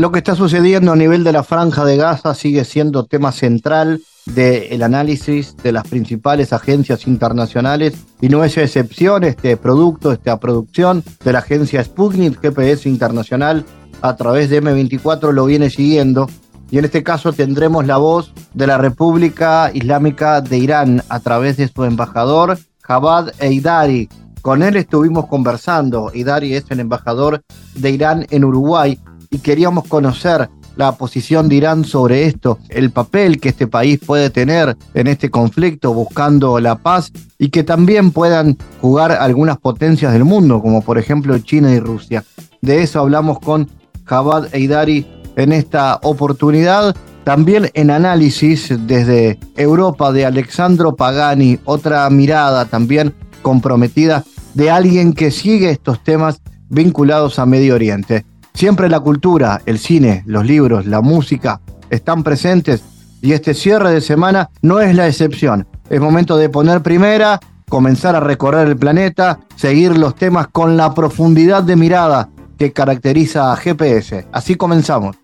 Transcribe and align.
Lo 0.00 0.10
que 0.10 0.20
está 0.20 0.34
sucediendo 0.34 0.92
a 0.92 0.96
nivel 0.96 1.24
de 1.24 1.32
la 1.32 1.42
franja 1.42 1.84
de 1.84 1.98
Gaza 1.98 2.34
sigue 2.34 2.64
siendo 2.64 3.04
tema 3.04 3.32
central 3.32 4.00
del 4.24 4.82
análisis 4.82 5.54
de 5.58 5.72
las 5.72 5.86
principales 5.86 6.54
agencias 6.54 7.06
internacionales 7.06 7.92
y 8.18 8.30
no 8.30 8.42
es 8.42 8.56
excepción 8.56 9.24
este 9.24 9.58
producto, 9.58 10.10
esta 10.10 10.40
producción 10.40 11.04
de 11.22 11.34
la 11.34 11.40
agencia 11.40 11.84
Sputnik 11.84 12.40
GPS 12.40 12.88
Internacional 12.88 13.66
a 14.00 14.16
través 14.16 14.48
de 14.48 14.62
M24 14.62 15.32
lo 15.32 15.44
viene 15.44 15.68
siguiendo 15.68 16.30
y 16.70 16.78
en 16.78 16.86
este 16.86 17.02
caso 17.02 17.34
tendremos 17.34 17.86
la 17.86 17.98
voz 17.98 18.32
de 18.54 18.66
la 18.68 18.78
República 18.78 19.70
Islámica 19.74 20.40
de 20.40 20.56
Irán 20.56 21.02
a 21.10 21.20
través 21.20 21.58
de 21.58 21.68
su 21.68 21.84
embajador 21.84 22.56
Javad 22.80 23.32
Eidari. 23.38 24.08
Con 24.40 24.62
él 24.62 24.76
estuvimos 24.76 25.26
conversando. 25.26 26.10
Eidari 26.14 26.54
es 26.54 26.64
el 26.70 26.80
embajador 26.80 27.42
de 27.74 27.90
Irán 27.90 28.26
en 28.30 28.46
Uruguay 28.46 28.98
y 29.30 29.38
queríamos 29.38 29.86
conocer 29.86 30.50
la 30.76 30.92
posición 30.92 31.48
de 31.48 31.56
Irán 31.56 31.84
sobre 31.84 32.24
esto, 32.24 32.58
el 32.68 32.90
papel 32.90 33.40
que 33.40 33.50
este 33.50 33.66
país 33.66 34.00
puede 34.04 34.30
tener 34.30 34.76
en 34.94 35.06
este 35.06 35.30
conflicto 35.30 35.92
buscando 35.92 36.58
la 36.58 36.76
paz 36.76 37.12
y 37.38 37.50
que 37.50 37.64
también 37.64 38.10
puedan 38.10 38.56
jugar 38.80 39.12
algunas 39.12 39.58
potencias 39.58 40.12
del 40.12 40.24
mundo, 40.24 40.60
como 40.60 40.82
por 40.82 40.98
ejemplo 40.98 41.38
China 41.38 41.72
y 41.72 41.80
Rusia. 41.80 42.24
De 42.60 42.82
eso 42.82 43.00
hablamos 43.00 43.38
con 43.40 43.68
Javad 44.04 44.54
Eidari 44.54 45.06
en 45.36 45.52
esta 45.52 45.98
oportunidad. 46.02 46.96
También 47.24 47.70
en 47.74 47.90
análisis 47.90 48.72
desde 48.86 49.38
Europa 49.56 50.12
de 50.12 50.24
Alexandro 50.24 50.96
Pagani, 50.96 51.58
otra 51.64 52.08
mirada 52.10 52.64
también 52.64 53.14
comprometida 53.42 54.24
de 54.54 54.70
alguien 54.70 55.12
que 55.12 55.30
sigue 55.30 55.70
estos 55.70 56.02
temas 56.02 56.40
vinculados 56.68 57.38
a 57.38 57.46
Medio 57.46 57.74
Oriente. 57.74 58.24
Siempre 58.54 58.88
la 58.88 59.00
cultura, 59.00 59.60
el 59.66 59.78
cine, 59.78 60.22
los 60.26 60.44
libros, 60.44 60.86
la 60.86 61.00
música 61.00 61.60
están 61.88 62.22
presentes 62.22 62.82
y 63.22 63.32
este 63.32 63.54
cierre 63.54 63.92
de 63.92 64.00
semana 64.00 64.50
no 64.62 64.80
es 64.80 64.94
la 64.94 65.06
excepción. 65.06 65.66
Es 65.88 66.00
momento 66.00 66.36
de 66.36 66.48
poner 66.48 66.82
primera, 66.82 67.40
comenzar 67.68 68.16
a 68.16 68.20
recorrer 68.20 68.68
el 68.68 68.76
planeta, 68.76 69.40
seguir 69.56 69.96
los 69.96 70.14
temas 70.14 70.48
con 70.48 70.76
la 70.76 70.94
profundidad 70.94 71.62
de 71.62 71.76
mirada 71.76 72.28
que 72.58 72.72
caracteriza 72.72 73.52
a 73.52 73.56
GPS. 73.56 74.26
Así 74.32 74.54
comenzamos. 74.56 75.16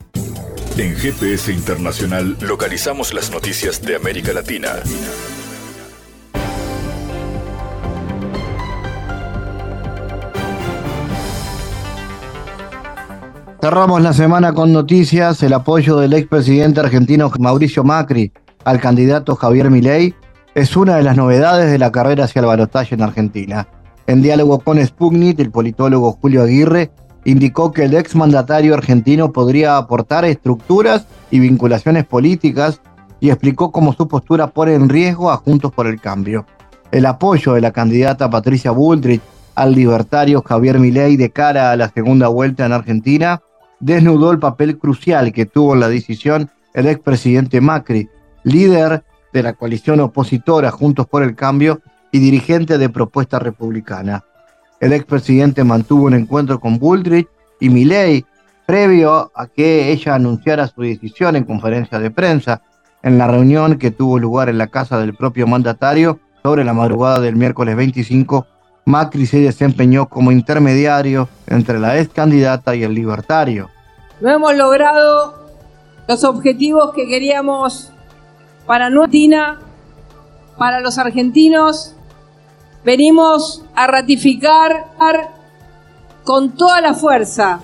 En 0.79 0.95
GPS 0.95 1.53
Internacional 1.53 2.37
localizamos 2.41 3.15
las 3.15 3.31
noticias 3.31 3.81
de 3.83 3.97
América 3.97 4.33
Latina. 4.33 4.69
Cerramos 13.61 14.03
la 14.03 14.13
semana 14.13 14.53
con 14.53 14.73
noticias, 14.73 15.43
el 15.43 15.55
apoyo 15.55 15.97
del 15.97 16.13
expresidente 16.13 16.81
argentino 16.81 17.33
Mauricio 17.41 17.85
Macri 17.85 18.31
al 18.65 18.81
candidato 18.81 19.35
Javier 19.35 19.71
Milei 19.71 20.15
es 20.55 20.77
una 20.77 20.97
de 20.97 21.03
las 21.03 21.17
novedades 21.17 21.71
de 21.71 21.79
la 21.79 21.91
carrera 21.91 22.25
hacia 22.25 22.41
el 22.41 22.47
balotaje 22.47 22.95
en 22.95 23.03
Argentina. 23.03 23.67
En 24.07 24.21
diálogo 24.21 24.59
con 24.61 24.85
Sputnik, 24.85 25.41
el 25.41 25.51
politólogo 25.51 26.13
Julio 26.21 26.43
Aguirre 26.43 26.91
indicó 27.25 27.73
que 27.73 27.85
el 27.85 27.95
exmandatario 27.95 28.75
argentino 28.75 29.33
podría 29.33 29.79
aportar 29.79 30.27
estructuras 30.27 31.07
y 31.31 31.41
vinculaciones 31.41 32.05
políticas 32.05 32.83
y 33.21 33.31
explicó 33.31 33.73
cómo 33.73 33.95
su 33.95 34.07
postura 34.07 34.49
pone 34.49 34.75
en 34.75 34.91
riesgo 34.91 35.31
a 35.31 35.39
Juntos 35.39 35.73
por 35.73 35.87
el 35.87 35.99
Cambio. 35.99 36.45
El 36.93 37.07
apoyo 37.07 37.55
de 37.55 37.63
la 37.63 37.73
candidata 37.73 38.29
Patricia 38.29 38.71
Bullrich 38.71 39.23
al 39.55 39.75
libertario 39.75 40.43
Javier 40.43 40.79
Milei 40.79 41.17
de 41.17 41.31
cara 41.31 41.71
a 41.73 41.77
la 41.77 41.89
segunda 41.89 42.29
vuelta 42.29 42.67
en 42.67 42.73
Argentina 42.73 43.41
desnudó 43.81 44.31
el 44.31 44.39
papel 44.39 44.79
crucial 44.79 45.33
que 45.33 45.47
tuvo 45.47 45.75
en 45.75 45.81
la 45.81 45.89
decisión 45.89 46.51
el 46.75 46.87
expresidente 46.87 47.61
Macri, 47.61 48.09
líder 48.45 49.05
de 49.33 49.43
la 49.43 49.55
coalición 49.55 50.01
opositora 50.01 50.71
Juntos 50.71 51.07
por 51.07 51.23
el 51.23 51.35
Cambio 51.35 51.81
y 52.13 52.19
dirigente 52.19 52.79
de 52.79 52.89
Propuesta 52.89 53.39
Republicana. 53.39 54.25
El 54.81 54.93
expresidente 54.93 55.65
mantuvo 55.65 56.05
un 56.05 56.15
encuentro 56.15 56.61
con 56.61 56.79
Bullrich 56.79 57.29
y 57.61 57.71
Milley 57.71 58.25
previo 58.67 59.31
a 59.35 59.47
que 59.47 59.91
ella 59.91 60.15
anunciara 60.15 60.67
su 60.67 60.83
decisión 60.83 61.37
en 61.37 61.45
conferencia 61.45 61.99
de 61.99 62.11
prensa 62.11 62.63
en 63.03 63.19
la 63.19 63.27
reunión 63.27 63.79
que 63.79 63.91
tuvo 63.91 64.19
lugar 64.19 64.49
en 64.49 64.59
la 64.59 64.67
casa 64.67 64.99
del 64.99 65.15
propio 65.15 65.47
mandatario 65.47 66.19
sobre 66.43 66.65
la 66.65 66.75
madrugada 66.75 67.21
del 67.21 67.37
miércoles 67.37 67.77
25 67.77 68.47
Macri 68.87 69.27
se 69.27 69.41
desempeñó 69.41 70.09
como 70.09 70.31
intermediario 70.31 71.29
entre 71.49 71.81
la 71.81 71.99
ex 71.99 72.13
candidata 72.13 72.77
y 72.77 72.85
el 72.85 72.95
libertario. 72.95 73.69
No 74.21 74.31
hemos 74.31 74.55
logrado 74.55 75.35
los 76.07 76.23
objetivos 76.23 76.95
que 76.95 77.09
queríamos 77.09 77.91
para 78.65 78.87
Argentina, 78.87 79.59
para 80.57 80.81
los 80.81 80.99
argentinos. 80.99 81.97
Venimos 82.85 83.65
a 83.75 83.89
ratificar 83.89 84.87
con 86.23 86.53
toda 86.53 86.81
la 86.81 86.95
fuerza 86.95 87.59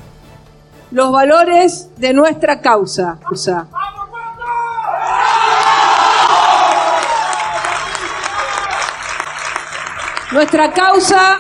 los 0.91 1.13
valores 1.13 1.89
de 1.99 2.13
nuestra 2.15 2.61
causa. 2.61 3.19
Nuestra 10.33 10.73
causa 10.73 11.39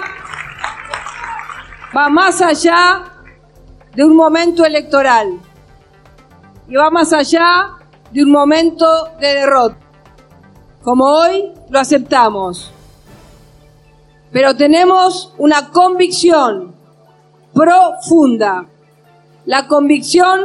va 1.96 2.10
más 2.10 2.42
allá 2.42 3.04
de 3.94 4.04
un 4.04 4.14
momento 4.14 4.66
electoral 4.66 5.40
y 6.68 6.76
va 6.76 6.90
más 6.90 7.10
allá 7.14 7.70
de 8.10 8.22
un 8.22 8.30
momento 8.30 9.06
de 9.18 9.28
derrota, 9.28 9.78
como 10.82 11.06
hoy 11.06 11.54
lo 11.70 11.80
aceptamos. 11.80 12.70
Pero 14.30 14.54
tenemos 14.56 15.32
una 15.38 15.70
convicción 15.70 16.74
profunda, 17.54 18.66
la 19.46 19.68
convicción 19.68 20.38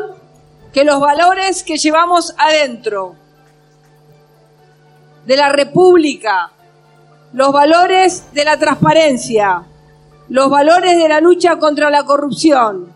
que 0.71 0.85
los 0.85 1.01
valores 1.01 1.63
que 1.63 1.77
llevamos 1.77 2.33
adentro 2.37 3.15
de 5.25 5.35
la 5.35 5.49
República, 5.49 6.53
los 7.37 7.51
valores 7.51 8.33
de 8.33 8.43
la 8.43 8.57
transparencia, 8.57 9.61
los 10.27 10.49
valores 10.49 10.97
de 10.97 11.07
la 11.07 11.21
lucha 11.21 11.59
contra 11.59 11.91
la 11.91 12.03
corrupción, 12.03 12.91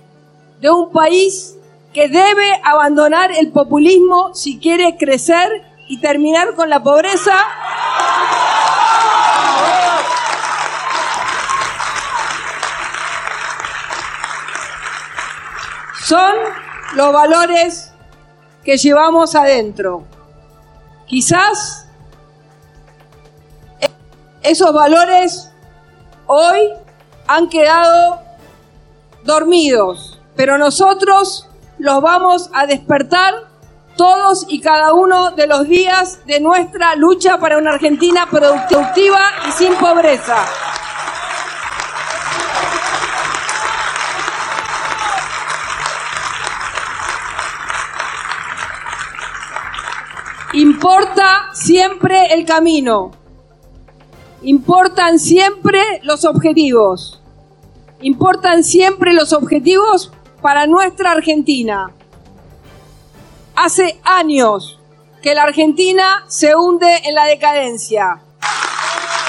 de 0.59 0.71
un 0.71 0.91
país 0.91 1.57
que 1.93 2.09
debe 2.09 2.59
abandonar 2.63 3.31
el 3.31 3.51
populismo 3.51 4.33
si 4.33 4.57
quiere 4.57 4.97
crecer 4.97 5.47
y 5.87 6.01
terminar 6.01 6.55
con 6.55 6.71
la 6.71 6.81
pobreza. 6.81 7.35
Son 16.03 16.33
los 16.95 17.13
valores 17.13 17.93
que 18.63 18.77
llevamos 18.77 19.35
adentro. 19.35 20.03
Quizás 21.05 21.85
esos 24.43 24.73
valores 24.73 25.51
hoy 26.27 26.73
han 27.27 27.49
quedado 27.49 28.21
dormidos, 29.23 30.19
pero 30.35 30.57
nosotros 30.57 31.47
los 31.77 32.01
vamos 32.01 32.49
a 32.53 32.65
despertar 32.65 33.33
todos 33.97 34.45
y 34.47 34.61
cada 34.61 34.93
uno 34.93 35.31
de 35.31 35.47
los 35.47 35.67
días 35.67 36.25
de 36.25 36.39
nuestra 36.39 36.95
lucha 36.95 37.37
para 37.37 37.57
una 37.57 37.71
Argentina 37.71 38.27
productiva 38.29 39.19
y 39.47 39.51
sin 39.51 39.75
pobreza. 39.75 40.45
Importa 50.53 51.49
siempre 51.53 52.33
el 52.33 52.45
camino, 52.45 53.11
importan 54.43 55.19
siempre 55.19 55.81
los 56.03 56.25
objetivos. 56.25 57.21
Importan 58.01 58.63
siempre 58.63 59.13
los 59.13 59.33
objetivos 59.33 60.11
para 60.41 60.65
nuestra 60.65 61.11
Argentina. 61.11 61.91
Hace 63.55 63.99
años 64.03 64.79
que 65.21 65.35
la 65.35 65.43
Argentina 65.43 66.23
se 66.27 66.55
hunde 66.55 67.01
en 67.03 67.13
la 67.13 67.25
decadencia. 67.25 68.21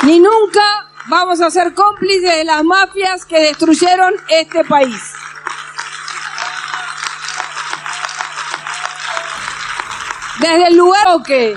Ni 0.05 0.19
nunca 0.19 0.63
vamos 1.09 1.41
a 1.41 1.51
ser 1.51 1.75
cómplices 1.75 2.37
de 2.37 2.45
las 2.45 2.65
mafias 2.65 3.27
que 3.27 3.41
destruyeron 3.41 4.15
este 4.29 4.65
país. 4.65 5.13
Desde 10.41 10.69
el 10.69 10.77
lugar 10.77 11.23
que 11.25 11.55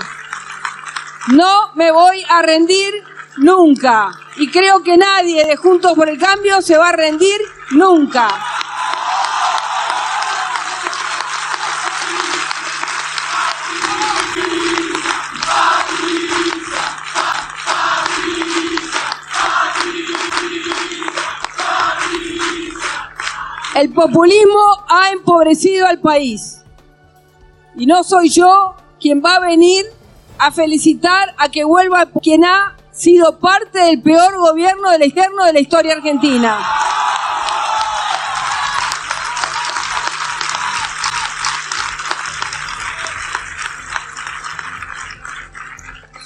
no 1.28 1.72
me 1.74 1.90
voy 1.90 2.24
a 2.28 2.42
rendir 2.42 2.92
nunca. 3.38 4.10
Y 4.36 4.50
creo 4.50 4.82
que 4.82 4.96
nadie 4.96 5.44
de 5.44 5.56
Juntos 5.56 5.92
por 5.94 6.08
el 6.08 6.18
Cambio 6.18 6.60
se 6.62 6.76
va 6.76 6.90
a 6.90 6.92
rendir 6.92 7.40
nunca. 7.70 8.28
El 23.74 23.92
populismo 23.92 24.84
ha 24.88 25.10
empobrecido 25.10 25.86
al 25.86 26.00
país. 26.00 26.62
Y 27.76 27.84
no 27.84 28.02
soy 28.04 28.30
yo 28.30 28.74
quien 28.98 29.22
va 29.22 29.34
a 29.34 29.40
venir 29.40 29.84
a 30.38 30.50
felicitar 30.50 31.34
a 31.36 31.50
que 31.50 31.62
vuelva 31.64 32.06
quien 32.22 32.46
ha 32.46 32.74
sido 32.96 33.38
parte 33.38 33.78
del 33.78 34.00
peor 34.00 34.38
gobierno 34.38 34.90
del 34.90 35.02
externo 35.02 35.44
de 35.44 35.52
la 35.52 35.60
historia 35.60 35.92
argentina. 35.92 36.58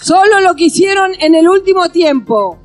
Solo 0.01 0.41
lo 0.41 0.55
que 0.55 0.65
hicieron 0.65 1.13
en 1.21 1.35
el 1.35 1.49
último 1.49 1.89
tiempo, 1.91 2.59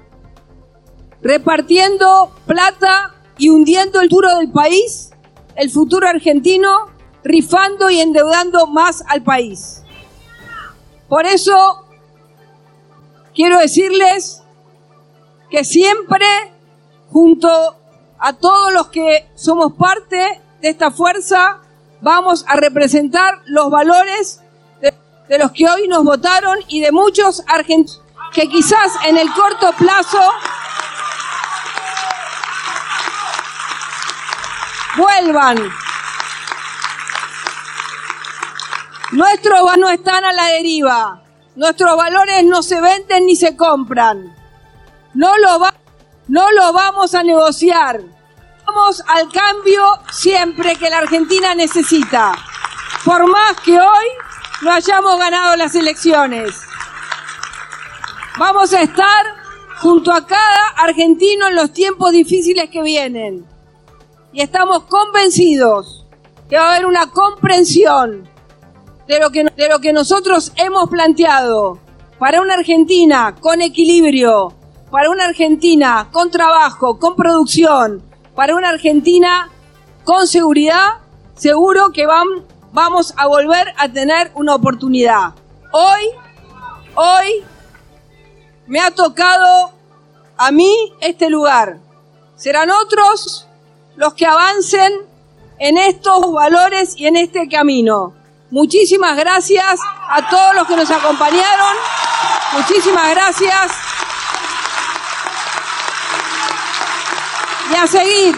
repartiendo 1.21 2.31
plata 2.45 3.15
y 3.37 3.49
hundiendo 3.49 4.01
el 4.01 4.09
futuro 4.09 4.37
del 4.37 4.51
país, 4.51 5.11
el 5.55 5.71
futuro 5.71 6.07
argentino, 6.07 6.91
rifando 7.23 7.89
y 7.89 7.99
endeudando 7.99 8.67
más 8.67 9.03
al 9.07 9.23
país. 9.23 9.81
Por 11.09 11.25
eso 11.25 11.84
quiero 13.35 13.59
decirles 13.59 14.41
que 15.51 15.63
siempre, 15.63 16.25
junto 17.11 17.49
a 18.17 18.33
todos 18.33 18.73
los 18.73 18.87
que 18.87 19.29
somos 19.35 19.73
parte 19.73 20.41
de 20.61 20.69
esta 20.69 20.89
fuerza, 20.89 21.61
vamos 22.01 22.45
a 22.47 22.55
representar 22.55 23.41
los 23.45 23.69
valores 23.69 24.41
de, 24.81 25.37
los 25.37 25.51
que 25.51 25.67
hoy 25.67 25.87
nos 25.87 26.03
votaron 26.03 26.57
y 26.67 26.79
de 26.79 26.91
muchos 26.91 27.43
argentinos 27.47 28.01
que 28.33 28.49
quizás 28.49 28.91
en 29.05 29.17
el 29.17 29.31
corto 29.31 29.71
plazo 29.77 30.19
vuelvan. 34.97 35.71
Nuestros 39.13 39.77
no 39.77 39.89
están 39.89 40.25
a 40.25 40.33
la 40.33 40.47
deriva. 40.47 41.24
Nuestros 41.55 41.95
valores 41.95 42.43
no 42.43 42.61
se 42.61 42.81
venden 42.81 43.25
ni 43.25 43.35
se 43.35 43.55
compran. 43.55 44.35
No 45.13 45.37
lo, 45.37 45.59
va, 45.59 45.73
no 46.27 46.51
lo 46.51 46.73
vamos 46.73 47.15
a 47.15 47.23
negociar. 47.23 48.01
Vamos 48.65 49.03
al 49.07 49.31
cambio 49.31 49.83
siempre 50.11 50.75
que 50.75 50.89
la 50.89 50.97
Argentina 50.97 51.55
necesita. 51.55 52.33
Por 53.05 53.27
más 53.27 53.59
que 53.61 53.79
hoy 53.79 54.05
no 54.61 54.71
hayamos 54.71 55.17
ganado 55.17 55.55
las 55.55 55.75
elecciones. 55.75 56.61
Vamos 58.37 58.73
a 58.73 58.81
estar 58.81 59.25
junto 59.77 60.11
a 60.11 60.25
cada 60.25 60.67
argentino 60.77 61.47
en 61.47 61.55
los 61.55 61.71
tiempos 61.71 62.11
difíciles 62.11 62.69
que 62.69 62.81
vienen 62.81 63.45
y 64.33 64.41
estamos 64.41 64.83
convencidos 64.83 66.05
que 66.49 66.57
va 66.57 66.65
a 66.65 66.75
haber 66.75 66.85
una 66.85 67.09
comprensión 67.11 68.29
de 69.07 69.19
lo 69.69 69.79
que, 69.79 69.93
nosotros 69.93 70.51
hemos 70.55 70.89
planteado 70.89 71.79
para 72.17 72.41
una 72.41 72.55
Argentina 72.55 73.35
con 73.39 73.61
equilibrio, 73.61 74.53
para 74.89 75.09
una 75.09 75.25
Argentina 75.25 76.07
con 76.11 76.31
trabajo, 76.31 76.97
con 76.97 77.15
producción, 77.15 78.01
para 78.35 78.55
una 78.55 78.69
Argentina 78.69 79.49
con 80.03 80.27
seguridad, 80.27 81.01
seguro 81.35 81.91
que 81.91 82.05
van, 82.05 82.27
vamos 82.71 83.13
a 83.17 83.27
volver 83.27 83.73
a 83.77 83.89
tener 83.89 84.31
una 84.33 84.55
oportunidad. 84.55 85.33
Hoy, 85.71 86.09
hoy 86.95 87.43
me 88.67 88.79
ha 88.79 88.91
tocado 88.91 89.71
a 90.37 90.51
mí 90.51 90.73
este 91.01 91.29
lugar. 91.29 91.79
Serán 92.35 92.69
otros 92.71 93.47
los 93.95 94.13
que 94.13 94.25
avancen 94.25 94.93
en 95.59 95.77
estos 95.77 96.31
valores 96.31 96.95
y 96.97 97.07
en 97.07 97.15
este 97.15 97.47
camino. 97.47 98.13
Muchísimas 98.55 99.17
gracias 99.17 99.81
a 100.09 100.29
todos 100.29 100.55
los 100.55 100.65
que 100.65 100.77
nos 100.77 100.89
acompañaron. 100.89 101.75
Muchísimas 102.53 103.11
gracias. 103.11 103.71
Y 107.69 107.75
a 107.75 107.85
seguir. 107.85 108.35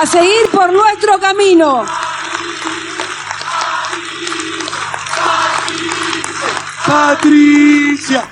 A 0.00 0.06
seguir 0.06 0.48
por 0.50 0.72
nuestro 0.72 1.18
camino. 1.20 1.84
Patricia. 6.86 8.24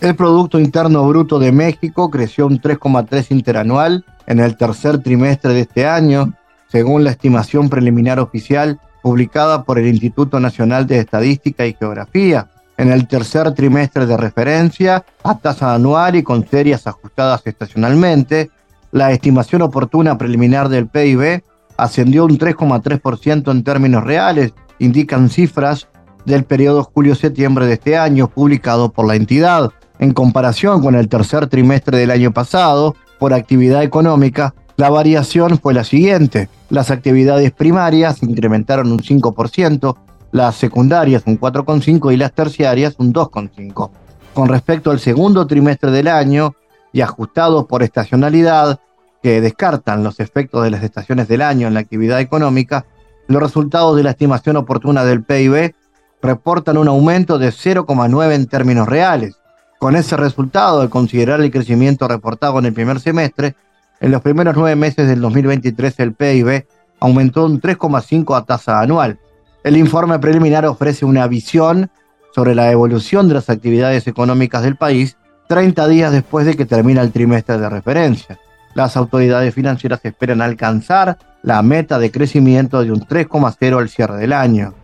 El 0.00 0.16
Producto 0.16 0.58
Interno 0.58 1.06
Bruto 1.06 1.38
de 1.38 1.52
México 1.52 2.10
creció 2.10 2.48
un 2.48 2.60
3,3 2.60 3.30
interanual 3.30 4.04
en 4.26 4.40
el 4.40 4.56
tercer 4.56 5.00
trimestre 5.00 5.52
de 5.52 5.60
este 5.60 5.86
año, 5.86 6.34
según 6.70 7.04
la 7.04 7.10
estimación 7.10 7.68
preliminar 7.68 8.18
oficial 8.20 8.78
publicada 9.02 9.64
por 9.64 9.78
el 9.78 9.86
Instituto 9.86 10.40
Nacional 10.40 10.86
de 10.86 10.98
Estadística 10.98 11.66
y 11.66 11.74
Geografía. 11.74 12.48
En 12.76 12.90
el 12.90 13.08
tercer 13.08 13.52
trimestre 13.52 14.06
de 14.06 14.16
referencia, 14.16 15.04
a 15.22 15.38
tasa 15.38 15.74
anual 15.74 16.16
y 16.16 16.22
con 16.22 16.46
series 16.48 16.86
ajustadas 16.86 17.42
estacionalmente, 17.44 18.50
la 18.92 19.12
estimación 19.12 19.62
oportuna 19.62 20.18
preliminar 20.18 20.68
del 20.68 20.88
PIB 20.88 21.42
ascendió 21.76 22.24
un 22.24 22.38
3,3% 22.38 23.50
en 23.50 23.64
términos 23.64 24.04
reales, 24.04 24.52
indican 24.78 25.28
cifras 25.28 25.88
del 26.24 26.44
periodo 26.44 26.84
julio-septiembre 26.84 27.66
de 27.66 27.74
este 27.74 27.96
año 27.96 28.28
publicado 28.28 28.90
por 28.92 29.06
la 29.06 29.14
entidad. 29.14 29.70
En 29.98 30.12
comparación 30.12 30.82
con 30.82 30.94
el 30.94 31.08
tercer 31.08 31.46
trimestre 31.46 31.98
del 31.98 32.10
año 32.10 32.32
pasado, 32.32 32.96
por 33.18 33.34
actividad 33.34 33.82
económica, 33.82 34.54
la 34.80 34.88
variación 34.88 35.58
fue 35.58 35.74
la 35.74 35.84
siguiente. 35.84 36.48
Las 36.70 36.90
actividades 36.90 37.52
primarias 37.52 38.22
incrementaron 38.22 38.90
un 38.90 39.00
5%, 39.00 39.94
las 40.32 40.56
secundarias 40.56 41.22
un 41.26 41.38
4,5% 41.38 42.10
y 42.14 42.16
las 42.16 42.32
terciarias 42.32 42.94
un 42.96 43.12
2,5%. 43.12 43.90
Con 44.32 44.48
respecto 44.48 44.90
al 44.90 44.98
segundo 44.98 45.46
trimestre 45.46 45.90
del 45.90 46.08
año 46.08 46.54
y 46.94 47.02
ajustados 47.02 47.66
por 47.66 47.82
estacionalidad, 47.82 48.80
que 49.22 49.42
descartan 49.42 50.02
los 50.02 50.18
efectos 50.18 50.64
de 50.64 50.70
las 50.70 50.82
estaciones 50.82 51.28
del 51.28 51.42
año 51.42 51.66
en 51.68 51.74
la 51.74 51.80
actividad 51.80 52.18
económica, 52.18 52.86
los 53.28 53.42
resultados 53.42 53.94
de 53.98 54.02
la 54.02 54.12
estimación 54.12 54.56
oportuna 54.56 55.04
del 55.04 55.22
PIB 55.22 55.74
reportan 56.22 56.78
un 56.78 56.88
aumento 56.88 57.38
de 57.38 57.50
0,9 57.50 58.32
en 58.32 58.46
términos 58.46 58.88
reales, 58.88 59.36
con 59.78 59.94
ese 59.94 60.16
resultado, 60.16 60.80
al 60.80 60.88
considerar 60.88 61.42
el 61.42 61.50
crecimiento 61.50 62.08
reportado 62.08 62.58
en 62.58 62.64
el 62.64 62.72
primer 62.72 62.98
semestre, 62.98 63.56
en 64.00 64.10
los 64.10 64.22
primeros 64.22 64.56
nueve 64.56 64.76
meses 64.76 65.06
del 65.06 65.20
2023 65.20 66.00
el 66.00 66.14
PIB 66.14 66.66
aumentó 67.00 67.44
un 67.44 67.60
3,5 67.60 68.36
a 68.36 68.44
tasa 68.44 68.80
anual. 68.80 69.18
El 69.62 69.76
informe 69.76 70.18
preliminar 70.18 70.64
ofrece 70.64 71.04
una 71.04 71.26
visión 71.26 71.90
sobre 72.34 72.54
la 72.54 72.70
evolución 72.70 73.28
de 73.28 73.34
las 73.34 73.50
actividades 73.50 74.06
económicas 74.06 74.62
del 74.62 74.76
país 74.76 75.16
30 75.48 75.88
días 75.88 76.12
después 76.12 76.46
de 76.46 76.56
que 76.56 76.64
termina 76.64 77.02
el 77.02 77.12
trimestre 77.12 77.58
de 77.58 77.68
referencia. 77.68 78.38
Las 78.74 78.96
autoridades 78.96 79.52
financieras 79.52 80.00
esperan 80.04 80.40
alcanzar 80.40 81.18
la 81.42 81.60
meta 81.62 81.98
de 81.98 82.10
crecimiento 82.10 82.82
de 82.82 82.92
un 82.92 83.00
3,0 83.00 83.78
al 83.78 83.88
cierre 83.88 84.16
del 84.16 84.32
año. 84.32 84.74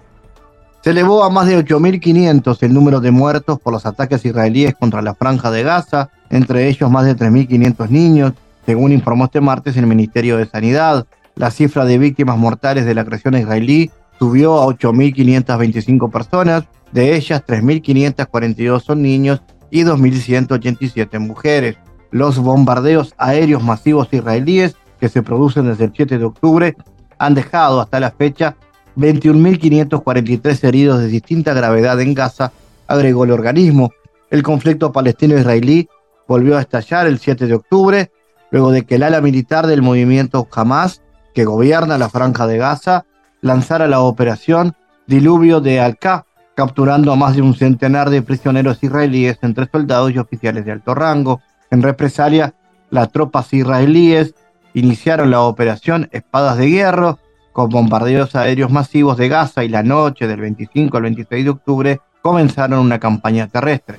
Se 0.83 0.91
elevó 0.91 1.25
a 1.25 1.31
más 1.31 1.47
de 1.47 1.59
8.500 1.65 2.59
el 2.63 2.75
número 2.75 3.01
de 3.01 3.13
muertos 3.13 3.61
por 3.61 3.73
los 3.73 3.87
ataques 3.87 4.25
israelíes 4.25 4.75
contra 4.75 5.03
la 5.03 5.15
franja 5.15 5.51
de 5.51 5.63
Gaza, 5.63 6.11
entre 6.31 6.69
ellos 6.69 6.91
más 6.91 7.07
de 7.07 7.17
3.500 7.17 7.89
niños, 7.89 8.33
según 8.67 8.93
informó 8.93 9.25
este 9.27 9.41
martes 9.41 9.77
el 9.77 9.87
Ministerio 9.87 10.37
de 10.37 10.47
Sanidad. 10.47 11.07
La 11.37 11.51
cifra 11.51 11.85
de 11.85 11.99
víctimas 11.99 12.37
mortales 12.37 12.85
de 12.85 12.95
la 12.95 13.03
agresión 13.03 13.37
israelí 13.37 13.91
subió 14.19 14.61
a 14.61 14.67
8.525 14.67 16.11
personas, 16.11 16.65
de 16.93 17.15
ellas 17.15 17.43
3.542 17.47 18.83
son 18.83 19.03
niños 19.03 19.43
y 19.71 19.83
2.187 19.83 21.19
mujeres. 21.19 21.77
Los 22.11 22.39
bombardeos 22.39 23.15
aéreos 23.19 23.63
masivos 23.63 24.09
israelíes 24.11 24.77
que 24.99 25.09
se 25.09 25.23
producen 25.23 25.67
desde 25.67 25.85
el 25.85 25.93
7 25.95 26.19
de 26.19 26.25
octubre 26.25 26.77
han 27.19 27.35
dejado 27.35 27.81
hasta 27.81 28.01
la 28.01 28.11
fecha 28.11 28.57
21.543 28.97 30.65
heridos 30.65 31.01
de 31.01 31.09
distinta 31.09 31.53
gravedad 31.53 32.01
en 32.01 32.15
Gaza, 32.15 32.53
agregó 32.87 33.25
el 33.25 33.33
organismo. 33.33 33.91
El 34.31 34.43
conflicto 34.43 34.91
palestino-israelí 34.91 35.89
volvió 36.27 36.57
a 36.57 36.63
estallar 36.63 37.07
el 37.07 37.19
7 37.19 37.47
de 37.47 37.55
octubre, 37.55 38.11
luego 38.51 38.71
de 38.71 38.85
que 38.85 38.97
el 38.97 39.03
ala 39.03 39.21
militar 39.21 39.67
del 39.67 39.83
movimiento 39.83 40.49
Hamas, 40.53 41.03
que 41.35 41.45
gobierna 41.45 41.99
la 41.99 42.09
franja 42.09 42.47
de 42.47 42.59
Gaza, 42.59 43.05
lanzara 43.41 43.87
la 43.89 44.01
operación 44.01 44.75
Diluvio 45.07 45.61
de 45.61 45.81
Al-Qa, 45.81 46.27
capturando 46.55 47.13
a 47.13 47.17
más 47.17 47.37
de 47.37 47.43
un 47.43 47.55
centenar 47.55 48.11
de 48.11 48.23
prisioneros 48.23 48.83
israelíes 48.83 49.39
entre 49.43 49.69
soldados 49.71 50.13
y 50.13 50.19
oficiales 50.19 50.65
de 50.65 50.73
alto 50.73 50.95
rango. 50.95 51.41
En 51.71 51.83
represalia, 51.83 52.55
las 52.91 53.13
tropas 53.13 53.53
israelíes 53.53 54.35
iniciaron 54.75 55.31
la 55.31 55.43
operación 55.43 56.09
Espadas 56.13 56.57
de 56.57 56.71
Hierro, 56.71 57.19
con 57.53 57.71
bombardeos 57.71 58.35
aéreos 58.37 58.71
masivos 58.71 59.17
de 59.17 59.29
Gaza 59.29 59.65
y 59.65 59.69
la 59.69 59.83
noche 59.83 60.27
del 60.27 60.41
25 60.41 60.97
al 60.97 61.03
26 61.05 61.45
de 61.45 61.51
octubre 61.51 62.01
comenzaron 62.21 62.81
una 62.81 62.99
campaña 62.99 63.47
terrestre. 63.47 63.99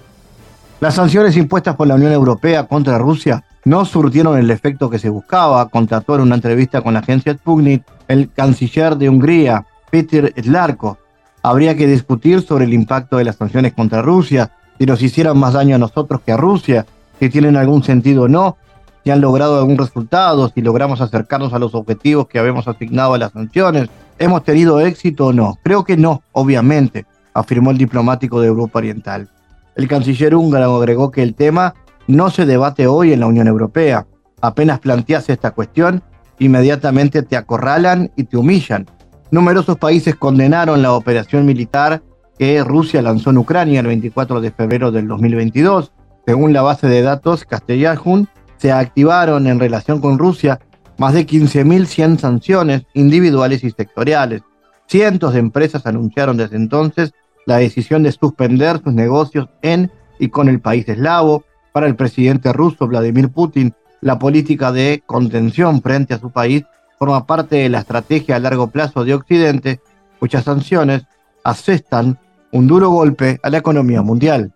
Las 0.80 0.94
sanciones 0.94 1.36
impuestas 1.38 1.76
por 1.76 1.88
la 1.88 1.96
Unión 1.96 2.12
Europea 2.12 2.68
contra 2.68 3.00
Rusia 3.00 3.44
no 3.68 3.84
surtieron 3.84 4.38
el 4.38 4.50
efecto 4.50 4.90
que 4.90 4.98
se 4.98 5.10
buscaba, 5.10 5.68
contrató 5.68 6.16
en 6.16 6.22
una 6.22 6.36
entrevista 6.36 6.82
con 6.82 6.94
la 6.94 7.02
agencia 7.02 7.34
Sputnik 7.34 7.84
el 8.08 8.32
canciller 8.32 8.96
de 8.96 9.10
Hungría, 9.10 9.66
Peter 9.92 10.34
Slarko. 10.42 10.98
Habría 11.44 11.76
que 11.76 11.86
discutir 11.86 12.42
sobre 12.42 12.64
el 12.64 12.74
impacto 12.74 13.18
de 13.18 13.26
las 13.26 13.36
sanciones 13.36 13.74
contra 13.74 14.02
Rusia, 14.02 14.52
si 14.78 14.86
nos 14.86 15.02
hicieran 15.02 15.38
más 15.38 15.54
daño 15.54 15.76
a 15.76 15.80
nosotros 15.80 16.22
que 16.26 16.32
a 16.32 16.38
Rusia, 16.38 16.86
si 17.20 17.30
tienen 17.30 17.58
algún 17.58 17.84
sentido 17.84 18.24
o 18.24 18.28
no, 18.30 18.56
si 19.04 19.12
han 19.12 19.20
logrado 19.20 19.60
algún 19.60 19.78
resultado, 19.78 20.50
si 20.50 20.62
logramos 20.62 21.02
acercarnos 21.02 21.52
a 21.52 21.60
los 21.60 21.76
objetivos 21.76 22.28
que 22.28 22.40
habíamos 22.40 22.70
asignado 22.70 23.16
a 23.16 23.18
las 23.18 23.34
sanciones. 23.34 23.90
¿Hemos 24.18 24.46
tenido 24.46 24.80
éxito 24.80 25.28
o 25.28 25.34
no? 25.34 25.60
Creo 25.62 25.84
que 25.84 25.98
no, 25.98 26.24
obviamente, 26.32 27.06
afirmó 27.34 27.72
el 27.72 27.78
diplomático 27.78 28.40
de 28.40 28.48
Europa 28.48 28.80
Oriental. 28.80 29.28
El 29.76 29.90
canciller 29.90 30.36
húngaro 30.36 30.78
agregó 30.78 31.12
que 31.12 31.22
el 31.22 31.36
tema 31.36 31.74
no 32.08 32.30
se 32.30 32.46
debate 32.46 32.88
hoy 32.88 33.14
en 33.14 33.20
la 33.20 33.28
Unión 33.28 33.48
Europea. 33.48 34.08
Apenas 34.42 34.80
planteas 34.80 35.30
esta 35.30 35.52
cuestión, 35.52 36.04
inmediatamente 36.40 37.24
te 37.24 37.38
acorralan 37.38 38.12
y 38.16 38.24
te 38.24 38.38
humillan. 38.38 38.86
Numerosos 39.32 39.78
países 39.78 40.16
condenaron 40.16 40.82
la 40.82 40.94
operación 40.94 41.46
militar 41.46 42.02
que 42.38 42.64
Rusia 42.64 43.02
lanzó 43.02 43.32
en 43.32 43.40
Ucrania 43.40 43.80
el 43.80 43.88
24 43.88 44.42
de 44.42 44.52
febrero 44.52 44.92
del 44.92 45.08
2022. 45.08 45.92
Según 46.26 46.54
la 46.54 46.62
base 46.62 46.88
de 46.88 47.02
datos 47.02 47.46
Castellajun, 47.46 48.30
se 48.58 48.72
activaron 48.72 49.48
en 49.48 49.60
relación 49.60 50.00
con 50.02 50.18
Rusia 50.18 50.60
más 50.98 51.14
de 51.14 51.26
15.100 51.28 52.18
sanciones 52.18 52.84
individuales 52.94 53.64
y 53.64 53.72
sectoriales. 53.72 54.42
Cientos 54.88 55.34
de 55.34 55.40
empresas 55.40 55.86
anunciaron 55.86 56.38
desde 56.38 56.56
entonces 56.56 57.12
la 57.46 57.58
decisión 57.58 58.04
de 58.04 58.12
suspender 58.12 58.82
sus 58.84 58.94
negocios 58.94 59.48
en 59.62 59.92
y 60.20 60.30
con 60.30 60.50
el 60.50 60.60
país 60.60 60.88
eslavo. 60.88 61.44
Para 61.78 61.86
el 61.86 61.96
presidente 61.96 62.52
ruso 62.54 62.88
Vladimir 62.88 63.30
Putin, 63.30 63.72
la 64.02 64.18
política 64.18 64.72
de 64.72 65.04
contención 65.06 65.80
frente 65.84 66.16
a 66.16 66.20
su 66.20 66.32
país 66.32 66.64
forma 66.98 67.28
parte 67.28 67.58
de 67.58 67.70
la 67.70 67.82
estrategia 67.82 68.36
a 68.36 68.40
largo 68.40 68.72
plazo 68.72 69.06
de 69.06 69.14
Occidente, 69.14 69.80
cuyas 70.20 70.44
sanciones 70.44 71.04
asestan 71.44 72.18
un 72.52 72.66
duro 72.66 72.90
golpe 72.90 73.40
a 73.44 73.52
la 73.52 73.60
economía 73.60 74.02
mundial. 74.02 74.52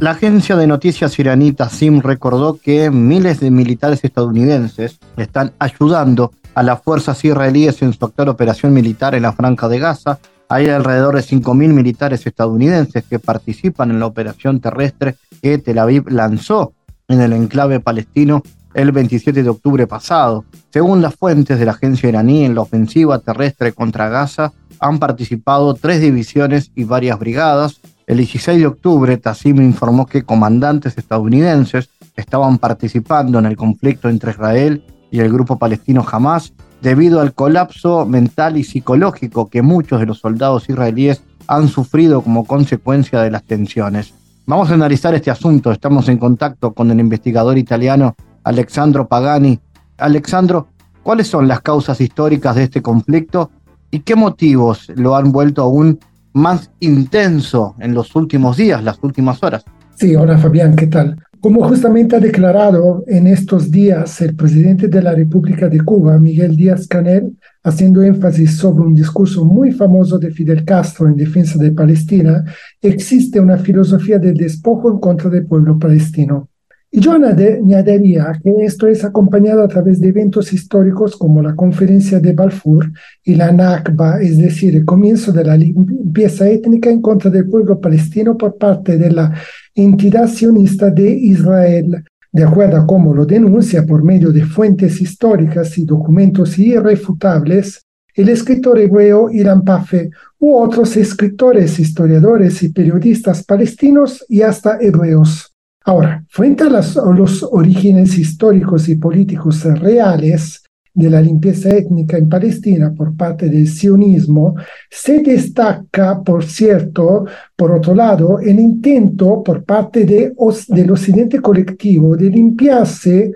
La 0.00 0.12
agencia 0.12 0.56
de 0.56 0.66
noticias 0.66 1.18
iraní 1.18 1.52
Tassim 1.52 2.00
recordó 2.00 2.58
que 2.58 2.90
miles 2.90 3.40
de 3.40 3.50
militares 3.50 4.02
estadounidenses 4.02 4.98
están 5.18 5.52
ayudando 5.58 6.32
a 6.56 6.62
las 6.62 6.82
fuerzas 6.82 7.22
israelíes 7.22 7.82
en 7.82 7.92
su 7.92 8.02
actual 8.02 8.30
operación 8.30 8.72
militar 8.72 9.14
en 9.14 9.22
la 9.22 9.34
Franja 9.34 9.68
de 9.68 9.78
Gaza. 9.78 10.18
Hay 10.48 10.70
alrededor 10.70 11.14
de 11.14 11.20
5.000 11.20 11.54
militares 11.54 12.26
estadounidenses 12.26 13.04
que 13.04 13.18
participan 13.18 13.90
en 13.90 14.00
la 14.00 14.06
operación 14.06 14.58
terrestre 14.58 15.16
que 15.42 15.58
Tel 15.58 15.78
Aviv 15.78 16.08
lanzó 16.08 16.72
en 17.08 17.20
el 17.20 17.34
enclave 17.34 17.78
palestino 17.80 18.42
el 18.72 18.90
27 18.90 19.42
de 19.42 19.50
octubre 19.50 19.86
pasado. 19.86 20.46
Según 20.70 21.02
las 21.02 21.14
fuentes 21.14 21.58
de 21.58 21.66
la 21.66 21.72
agencia 21.72 22.08
iraní, 22.08 22.46
en 22.46 22.54
la 22.54 22.62
ofensiva 22.62 23.18
terrestre 23.18 23.72
contra 23.72 24.08
Gaza 24.08 24.54
han 24.80 24.98
participado 24.98 25.74
tres 25.74 26.00
divisiones 26.00 26.70
y 26.74 26.84
varias 26.84 27.18
brigadas, 27.18 27.82
el 28.06 28.16
16 28.16 28.58
de 28.58 28.66
octubre, 28.66 29.16
Tassim 29.18 29.60
informó 29.60 30.06
que 30.06 30.22
comandantes 30.22 30.96
estadounidenses 30.96 31.90
estaban 32.16 32.56
participando 32.56 33.38
en 33.38 33.44
el 33.44 33.56
conflicto 33.58 34.08
entre 34.08 34.30
Israel 34.30 34.82
y 35.10 35.20
el 35.20 35.32
grupo 35.32 35.58
palestino 35.58 36.04
Hamas 36.10 36.52
debido 36.82 37.20
al 37.20 37.32
colapso 37.32 38.06
mental 38.06 38.56
y 38.56 38.64
psicológico 38.64 39.48
que 39.48 39.62
muchos 39.62 40.00
de 40.00 40.06
los 40.06 40.18
soldados 40.18 40.68
israelíes 40.68 41.22
han 41.46 41.68
sufrido 41.68 42.22
como 42.22 42.44
consecuencia 42.44 43.20
de 43.20 43.30
las 43.30 43.44
tensiones. 43.44 44.14
Vamos 44.46 44.70
a 44.70 44.74
analizar 44.74 45.14
este 45.14 45.30
asunto. 45.30 45.72
Estamos 45.72 46.08
en 46.08 46.18
contacto 46.18 46.72
con 46.72 46.90
el 46.90 47.00
investigador 47.00 47.58
italiano 47.58 48.14
Alexandro 48.44 49.08
Pagani. 49.08 49.58
Alexandro, 49.98 50.68
¿cuáles 51.02 51.28
son 51.28 51.48
las 51.48 51.60
causas 51.60 52.00
históricas 52.00 52.54
de 52.56 52.64
este 52.64 52.82
conflicto 52.82 53.50
y 53.90 54.00
qué 54.00 54.14
motivos 54.14 54.90
lo 54.94 55.16
han 55.16 55.32
vuelto 55.32 55.62
aún 55.62 55.98
más 56.36 56.70
intenso 56.80 57.74
en 57.78 57.94
los 57.94 58.14
últimos 58.14 58.58
días, 58.58 58.84
las 58.84 58.98
últimas 59.02 59.42
horas. 59.42 59.64
Sí, 59.94 60.14
hola 60.14 60.36
Fabián, 60.36 60.76
¿qué 60.76 60.86
tal? 60.86 61.16
Como 61.40 61.62
justamente 61.68 62.16
ha 62.16 62.20
declarado 62.20 63.04
en 63.06 63.26
estos 63.26 63.70
días 63.70 64.20
el 64.20 64.34
presidente 64.34 64.88
de 64.88 65.02
la 65.02 65.14
República 65.14 65.68
de 65.68 65.80
Cuba, 65.80 66.18
Miguel 66.18 66.56
Díaz 66.56 66.86
Canel, 66.86 67.36
haciendo 67.62 68.02
énfasis 68.02 68.56
sobre 68.56 68.84
un 68.84 68.94
discurso 68.94 69.44
muy 69.44 69.72
famoso 69.72 70.18
de 70.18 70.30
Fidel 70.30 70.64
Castro 70.64 71.08
en 71.08 71.16
defensa 71.16 71.58
de 71.58 71.72
Palestina, 71.72 72.44
existe 72.80 73.38
una 73.38 73.58
filosofía 73.58 74.18
de 74.18 74.32
despojo 74.32 74.90
en 74.90 74.98
contra 74.98 75.28
del 75.30 75.46
pueblo 75.46 75.78
palestino. 75.78 76.48
Y 76.96 77.00
yo 77.00 77.12
añadiría 77.12 78.40
que 78.42 78.64
esto 78.64 78.86
es 78.86 79.04
acompañado 79.04 79.62
a 79.62 79.68
través 79.68 80.00
de 80.00 80.08
eventos 80.08 80.54
históricos 80.54 81.14
como 81.14 81.42
la 81.42 81.54
conferencia 81.54 82.20
de 82.20 82.32
Balfour 82.32 82.90
y 83.22 83.34
la 83.34 83.52
Nakba, 83.52 84.22
es 84.22 84.38
decir, 84.38 84.74
el 84.74 84.86
comienzo 84.86 85.30
de 85.30 85.44
la 85.44 85.58
limpieza 85.58 86.48
étnica 86.48 86.88
en 86.88 87.02
contra 87.02 87.30
del 87.30 87.50
pueblo 87.50 87.78
palestino 87.78 88.34
por 88.34 88.56
parte 88.56 88.96
de 88.96 89.10
la 89.10 89.30
entidad 89.74 90.26
sionista 90.26 90.88
de 90.88 91.10
Israel, 91.10 92.02
de 92.32 92.42
acuerdo 92.42 92.78
a 92.78 92.86
cómo 92.86 93.12
lo 93.12 93.26
denuncia 93.26 93.84
por 93.84 94.02
medio 94.02 94.32
de 94.32 94.46
fuentes 94.46 94.98
históricas 94.98 95.76
y 95.76 95.84
documentos 95.84 96.58
irrefutables 96.58 97.82
el 98.14 98.30
escritor 98.30 98.78
hebreo 98.78 99.28
Iran 99.30 99.62
Pafe 99.64 100.08
u 100.38 100.56
otros 100.56 100.96
escritores, 100.96 101.78
historiadores 101.78 102.62
y 102.62 102.70
periodistas 102.70 103.44
palestinos 103.44 104.24
y 104.30 104.40
hasta 104.40 104.78
hebreos. 104.80 105.55
Ahora, 105.88 106.24
frente 106.28 106.64
a, 106.64 106.68
los 106.68 107.44
orígenes 107.44 108.18
históricos 108.18 108.88
y 108.88 108.96
políticos 108.96 109.62
reales 109.62 110.64
de 110.92 111.08
la 111.08 111.20
limpieza 111.20 111.70
étnica 111.70 112.18
en 112.18 112.28
Palestina 112.28 112.92
por 112.92 113.16
parte 113.16 113.48
del 113.48 113.68
sionismo, 113.68 114.56
se 114.90 115.20
destaca, 115.20 116.24
por 116.24 116.44
cierto, 116.44 117.26
por 117.54 117.70
otro 117.70 117.94
lado, 117.94 118.40
el 118.40 118.58
intento 118.58 119.44
por 119.44 119.62
parte 119.62 120.04
de, 120.04 120.34
del 120.68 120.90
occidente 120.90 121.40
colectivo 121.40 122.16
de 122.16 122.30
limpiarse 122.30 123.32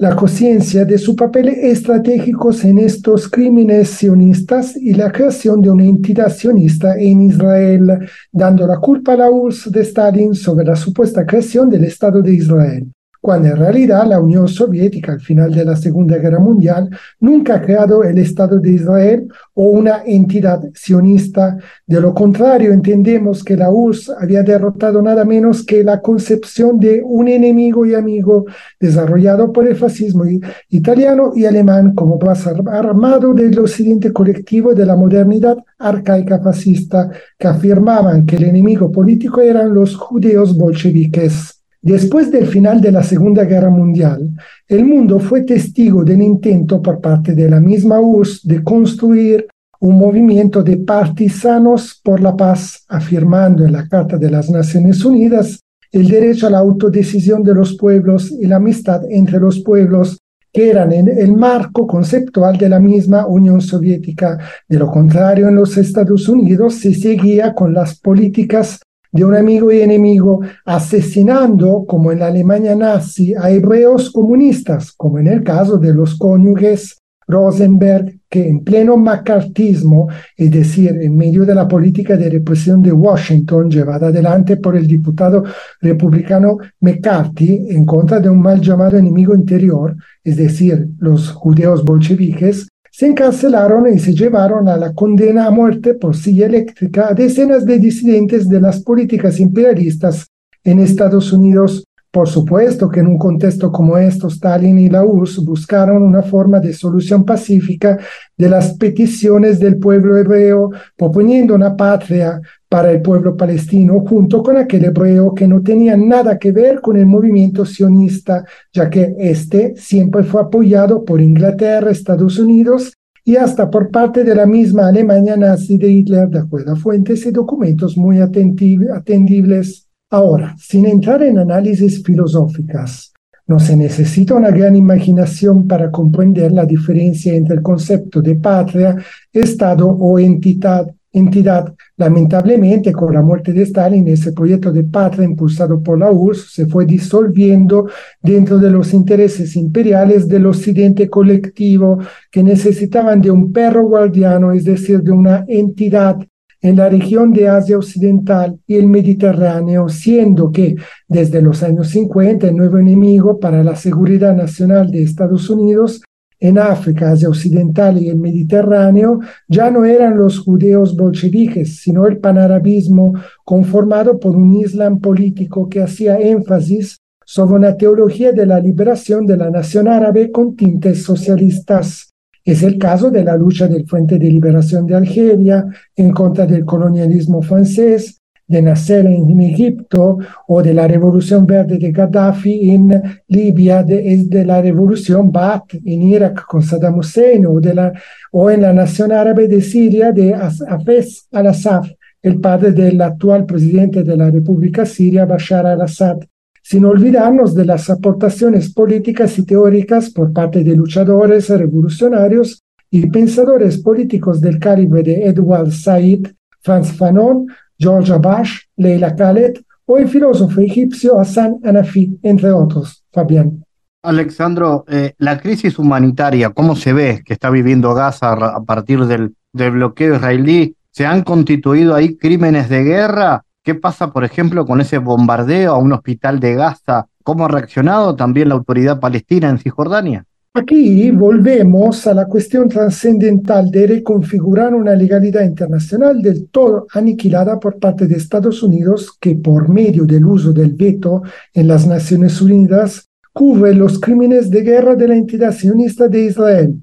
la 0.00 0.16
conciencia 0.16 0.86
de 0.86 0.96
su 0.96 1.14
papel 1.14 1.48
estratégico 1.50 2.52
en 2.62 2.78
estos 2.78 3.28
crímenes 3.28 3.90
sionistas 3.90 4.74
y 4.74 4.94
la 4.94 5.12
creación 5.12 5.60
de 5.60 5.68
una 5.68 5.84
entidad 5.84 6.30
sionista 6.30 6.98
en 6.98 7.20
Israel, 7.20 8.08
dando 8.32 8.66
la 8.66 8.78
culpa 8.78 9.12
a 9.12 9.16
la 9.18 9.26
de 9.66 9.80
Stalin 9.82 10.34
sobre 10.34 10.64
la 10.64 10.74
supuesta 10.74 11.26
creación 11.26 11.68
del 11.68 11.84
Estado 11.84 12.22
de 12.22 12.32
Israel 12.32 12.90
cuando 13.20 13.48
en 13.48 13.56
realidad 13.56 14.06
la 14.06 14.20
Unión 14.20 14.48
Soviética 14.48 15.12
al 15.12 15.20
final 15.20 15.52
de 15.52 15.64
la 15.64 15.76
Segunda 15.76 16.16
Guerra 16.16 16.38
Mundial 16.38 16.88
nunca 17.20 17.56
ha 17.56 17.62
creado 17.62 18.02
el 18.02 18.18
Estado 18.18 18.58
de 18.58 18.70
Israel 18.72 19.28
o 19.54 19.64
una 19.64 20.02
entidad 20.06 20.62
sionista. 20.74 21.58
De 21.86 22.00
lo 22.00 22.14
contrario, 22.14 22.72
entendemos 22.72 23.44
que 23.44 23.56
la 23.56 23.70
URSS 23.70 24.10
había 24.18 24.42
derrotado 24.42 25.02
nada 25.02 25.24
menos 25.24 25.64
que 25.64 25.84
la 25.84 26.00
concepción 26.00 26.78
de 26.80 27.02
un 27.04 27.28
enemigo 27.28 27.84
y 27.84 27.94
amigo 27.94 28.46
desarrollado 28.78 29.52
por 29.52 29.66
el 29.66 29.76
fascismo 29.76 30.24
italiano 30.70 31.32
y 31.34 31.44
alemán 31.44 31.94
como 31.94 32.18
base 32.18 32.50
armado 32.66 33.34
del 33.34 33.58
occidente 33.58 34.12
colectivo 34.12 34.74
de 34.74 34.86
la 34.86 34.96
modernidad 34.96 35.58
arcaica 35.78 36.40
fascista 36.40 37.10
que 37.38 37.48
afirmaban 37.48 38.24
que 38.24 38.36
el 38.36 38.44
enemigo 38.44 38.90
político 38.90 39.40
eran 39.40 39.74
los 39.74 39.94
judíos 39.94 40.56
bolcheviques. 40.56 41.59
Después 41.82 42.30
del 42.30 42.46
final 42.46 42.80
de 42.80 42.92
la 42.92 43.02
Segunda 43.02 43.44
Guerra 43.44 43.70
Mundial, 43.70 44.30
el 44.68 44.84
mundo 44.84 45.18
fue 45.18 45.42
testigo 45.42 46.04
del 46.04 46.20
intento 46.20 46.82
por 46.82 47.00
parte 47.00 47.34
de 47.34 47.48
la 47.48 47.58
misma 47.58 48.00
URSS 48.00 48.46
de 48.46 48.62
construir 48.62 49.46
un 49.80 49.98
movimiento 49.98 50.62
de 50.62 50.76
partisanos 50.76 51.98
por 52.04 52.20
la 52.20 52.36
paz, 52.36 52.84
afirmando 52.88 53.64
en 53.64 53.72
la 53.72 53.88
Carta 53.88 54.18
de 54.18 54.30
las 54.30 54.50
Naciones 54.50 55.02
Unidas 55.06 55.60
el 55.90 56.06
derecho 56.06 56.46
a 56.46 56.50
la 56.50 56.58
autodecisión 56.58 57.42
de 57.42 57.54
los 57.54 57.76
pueblos 57.78 58.30
y 58.30 58.46
la 58.46 58.56
amistad 58.56 59.02
entre 59.08 59.40
los 59.40 59.60
pueblos 59.60 60.18
que 60.52 60.68
eran 60.68 60.92
en 60.92 61.08
el 61.08 61.34
marco 61.34 61.86
conceptual 61.86 62.58
de 62.58 62.68
la 62.68 62.78
misma 62.78 63.26
Unión 63.26 63.60
Soviética. 63.60 64.38
De 64.68 64.78
lo 64.78 64.90
contrario, 64.90 65.48
en 65.48 65.54
los 65.54 65.76
Estados 65.78 66.28
Unidos 66.28 66.74
se 66.74 66.92
seguía 66.92 67.54
con 67.54 67.72
las 67.72 67.98
políticas 67.98 68.80
de 69.12 69.24
un 69.24 69.34
amigo 69.34 69.72
y 69.72 69.80
enemigo, 69.80 70.40
asesinando, 70.64 71.84
como 71.86 72.12
en 72.12 72.20
la 72.20 72.28
Alemania 72.28 72.74
nazi, 72.74 73.34
a 73.34 73.50
hebreos 73.50 74.10
comunistas, 74.10 74.92
como 74.92 75.18
en 75.18 75.26
el 75.26 75.42
caso 75.42 75.78
de 75.78 75.92
los 75.92 76.16
cónyuges 76.16 77.00
Rosenberg, 77.30 78.18
que 78.28 78.48
en 78.48 78.62
pleno 78.64 78.96
macartismo, 78.96 80.08
es 80.36 80.50
decir, 80.50 80.98
en 81.00 81.16
medio 81.16 81.44
de 81.44 81.54
la 81.54 81.66
política 81.66 82.16
de 82.16 82.28
represión 82.28 82.82
de 82.82 82.92
Washington 82.92 83.70
llevada 83.70 84.08
adelante 84.08 84.56
por 84.56 84.76
el 84.76 84.86
diputado 84.86 85.44
republicano 85.80 86.58
McCarthy 86.80 87.68
en 87.70 87.84
contra 87.86 88.20
de 88.20 88.28
un 88.28 88.40
mal 88.40 88.60
llamado 88.60 88.98
enemigo 88.98 89.34
interior, 89.34 89.96
es 90.24 90.36
decir, 90.36 90.88
los 90.98 91.30
judíos 91.30 91.84
bolcheviques, 91.84 92.68
se 93.00 93.06
encarcelaron 93.06 93.90
y 93.90 93.98
se 93.98 94.12
llevaron 94.12 94.68
a 94.68 94.76
la 94.76 94.92
condena 94.92 95.46
a 95.46 95.50
muerte 95.50 95.94
por 95.94 96.14
silla 96.14 96.44
eléctrica 96.44 97.08
a 97.08 97.14
decenas 97.14 97.64
de 97.64 97.78
disidentes 97.78 98.46
de 98.46 98.60
las 98.60 98.82
políticas 98.82 99.40
imperialistas 99.40 100.26
en 100.64 100.80
Estados 100.80 101.32
Unidos. 101.32 101.82
Por 102.10 102.28
supuesto 102.28 102.90
que 102.90 103.00
en 103.00 103.06
un 103.06 103.16
contexto 103.16 103.72
como 103.72 103.96
esto, 103.96 104.28
Stalin 104.28 104.78
y 104.78 104.90
la 104.90 105.02
URSS 105.02 105.42
buscaron 105.46 106.02
una 106.02 106.20
forma 106.20 106.60
de 106.60 106.74
solución 106.74 107.24
pacífica 107.24 107.96
de 108.36 108.50
las 108.50 108.74
peticiones 108.76 109.58
del 109.58 109.78
pueblo 109.78 110.18
hebreo, 110.18 110.68
proponiendo 110.94 111.54
una 111.54 111.74
patria 111.74 112.38
para 112.70 112.92
el 112.92 113.02
pueblo 113.02 113.36
palestino, 113.36 114.04
junto 114.06 114.44
con 114.44 114.56
aquel 114.56 114.84
hebreo 114.84 115.34
que 115.34 115.48
no 115.48 115.60
tenía 115.60 115.96
nada 115.96 116.38
que 116.38 116.52
ver 116.52 116.80
con 116.80 116.96
el 116.96 117.04
movimiento 117.04 117.64
sionista, 117.66 118.44
ya 118.72 118.88
que 118.88 119.16
este 119.18 119.74
siempre 119.76 120.22
fue 120.22 120.40
apoyado 120.40 121.04
por 121.04 121.20
Inglaterra, 121.20 121.90
Estados 121.90 122.38
Unidos 122.38 122.92
y 123.24 123.34
hasta 123.34 123.68
por 123.68 123.90
parte 123.90 124.22
de 124.22 124.36
la 124.36 124.46
misma 124.46 124.86
Alemania 124.86 125.36
nazi 125.36 125.78
de 125.78 125.90
Hitler, 125.90 126.28
de 126.28 126.38
acuerdo 126.38 126.72
a 126.72 126.76
fuentes 126.76 127.26
y 127.26 127.32
documentos 127.32 127.96
muy 127.96 128.20
atendibles. 128.20 129.88
Ahora, 130.08 130.54
sin 130.56 130.86
entrar 130.86 131.24
en 131.24 131.38
análisis 131.38 132.04
filosóficas, 132.04 133.12
no 133.48 133.58
se 133.58 133.76
necesita 133.76 134.34
una 134.34 134.52
gran 134.52 134.76
imaginación 134.76 135.66
para 135.66 135.90
comprender 135.90 136.52
la 136.52 136.64
diferencia 136.64 137.34
entre 137.34 137.56
el 137.56 137.62
concepto 137.62 138.22
de 138.22 138.36
patria, 138.36 138.96
Estado 139.32 139.88
o 139.88 140.20
entidad. 140.20 140.86
Entidad. 141.12 141.74
Lamentablemente, 141.96 142.92
con 142.92 143.12
la 143.12 143.22
muerte 143.22 143.52
de 143.52 143.62
Stalin, 143.62 144.06
ese 144.08 144.32
proyecto 144.32 144.72
de 144.72 144.84
patria 144.84 145.24
impulsado 145.24 145.82
por 145.82 145.98
la 145.98 146.10
URSS 146.10 146.52
se 146.52 146.66
fue 146.66 146.86
disolviendo 146.86 147.88
dentro 148.22 148.58
de 148.58 148.70
los 148.70 148.94
intereses 148.94 149.56
imperiales 149.56 150.28
del 150.28 150.46
occidente 150.46 151.08
colectivo 151.08 151.98
que 152.30 152.42
necesitaban 152.42 153.20
de 153.20 153.30
un 153.30 153.52
perro 153.52 153.86
guardiano, 153.86 154.52
es 154.52 154.64
decir, 154.64 155.02
de 155.02 155.10
una 155.10 155.44
entidad 155.48 156.18
en 156.62 156.76
la 156.76 156.88
región 156.88 157.32
de 157.32 157.48
Asia 157.48 157.78
Occidental 157.78 158.58
y 158.66 158.76
el 158.76 158.86
Mediterráneo, 158.86 159.88
siendo 159.88 160.52
que 160.52 160.76
desde 161.08 161.40
los 161.40 161.62
años 161.62 161.88
50 161.88 162.48
el 162.48 162.56
nuevo 162.56 162.78
enemigo 162.78 163.40
para 163.40 163.64
la 163.64 163.76
seguridad 163.76 164.36
nacional 164.36 164.90
de 164.90 165.02
Estados 165.02 165.48
Unidos 165.48 166.02
en 166.40 166.58
África, 166.58 167.12
Asia 167.12 167.28
Occidental 167.28 168.02
y 168.02 168.08
el 168.08 168.16
Mediterráneo 168.16 169.20
ya 169.46 169.70
no 169.70 169.84
eran 169.84 170.16
los 170.16 170.38
judíos 170.38 170.96
bolcheviques, 170.96 171.80
sino 171.80 172.06
el 172.06 172.18
panarabismo 172.18 173.14
conformado 173.44 174.18
por 174.18 174.34
un 174.34 174.56
islam 174.56 175.00
político 175.00 175.68
que 175.68 175.82
hacía 175.82 176.18
énfasis 176.18 176.96
sobre 177.24 177.56
una 177.56 177.76
teología 177.76 178.32
de 178.32 178.46
la 178.46 178.58
liberación 178.58 179.26
de 179.26 179.36
la 179.36 179.50
nación 179.50 179.86
árabe 179.86 180.32
con 180.32 180.56
tintes 180.56 181.04
socialistas. 181.04 182.12
Es 182.44 182.62
el 182.62 182.78
caso 182.78 183.10
de 183.10 183.22
la 183.22 183.36
lucha 183.36 183.68
del 183.68 183.86
Frente 183.86 184.18
de 184.18 184.30
Liberación 184.30 184.86
de 184.86 184.96
Algeria 184.96 185.66
en 185.94 186.10
contra 186.12 186.46
del 186.46 186.64
colonialismo 186.64 187.42
francés, 187.42 188.19
de 188.50 188.62
Nasser 188.62 189.06
en 189.06 189.40
Egipto 189.40 190.18
o 190.48 190.60
de 190.60 190.74
la 190.74 190.88
Revolución 190.88 191.46
Verde 191.46 191.78
de 191.78 191.92
Gaddafi 191.92 192.70
en 192.70 193.00
Libia, 193.28 193.84
de, 193.84 194.24
de 194.26 194.44
la 194.44 194.60
Revolución 194.60 195.30
Baath 195.30 195.74
en 195.84 196.02
Irak 196.02 196.46
con 196.46 196.60
Saddam 196.60 196.98
Hussein 196.98 197.46
o, 197.46 197.60
de 197.60 197.74
la, 197.74 197.92
o 198.32 198.50
en 198.50 198.62
la 198.62 198.72
Nación 198.72 199.12
Árabe 199.12 199.46
de 199.46 199.60
Siria 199.60 200.10
de 200.10 200.34
Hafez 200.34 201.28
al-Assad, 201.30 201.84
el 202.20 202.40
padre 202.40 202.72
del 202.72 203.00
actual 203.00 203.46
presidente 203.46 204.02
de 204.02 204.16
la 204.16 204.28
República 204.28 204.84
Siria, 204.84 205.26
Bashar 205.26 205.66
al-Assad. 205.66 206.18
Sin 206.60 206.84
olvidarnos 206.84 207.54
de 207.54 207.64
las 207.64 207.88
aportaciones 207.88 208.74
políticas 208.74 209.38
y 209.38 209.44
teóricas 209.44 210.10
por 210.10 210.32
parte 210.32 210.64
de 210.64 210.74
luchadores 210.74 211.48
revolucionarios 211.48 212.64
y 212.90 213.06
pensadores 213.06 213.78
políticos 213.78 214.40
del 214.40 214.58
calibre 214.58 215.04
de 215.04 215.26
Edward 215.26 215.70
Said, 215.70 216.26
Franz 216.62 216.92
Fanon, 216.92 217.46
George 217.80 218.12
Abash, 218.12 218.60
Leila 218.76 219.16
Khaled 219.16 219.54
o 219.86 219.98
el 219.98 220.08
filósofo 220.08 220.60
egipcio 220.60 221.18
Hassan 221.18 221.56
Hanafi, 221.64 222.20
entre 222.22 222.52
otros. 222.52 223.02
Fabián. 223.12 223.64
Alexandro, 224.02 224.84
eh, 224.88 225.14
la 225.18 225.40
crisis 225.40 225.78
humanitaria, 225.78 226.50
¿cómo 226.50 226.76
se 226.76 226.92
ve 226.92 227.22
que 227.24 227.32
está 227.32 227.50
viviendo 227.50 227.92
Gaza 227.92 228.32
a 228.32 228.62
partir 228.62 229.04
del, 229.06 229.34
del 229.52 229.72
bloqueo 229.72 230.14
israelí? 230.14 230.76
¿Se 230.92 231.06
han 231.06 231.22
constituido 231.22 231.94
ahí 231.94 232.16
crímenes 232.16 232.68
de 232.68 232.84
guerra 232.84 233.44
¿Qué 233.62 233.74
pasa, 233.74 234.10
por 234.10 234.24
ejemplo, 234.24 234.64
con 234.64 234.80
ese 234.80 234.98
bombardeo 234.98 235.74
a 235.74 235.78
un 235.78 235.92
hospital 235.92 236.40
de 236.40 236.54
Gaza? 236.54 237.06
¿Cómo 237.22 237.44
ha 237.44 237.48
reaccionado 237.48 238.16
también 238.16 238.48
la 238.48 238.54
autoridad 238.54 238.98
palestina 238.98 239.50
en 239.50 239.58
Cisjordania? 239.58 240.24
Aquí 240.52 241.12
volvemos 241.12 242.08
a 242.08 242.12
la 242.12 242.26
cuestión 242.26 242.68
trascendental 242.68 243.70
de 243.70 243.86
reconfigurar 243.86 244.74
una 244.74 244.96
legalidad 244.96 245.44
internacional 245.44 246.20
del 246.20 246.48
todo 246.48 246.88
aniquilada 246.92 247.60
por 247.60 247.78
parte 247.78 248.08
de 248.08 248.16
Estados 248.16 248.60
Unidos 248.64 249.16
que 249.20 249.36
por 249.36 249.68
medio 249.68 250.04
del 250.06 250.26
uso 250.26 250.52
del 250.52 250.72
veto 250.72 251.22
en 251.54 251.68
las 251.68 251.86
Naciones 251.86 252.42
Unidas 252.42 253.08
cubre 253.32 253.72
los 253.74 254.00
crímenes 254.00 254.50
de 254.50 254.62
guerra 254.62 254.96
de 254.96 255.06
la 255.06 255.14
entidad 255.14 255.52
sionista 255.52 256.08
de 256.08 256.24
Israel. 256.24 256.74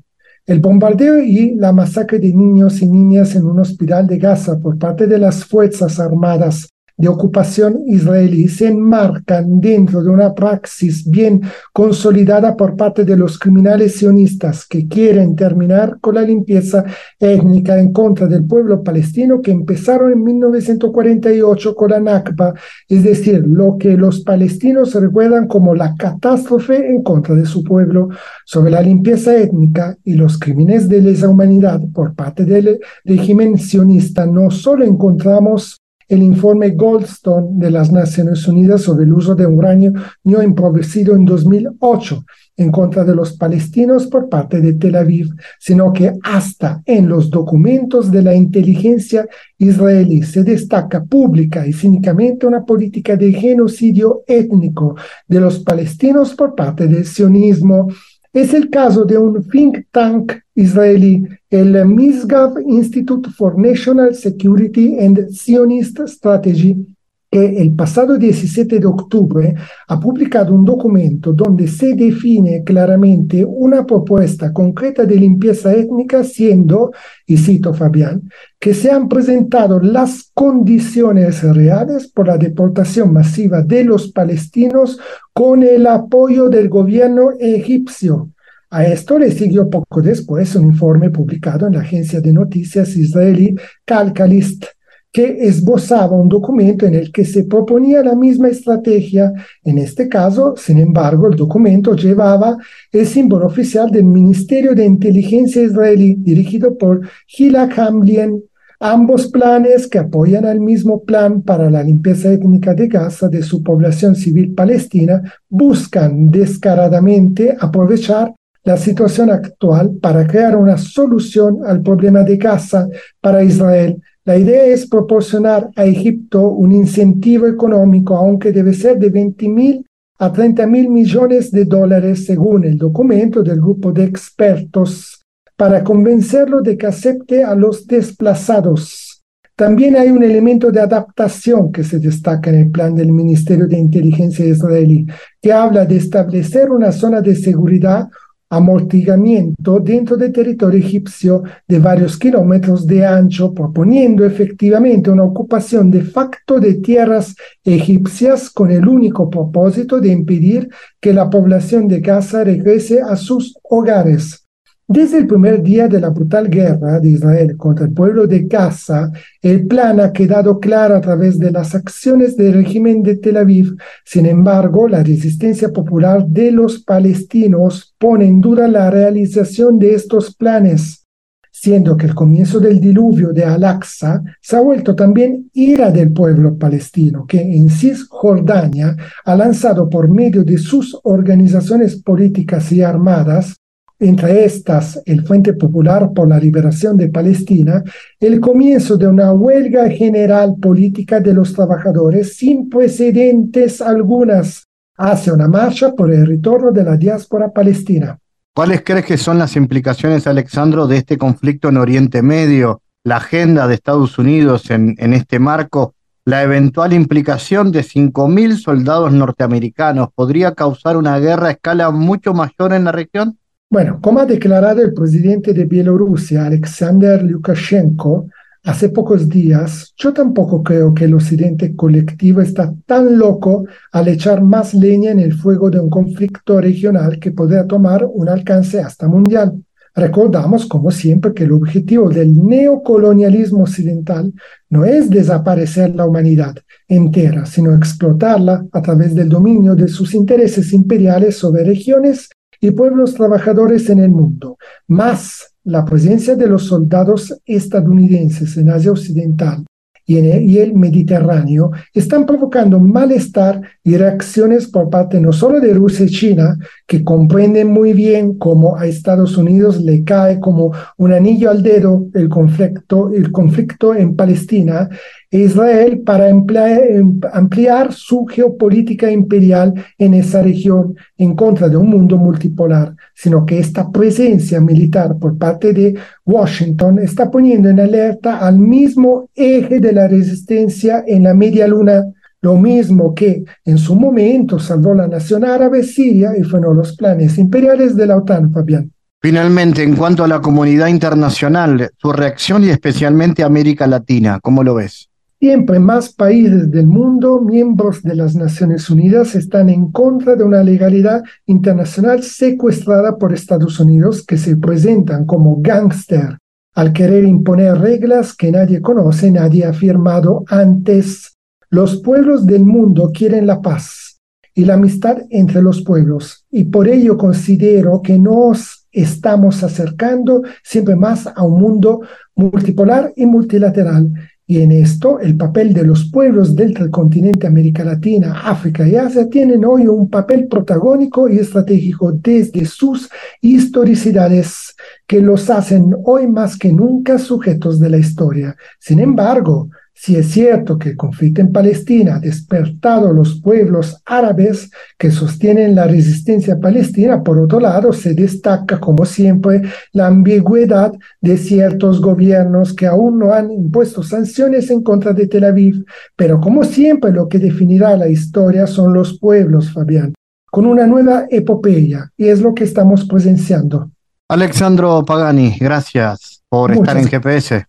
El 0.46 0.62
bombardeo 0.62 1.20
y 1.20 1.56
la 1.56 1.74
masacre 1.74 2.20
de 2.20 2.34
niños 2.34 2.82
y 2.82 2.88
niñas 2.88 3.36
en 3.36 3.46
un 3.46 3.60
hospital 3.60 4.08
de 4.08 4.18
Gaza 4.18 4.58
por 4.58 4.78
parte 4.78 5.08
de 5.08 5.18
las 5.18 5.44
Fuerzas 5.44 6.00
Armadas 6.00 6.70
de 6.98 7.08
ocupación 7.08 7.84
israelí 7.88 8.48
se 8.48 8.68
enmarcan 8.68 9.62
dentro 9.62 10.02
de 10.02 10.10
una 10.10 10.34
praxis 10.34 11.08
bien 11.08 11.42
consolidada 11.72 12.58
por 12.58 12.76
parte 12.76 13.06
de 13.06 13.16
los 13.16 13.38
criminales 13.38 13.96
sionistas 13.98 14.66
que 14.66 14.88
quieren 14.88 15.36
terminar 15.36 16.00
con 16.02 16.16
la 16.16 16.24
limpieza 16.24 16.84
étnica 17.20 17.80
en 17.80 17.94
contra 17.94 18.26
del 18.26 18.46
pueblo 18.46 18.84
palestino 18.84 19.42
que 19.42 19.52
empezaron 19.52 20.12
en 20.12 20.24
1948 20.24 21.76
con 21.76 21.92
la 21.92 22.00
Nakba, 22.00 22.54
es 22.90 23.04
decir, 23.04 23.46
lo 23.48 23.78
que 23.78 23.96
los 23.96 24.22
palestinos 24.22 24.96
recuerdan 24.96 25.48
como 25.48 25.76
la 25.76 25.96
catástrofe 25.96 26.90
en 26.90 27.04
contra 27.04 27.36
de 27.36 27.46
su 27.46 27.64
pueblo. 27.64 28.10
Sobre 28.46 28.72
la 28.72 28.82
limpieza 28.82 29.38
étnica 29.38 29.98
y 30.04 30.14
los 30.14 30.40
crímenes 30.40 30.90
de 30.90 31.02
lesa 31.02 31.30
humanidad 31.30 31.82
por 31.94 32.16
parte 32.16 32.46
del 32.46 32.80
régimen 33.06 33.58
sionista 33.58 34.26
no 34.26 34.50
solo 34.50 34.84
encontramos 34.84 35.82
el 36.08 36.24
informe 36.24 36.72
Goldstone 36.72 37.50
de 37.54 37.72
las 37.72 37.92
Naciones 37.92 38.48
Unidas 38.48 38.82
sobre 38.82 39.06
el 39.06 39.14
uso 39.14 39.36
de 39.36 39.46
uranio 39.46 39.94
no 40.24 40.42
empobrecido 40.42 41.16
en 41.16 41.26
2008 41.26 42.24
en 42.58 42.72
contra 42.72 43.04
de 43.04 43.16
los 43.16 43.38
palestinos 43.38 44.08
por 44.08 44.30
parte 44.30 44.60
de 44.62 44.74
Tel 44.74 44.96
Aviv, 44.96 45.30
sino 45.60 45.94
que 45.94 46.14
hasta 46.24 46.82
en 46.86 47.08
los 47.08 47.30
documentos 47.30 48.12
de 48.12 48.24
la 48.24 48.34
inteligencia 48.34 49.28
israelí 49.60 50.24
se 50.24 50.44
destaca 50.44 51.04
pública 51.04 51.68
y 51.68 51.74
cínicamente 51.74 52.48
una 52.48 52.66
política 52.66 53.16
de 53.16 53.32
genocidio 53.32 54.24
étnico 54.28 54.96
de 55.28 55.40
los 55.40 55.60
palestinos 55.60 56.34
por 56.34 56.56
parte 56.56 56.88
del 56.88 57.06
sionismo 57.06 57.88
es 58.34 58.54
el 58.54 58.70
caso 58.70 59.06
de 59.06 59.18
un 59.18 59.48
think 59.50 59.86
tank 59.92 60.34
israelí, 60.56 61.28
el 61.50 61.86
Misgav 61.86 62.60
Institute 62.68 63.30
for 63.32 63.58
National 63.58 64.14
Security 64.14 64.98
and 65.00 65.30
Zionist 65.30 66.00
Strategy, 66.08 66.86
que 67.30 67.62
el 67.62 67.74
pasado 67.74 68.18
17 68.18 68.80
de 68.80 68.86
octubre 68.86 69.56
ha 69.88 70.00
publicado 70.00 70.54
un 70.54 70.64
documento 70.64 71.34
donde 71.34 71.68
se 71.68 71.94
define 71.94 72.64
claramente 72.64 73.44
una 73.44 73.86
propuesta 73.86 74.54
concreta 74.54 75.06
de 75.06 75.16
limpieza 75.16 75.74
étnica, 75.74 76.24
siendo, 76.24 76.92
y 77.26 77.38
cito 77.38 77.74
Fabián, 77.74 78.30
que 78.60 78.74
se 78.74 78.92
han 78.92 79.10
presentado 79.10 79.80
las 79.80 80.32
condiciones 80.34 81.44
reales 81.44 82.08
por 82.08 82.28
la 82.28 82.38
deportación 82.38 83.12
masiva 83.12 83.62
de 83.62 83.84
los 83.84 84.12
palestinos 84.12 85.00
con 85.34 85.64
el 85.64 85.86
apoyo 85.88 86.50
del 86.50 86.70
gobierno 86.70 87.32
egipcio. 87.40 88.32
A 88.70 88.86
esto 88.86 89.18
le 89.18 89.32
siguió 89.32 89.70
poco 89.70 90.02
después 90.02 90.54
un 90.56 90.66
informe 90.68 91.10
publicado 91.10 91.68
en 91.68 91.74
la 91.74 91.82
agencia 91.82 92.20
de 92.20 92.34
noticias 92.34 92.98
israelí 92.98 93.56
Calcalist, 93.86 94.66
que 95.12 95.48
esbozaba 95.48 96.16
un 96.16 96.30
documento 96.30 96.86
en 96.86 96.96
el 96.96 97.12
que 97.12 97.26
se 97.26 97.44
proponía 97.46 98.04
la 98.04 98.16
misma 98.16 98.50
estrategia. 98.50 99.34
En 99.64 99.78
este 99.78 100.08
caso, 100.08 100.56
sin 100.58 100.78
embargo, 100.78 101.28
el 101.28 101.36
documento 101.36 101.96
llevaba 101.96 102.58
el 102.92 103.06
símbolo 103.06 103.48
oficial 103.48 103.90
del 103.90 104.06
Ministerio 104.06 104.76
de 104.76 104.86
Inteligencia 104.86 105.64
israelí, 105.64 106.16
dirigido 106.16 106.78
por 106.78 107.02
Gila 107.28 107.70
Hamlien. 107.76 108.44
Ambos 108.80 109.28
planes, 109.30 109.88
que 109.88 109.98
apoyan 109.98 110.46
al 110.46 110.60
mismo 110.60 111.04
plan 111.04 111.42
para 111.42 111.68
la 111.72 111.82
limpieza 111.82 112.32
étnica 112.32 112.76
de 112.76 112.88
Gaza 112.88 113.28
de 113.28 113.42
su 113.42 113.64
población 113.64 114.16
civil 114.16 114.54
palestina, 114.54 115.24
buscan 115.50 116.30
descaradamente 116.30 117.58
aprovechar 117.60 118.36
la 118.64 118.78
situación 118.78 119.32
actual 119.32 119.96
para 120.00 120.28
crear 120.28 120.56
una 120.58 120.78
solución 120.78 121.60
al 121.66 121.82
problema 121.82 122.22
de 122.22 122.38
Gaza 122.38 122.88
para 123.20 123.42
Israel 123.42 124.00
la 124.28 124.38
idea 124.38 124.66
es 124.66 124.86
proporcionar 124.86 125.70
a 125.78 125.86
Egipto 125.86 126.50
un 126.50 126.74
incentivo 126.74 127.48
económico, 127.48 128.14
aunque 128.18 128.52
debe 128.52 128.74
ser 128.74 129.00
de 129.00 129.10
20 129.10 129.48
mil 129.48 129.86
a 130.20 130.34
30 130.34 130.68
mil 130.68 130.90
millones 130.90 131.50
de 131.50 131.64
dólares, 131.64 132.26
según 132.26 132.66
el 132.66 132.78
documento 132.78 133.42
del 133.42 133.62
grupo 133.62 133.94
de 133.94 134.04
expertos, 134.04 135.22
para 135.56 135.82
convencerlo 135.82 136.62
de 136.62 136.78
que 136.78 136.88
acepte 136.88 137.42
a 137.42 137.56
los 137.56 137.88
desplazados. 137.88 139.24
También 139.56 139.96
hay 139.96 140.10
un 140.10 140.22
elemento 140.22 140.72
de 140.72 140.82
adaptación 140.82 141.72
que 141.72 141.86
se 141.86 141.98
destaca 141.98 142.50
en 142.50 142.58
el 142.58 142.70
plan 142.70 142.96
del 142.96 143.14
Ministerio 143.14 143.66
de 143.66 143.78
Inteligencia 143.78 144.46
israelí, 144.46 145.06
que 145.42 145.54
habla 145.54 145.86
de 145.86 145.96
establecer 145.96 146.70
una 146.70 146.92
zona 146.92 147.22
de 147.22 147.34
seguridad 147.34 148.10
amortiguamiento 148.50 149.80
dentro 149.80 150.18
del 150.18 150.32
territorio 150.32 150.80
egipcio 150.80 151.44
de 151.68 151.80
varios 151.80 152.18
kilómetros 152.18 152.88
de 152.88 153.06
ancho, 153.06 153.54
proponiendo 153.54 154.26
efectivamente 154.26 155.12
una 155.12 155.24
ocupación 155.24 155.92
de 155.92 156.02
facto 156.02 156.60
de 156.60 156.76
tierras 156.76 157.36
egipcias 157.64 158.50
con 158.50 158.72
el 158.72 158.88
único 158.88 159.30
propósito 159.30 160.00
de 160.00 160.10
impedir 160.10 160.70
que 161.00 161.14
la 161.14 161.30
población 161.30 161.88
de 161.88 162.00
Gaza 162.00 162.44
regrese 162.44 163.02
a 163.02 163.16
sus 163.16 163.58
hogares. 163.64 164.47
Desde 164.90 165.18
el 165.18 165.28
primer 165.28 165.62
día 165.62 165.90
de 165.90 166.00
la 166.00 166.12
brutal 166.12 166.50
guerra 166.50 167.02
de 167.02 167.10
Israel 167.10 167.58
contra 167.58 167.88
el 167.88 167.92
pueblo 167.92 168.26
de 168.26 168.44
Gaza, 168.44 169.12
el 169.42 169.68
plan 169.68 170.00
ha 170.00 170.14
quedado 170.14 170.62
claro 170.62 170.96
a 170.96 171.02
través 171.02 171.38
de 171.38 171.52
las 171.52 171.76
acciones 171.76 172.38
del 172.38 172.54
régimen 172.54 173.04
de 173.04 173.18
Tel 173.18 173.36
Aviv. 173.36 173.76
Sin 174.06 174.26
embargo, 174.26 174.88
la 174.88 175.04
resistencia 175.04 175.74
popular 175.74 176.26
de 176.26 176.54
los 176.54 176.86
palestinos 176.86 177.96
pone 177.98 178.28
en 178.28 178.40
duda 178.40 178.70
la 178.70 178.90
realización 178.90 179.78
de 179.78 179.94
estos 179.94 180.34
planes, 180.34 181.06
siendo 181.52 181.98
que 181.98 182.06
el 182.06 182.16
comienzo 182.16 182.62
del 182.62 182.80
diluvio 182.80 183.34
de 183.34 183.44
Al-Aqsa 183.44 184.24
se 184.40 184.56
ha 184.56 184.62
vuelto 184.62 184.96
también 184.96 185.50
ira 185.52 185.92
del 185.92 186.14
pueblo 186.14 186.58
palestino, 186.58 187.26
que 187.28 187.42
en 187.42 187.70
Cisjordania 187.70 188.96
ha 189.26 189.36
lanzado 189.36 189.90
por 189.90 190.08
medio 190.08 190.46
de 190.46 190.58
sus 190.58 190.98
organizaciones 191.04 192.02
políticas 192.02 192.72
y 192.72 192.82
armadas 192.82 193.58
entre 194.00 194.46
estas 194.46 195.02
el 195.06 195.26
Frente 195.26 195.54
Popular 195.54 196.12
por 196.14 196.28
la 196.28 196.40
Liberación 196.40 196.98
de 196.98 197.10
Palestina, 197.10 197.84
el 198.20 198.40
comienzo 198.40 198.98
de 198.98 199.08
una 199.08 199.32
huelga 199.32 199.90
general 199.90 200.56
política 200.62 201.20
de 201.20 201.34
los 201.34 201.54
trabajadores 201.54 202.38
sin 202.38 202.70
precedentes 202.70 203.82
algunas 203.82 204.68
hacia 204.98 205.34
una 205.34 205.48
marcha 205.48 205.94
por 205.94 206.12
el 206.12 206.26
retorno 206.26 206.72
de 206.72 206.84
la 206.84 206.98
diáspora 206.98 207.52
palestina. 207.52 208.18
¿Cuáles 208.54 208.82
crees 208.84 209.06
que 209.06 209.18
son 209.18 209.38
las 209.38 209.56
implicaciones, 209.56 210.26
Alexandro, 210.26 210.88
de 210.88 210.98
este 210.98 211.18
conflicto 211.18 211.70
en 211.70 211.78
Oriente 211.78 212.24
Medio, 212.24 212.82
la 213.04 213.18
agenda 213.18 213.68
de 213.68 213.76
Estados 213.76 214.18
Unidos 214.18 214.72
en, 214.72 214.96
en 214.98 215.14
este 215.14 215.38
marco? 215.38 215.94
La 216.26 216.44
eventual 216.44 216.92
implicación 216.92 217.72
de 217.72 217.84
5.000 217.84 218.58
soldados 218.58 219.14
norteamericanos 219.14 220.10
podría 220.14 220.56
causar 220.56 220.98
una 220.98 221.18
guerra 221.20 221.48
a 221.48 221.52
escala 221.52 221.92
mucho 221.92 222.34
mayor 222.34 222.74
en 222.74 222.84
la 222.84 222.92
región? 222.92 223.38
Bueno, 223.70 224.00
como 224.02 224.22
ha 224.22 224.26
declarado 224.26 224.82
el 224.82 224.94
presidente 224.94 225.54
de 225.54 225.66
Bielorrusia, 225.66 226.46
Alexander 226.46 227.22
Lukashenko, 227.22 228.30
hace 228.64 228.88
pocos 228.88 229.28
días, 229.28 229.94
yo 229.98 230.14
tampoco 230.14 230.64
creo 230.64 230.94
que 230.94 231.04
el 231.04 231.14
occidente 231.14 231.76
colectivo 231.76 232.40
está 232.40 232.74
tan 232.86 233.18
loco 233.18 233.66
al 233.92 234.08
echar 234.08 234.42
más 234.42 234.74
leña 234.74 235.12
en 235.12 235.20
el 235.20 235.34
fuego 235.34 235.70
de 235.70 235.82
un 235.82 235.90
conflicto 235.90 236.62
regional 236.62 237.20
que 237.20 237.32
podría 237.32 237.68
tomar 237.68 238.08
un 238.10 238.30
alcance 238.30 238.80
hasta 238.80 239.10
mundial. 239.10 239.62
Recordamos, 239.94 240.66
como 240.66 240.90
siempre, 240.90 241.34
que 241.34 241.44
el 241.44 241.52
objetivo 241.52 242.10
del 242.10 242.48
neocolonialismo 242.48 243.64
occidental 243.64 244.32
no 244.70 244.86
es 244.86 245.10
desaparecer 245.10 245.94
la 245.94 246.06
humanidad 246.06 246.56
entera, 246.88 247.46
sino 247.46 247.76
explotarla 247.76 248.66
a 248.72 248.82
través 248.82 249.14
del 249.14 249.28
dominio 249.28 249.76
de 249.76 249.90
sus 249.90 250.14
intereses 250.14 250.72
imperiales 250.72 251.36
sobre 251.36 251.66
regiones 251.66 252.30
y 252.62 252.72
pueblos 252.72 253.14
trabajadores 253.14 253.90
en 253.90 254.00
el 254.00 254.10
mundo, 254.10 254.58
más 254.88 255.54
la 255.64 255.84
presencia 255.86 256.36
de 256.36 256.48
los 256.48 256.66
soldados 256.66 257.38
estadounidenses 257.46 258.56
en 258.58 258.70
Asia 258.70 258.92
Occidental 258.92 259.66
y, 260.08 260.58
el, 260.58 260.74
Mediterráneo 260.74 261.72
están 261.94 262.26
provocando 262.26 262.80
malestar 262.80 263.62
y 263.84 263.98
reacciones 263.98 264.68
por 264.68 264.90
parte 264.90 265.20
no 265.20 265.34
solo 265.34 265.60
de 265.60 265.74
Rusia 265.74 266.06
y 266.06 266.10
China, 266.10 266.58
que 266.88 267.04
comprenden 267.04 267.68
muy 267.68 267.92
bien 267.92 268.38
cómo 268.38 268.78
a 268.78 268.88
Estados 268.88 269.36
Unidos 269.38 269.82
le 269.82 270.06
cae 270.06 270.40
como 270.40 270.72
un 270.98 271.12
anillo 271.12 271.52
al 271.52 271.62
dedo 271.62 272.08
el 272.14 272.30
conflicto, 272.30 273.12
el 273.14 273.32
conflicto 273.32 273.94
en 273.94 274.16
Palestina, 274.16 274.90
Israel 275.30 276.00
para 276.06 276.30
em, 276.30 277.20
ampliar 277.34 277.94
su 277.94 278.26
geopolítica 278.26 279.12
imperial 279.12 279.74
en 279.98 280.14
esa 280.14 280.42
región 280.42 280.96
en 281.18 281.36
contra 281.36 281.68
de 281.68 281.78
un 281.78 281.90
mundo 281.90 282.18
multipolar, 282.18 282.96
sino 283.14 283.46
que 283.46 283.60
esta 283.60 283.92
presencia 283.92 284.62
militar 284.62 285.18
por 285.18 285.38
parte 285.38 285.74
de 285.74 285.96
Washington 286.26 287.00
está 287.00 287.30
poniendo 287.30 287.70
en 287.70 287.80
alerta 287.80 288.40
al 288.40 288.58
mismo 288.58 289.30
eje 289.36 289.80
de 289.80 289.92
la 289.92 290.08
resistencia 290.08 291.04
en 291.06 291.24
la 291.24 291.34
media 291.34 291.68
luna 291.68 292.06
lo 292.42 292.56
mismo 292.56 293.16
que 293.16 293.44
en 293.66 293.78
su 293.78 293.96
momento 293.96 294.60
salvó 294.60 294.94
la 294.94 295.08
nación 295.08 295.44
árabe 295.44 295.84
Siria 295.84 296.34
y 296.38 296.44
fueron 296.44 296.78
los 296.78 296.96
planes 296.96 297.38
imperiales 297.38 297.96
de 297.96 298.06
la 298.06 298.18
OTAN, 298.18 298.54
Fabián. 298.54 298.92
Finalmente, 299.20 299.82
en 299.82 299.96
cuanto 299.96 300.24
a 300.24 300.28
la 300.28 300.40
comunidad 300.40 300.88
internacional, 300.88 301.90
su 301.98 302.14
reacción 302.14 302.64
y 302.64 302.70
especialmente 302.70 303.44
América 303.44 303.88
Latina, 303.88 304.40
¿cómo 304.42 304.64
lo 304.64 304.76
ves? 304.76 305.10
Siempre 305.40 305.78
más 305.78 306.12
países 306.14 306.72
del 306.72 306.88
mundo, 306.88 307.40
miembros 307.42 308.02
de 308.02 308.16
las 308.16 308.36
Naciones 308.36 308.90
Unidas, 308.90 309.36
están 309.36 309.70
en 309.70 309.92
contra 309.92 310.36
de 310.36 310.44
una 310.44 310.64
legalidad 310.64 311.24
internacional 311.46 312.24
secuestrada 312.24 313.18
por 313.18 313.34
Estados 313.34 313.80
Unidos 313.80 314.26
que 314.26 314.38
se 314.38 314.58
presentan 314.58 315.28
como 315.28 315.62
gángster 315.62 316.40
al 316.74 316.92
querer 316.92 317.24
imponer 317.24 317.78
reglas 317.78 318.36
que 318.36 318.52
nadie 318.52 318.82
conoce, 318.82 319.32
nadie 319.32 319.66
ha 319.66 319.74
firmado 319.74 320.44
antes. 320.48 321.36
Los 321.70 322.02
pueblos 322.02 322.46
del 322.46 322.66
mundo 322.66 323.12
quieren 323.14 323.46
la 323.46 323.62
paz 323.62 324.20
y 324.56 324.66
la 324.66 324.74
amistad 324.74 325.18
entre 325.30 325.62
los 325.62 325.84
pueblos 325.84 326.46
y 326.50 326.66
por 326.66 326.88
ello 326.88 327.16
considero 327.16 328.02
que 328.02 328.18
nos 328.18 328.88
estamos 328.92 329.64
acercando 329.64 330.42
siempre 330.64 330.96
más 330.96 331.28
a 331.28 331.44
un 331.44 331.62
mundo 331.62 332.02
multipolar 332.36 333.14
y 333.16 333.28
multilateral. 333.28 334.12
Y 334.50 334.62
en 334.62 334.72
esto 334.72 335.20
el 335.20 335.36
papel 335.36 335.74
de 335.74 335.84
los 335.84 336.10
pueblos 336.10 336.56
del 336.56 336.90
continente 336.90 337.48
América 337.48 337.84
Latina, 337.84 338.44
África 338.46 338.88
y 338.88 338.96
Asia 338.96 339.30
tienen 339.30 339.66
hoy 339.66 339.88
un 339.88 340.10
papel 340.10 340.48
protagónico 340.48 341.28
y 341.28 341.38
estratégico 341.38 342.14
desde 342.14 342.66
sus 342.66 343.10
historicidades 343.42 344.74
que 345.06 345.20
los 345.20 345.50
hacen 345.50 345.94
hoy 346.06 346.28
más 346.28 346.58
que 346.58 346.72
nunca 346.72 347.20
sujetos 347.20 347.78
de 347.82 347.90
la 347.90 347.98
historia. 347.98 348.56
Sin 348.80 349.02
embargo, 349.02 349.70
si 350.00 350.16
es 350.16 350.30
cierto 350.30 350.78
que 350.78 350.90
el 350.90 350.96
conflicto 350.96 351.42
en 351.42 351.52
Palestina 351.52 352.16
ha 352.16 352.20
despertado 352.20 353.10
a 353.10 353.14
los 353.14 353.42
pueblos 353.42 354.00
árabes 354.06 354.70
que 354.96 355.10
sostienen 355.10 355.74
la 355.74 355.88
resistencia 355.88 356.60
palestina, 356.60 357.24
por 357.24 357.40
otro 357.40 357.60
lado 357.60 357.92
se 357.92 358.14
destaca, 358.14 358.80
como 358.80 359.06
siempre, 359.06 359.64
la 359.94 360.06
ambigüedad 360.06 360.94
de 361.20 361.38
ciertos 361.38 362.00
gobiernos 362.00 362.76
que 362.76 362.86
aún 362.86 363.18
no 363.18 363.34
han 363.34 363.50
impuesto 363.50 364.04
sanciones 364.04 364.70
en 364.70 364.84
contra 364.84 365.14
de 365.14 365.26
Tel 365.26 365.46
Aviv. 365.46 365.84
Pero 366.16 366.40
como 366.40 366.64
siempre, 366.64 367.12
lo 367.12 367.28
que 367.28 367.40
definirá 367.40 367.98
la 367.98 368.08
historia 368.08 368.68
son 368.68 368.94
los 368.94 369.20
pueblos, 369.20 369.74
Fabián, 369.74 370.14
con 370.52 370.68
una 370.68 370.86
nueva 370.86 371.26
epopeya, 371.32 372.12
y 372.16 372.28
es 372.28 372.42
lo 372.42 372.54
que 372.54 372.66
estamos 372.66 373.08
presenciando. 373.08 373.90
Alexandro 374.30 375.04
Pagani, 375.04 375.58
gracias 375.60 376.44
por 376.48 376.72
estar 376.72 376.98
en 376.98 377.08
GPS. 377.08 377.66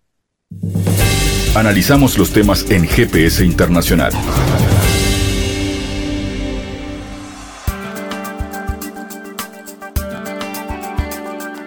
Analizamos 1.54 2.18
los 2.18 2.32
temas 2.32 2.70
en 2.70 2.86
GPS 2.86 3.44
Internacional. 3.44 4.12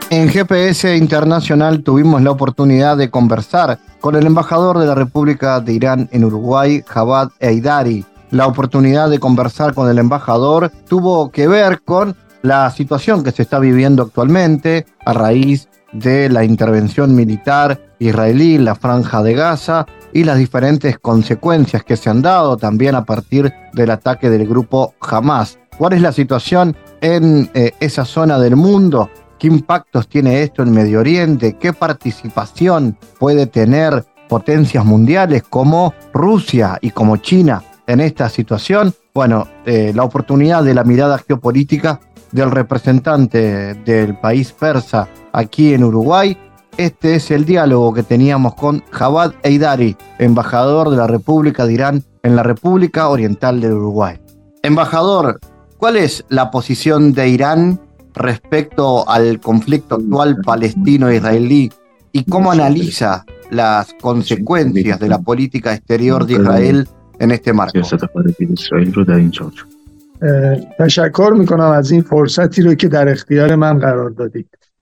En 0.09 0.29
GPS 0.29 0.95
Internacional 0.95 1.83
tuvimos 1.83 2.21
la 2.21 2.31
oportunidad 2.31 2.95
de 2.95 3.09
conversar 3.09 3.79
con 3.99 4.15
el 4.15 4.25
embajador 4.25 4.77
de 4.77 4.85
la 4.85 4.95
República 4.95 5.59
de 5.59 5.73
Irán 5.73 6.09
en 6.11 6.25
Uruguay, 6.25 6.83
Javad 6.85 7.31
Eidari. 7.39 8.05
La 8.29 8.47
oportunidad 8.47 9.09
de 9.09 9.19
conversar 9.19 9.73
con 9.73 9.89
el 9.89 9.97
embajador 9.97 10.71
tuvo 10.87 11.31
que 11.31 11.47
ver 11.47 11.81
con 11.81 12.15
la 12.43 12.69
situación 12.71 13.23
que 13.23 13.31
se 13.31 13.41
está 13.41 13.59
viviendo 13.59 14.03
actualmente 14.03 14.85
a 15.05 15.13
raíz 15.13 15.67
de 15.93 16.29
la 16.29 16.43
intervención 16.43 17.15
militar 17.15 17.79
israelí 17.99 18.55
en 18.55 18.65
la 18.65 18.75
franja 18.75 19.21
de 19.21 19.33
Gaza 19.33 19.85
y 20.13 20.23
las 20.23 20.37
diferentes 20.37 20.99
consecuencias 20.99 21.83
que 21.83 21.97
se 21.97 22.09
han 22.09 22.21
dado 22.21 22.57
también 22.57 22.95
a 22.95 23.05
partir 23.05 23.53
del 23.73 23.91
ataque 23.91 24.29
del 24.29 24.47
grupo 24.47 24.93
Hamas. 24.99 25.59
¿Cuál 25.77 25.93
es 25.93 26.01
la 26.01 26.11
situación 26.11 26.75
en 27.01 27.49
eh, 27.53 27.71
esa 27.79 28.05
zona 28.05 28.37
del 28.39 28.55
mundo? 28.55 29.09
¿Qué 29.39 29.47
impactos 29.47 30.07
tiene 30.07 30.43
esto 30.43 30.61
en 30.63 30.71
Medio 30.71 30.99
Oriente? 30.99 31.57
¿Qué 31.57 31.73
participación 31.73 32.97
puede 33.19 33.47
tener 33.47 34.05
potencias 34.29 34.85
mundiales 34.85 35.43
como 35.43 35.93
Rusia 36.13 36.77
y 36.81 36.91
como 36.91 37.17
China 37.17 37.63
en 37.87 38.01
esta 38.01 38.29
situación? 38.29 38.93
Bueno, 39.13 39.47
eh, 39.65 39.91
la 39.95 40.03
oportunidad 40.03 40.63
de 40.63 40.73
la 40.73 40.83
mirada 40.83 41.17
geopolítica 41.17 41.99
del 42.31 42.51
representante 42.51 43.73
del 43.73 44.17
país 44.17 44.51
persa 44.51 45.07
aquí 45.33 45.73
en 45.73 45.83
Uruguay. 45.83 46.37
Este 46.77 47.15
es 47.15 47.31
el 47.31 47.45
diálogo 47.45 47.93
que 47.93 48.03
teníamos 48.03 48.55
con 48.55 48.83
Javad 48.91 49.33
Eidari, 49.43 49.97
embajador 50.19 50.89
de 50.89 50.97
la 50.97 51.07
República 51.07 51.65
de 51.65 51.73
Irán 51.73 52.03
en 52.23 52.35
la 52.35 52.43
República 52.43 53.09
Oriental 53.09 53.59
del 53.59 53.73
Uruguay. 53.73 54.19
Embajador, 54.63 55.39
¿cuál 55.77 55.97
es 55.97 56.25
la 56.29 56.49
posición 56.51 57.13
de 57.13 57.29
Irán 57.29 57.79
respecto 58.13 59.07
al 59.09 59.39
conflicto 59.39 59.95
actual 59.95 60.37
palestino-israelí 60.43 61.71
y 62.11 62.23
cómo 62.25 62.51
analiza 62.51 63.25
las 63.49 63.93
consecuencias 64.01 64.99
de 64.99 65.09
la 65.09 65.19
política 65.19 65.73
exterior 65.73 66.25
de 66.25 66.33
Israel 66.33 66.87
en 67.19 67.31
este 67.31 67.53
marco. 67.53 67.79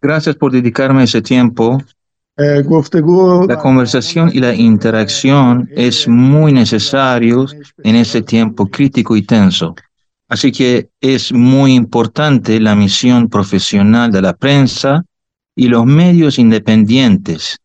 Gracias 0.01 0.35
por 0.35 0.51
dedicarme 0.51 1.03
ese 1.03 1.21
tiempo. 1.21 1.81
La 3.47 3.59
conversación 3.59 4.31
y 4.33 4.39
la 4.39 4.55
interacción 4.55 5.69
es 5.75 6.07
muy 6.07 6.53
necesario 6.53 7.45
en 7.83 7.95
este 7.97 8.21
tiempo 8.21 8.65
crítico 8.67 9.17
y 9.17 9.23
tenso. 9.23 9.75
Así 10.29 10.51
que 10.51 10.89
es 11.01 11.33
muy 11.33 11.73
importante 11.73 12.59
la 12.61 12.75
misión 12.75 13.27
profesional 13.27 14.11
de 14.11 14.21
la 14.21 14.33
prensa 14.33 15.03
y 15.53 15.67
los 15.67 15.85
medios 15.85 16.39
independientes. 16.39 17.57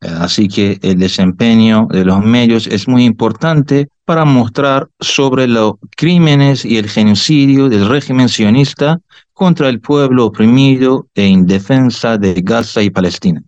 Eh, 0.00 0.08
así 0.18 0.48
que 0.48 0.78
el 0.82 0.98
desempeño 0.98 1.88
de 1.90 2.04
los 2.04 2.24
medios 2.24 2.66
es 2.66 2.88
muy 2.88 3.04
importante 3.04 3.88
para 4.06 4.24
mostrar 4.24 4.88
sobre 4.98 5.46
los 5.46 5.74
crímenes 5.96 6.64
y 6.64 6.78
el 6.78 6.88
genocidio 6.88 7.68
del 7.68 7.88
régimen 7.88 8.28
sionista 8.28 8.98
contra 9.42 9.68
el 9.68 9.80
pueblo 9.80 10.26
oprimido 10.26 11.08
e 11.16 11.26
indefensa 11.26 12.16
de 12.16 12.32
Gaza 12.42 12.80
y 12.80 12.90
Palestina. 12.90 13.42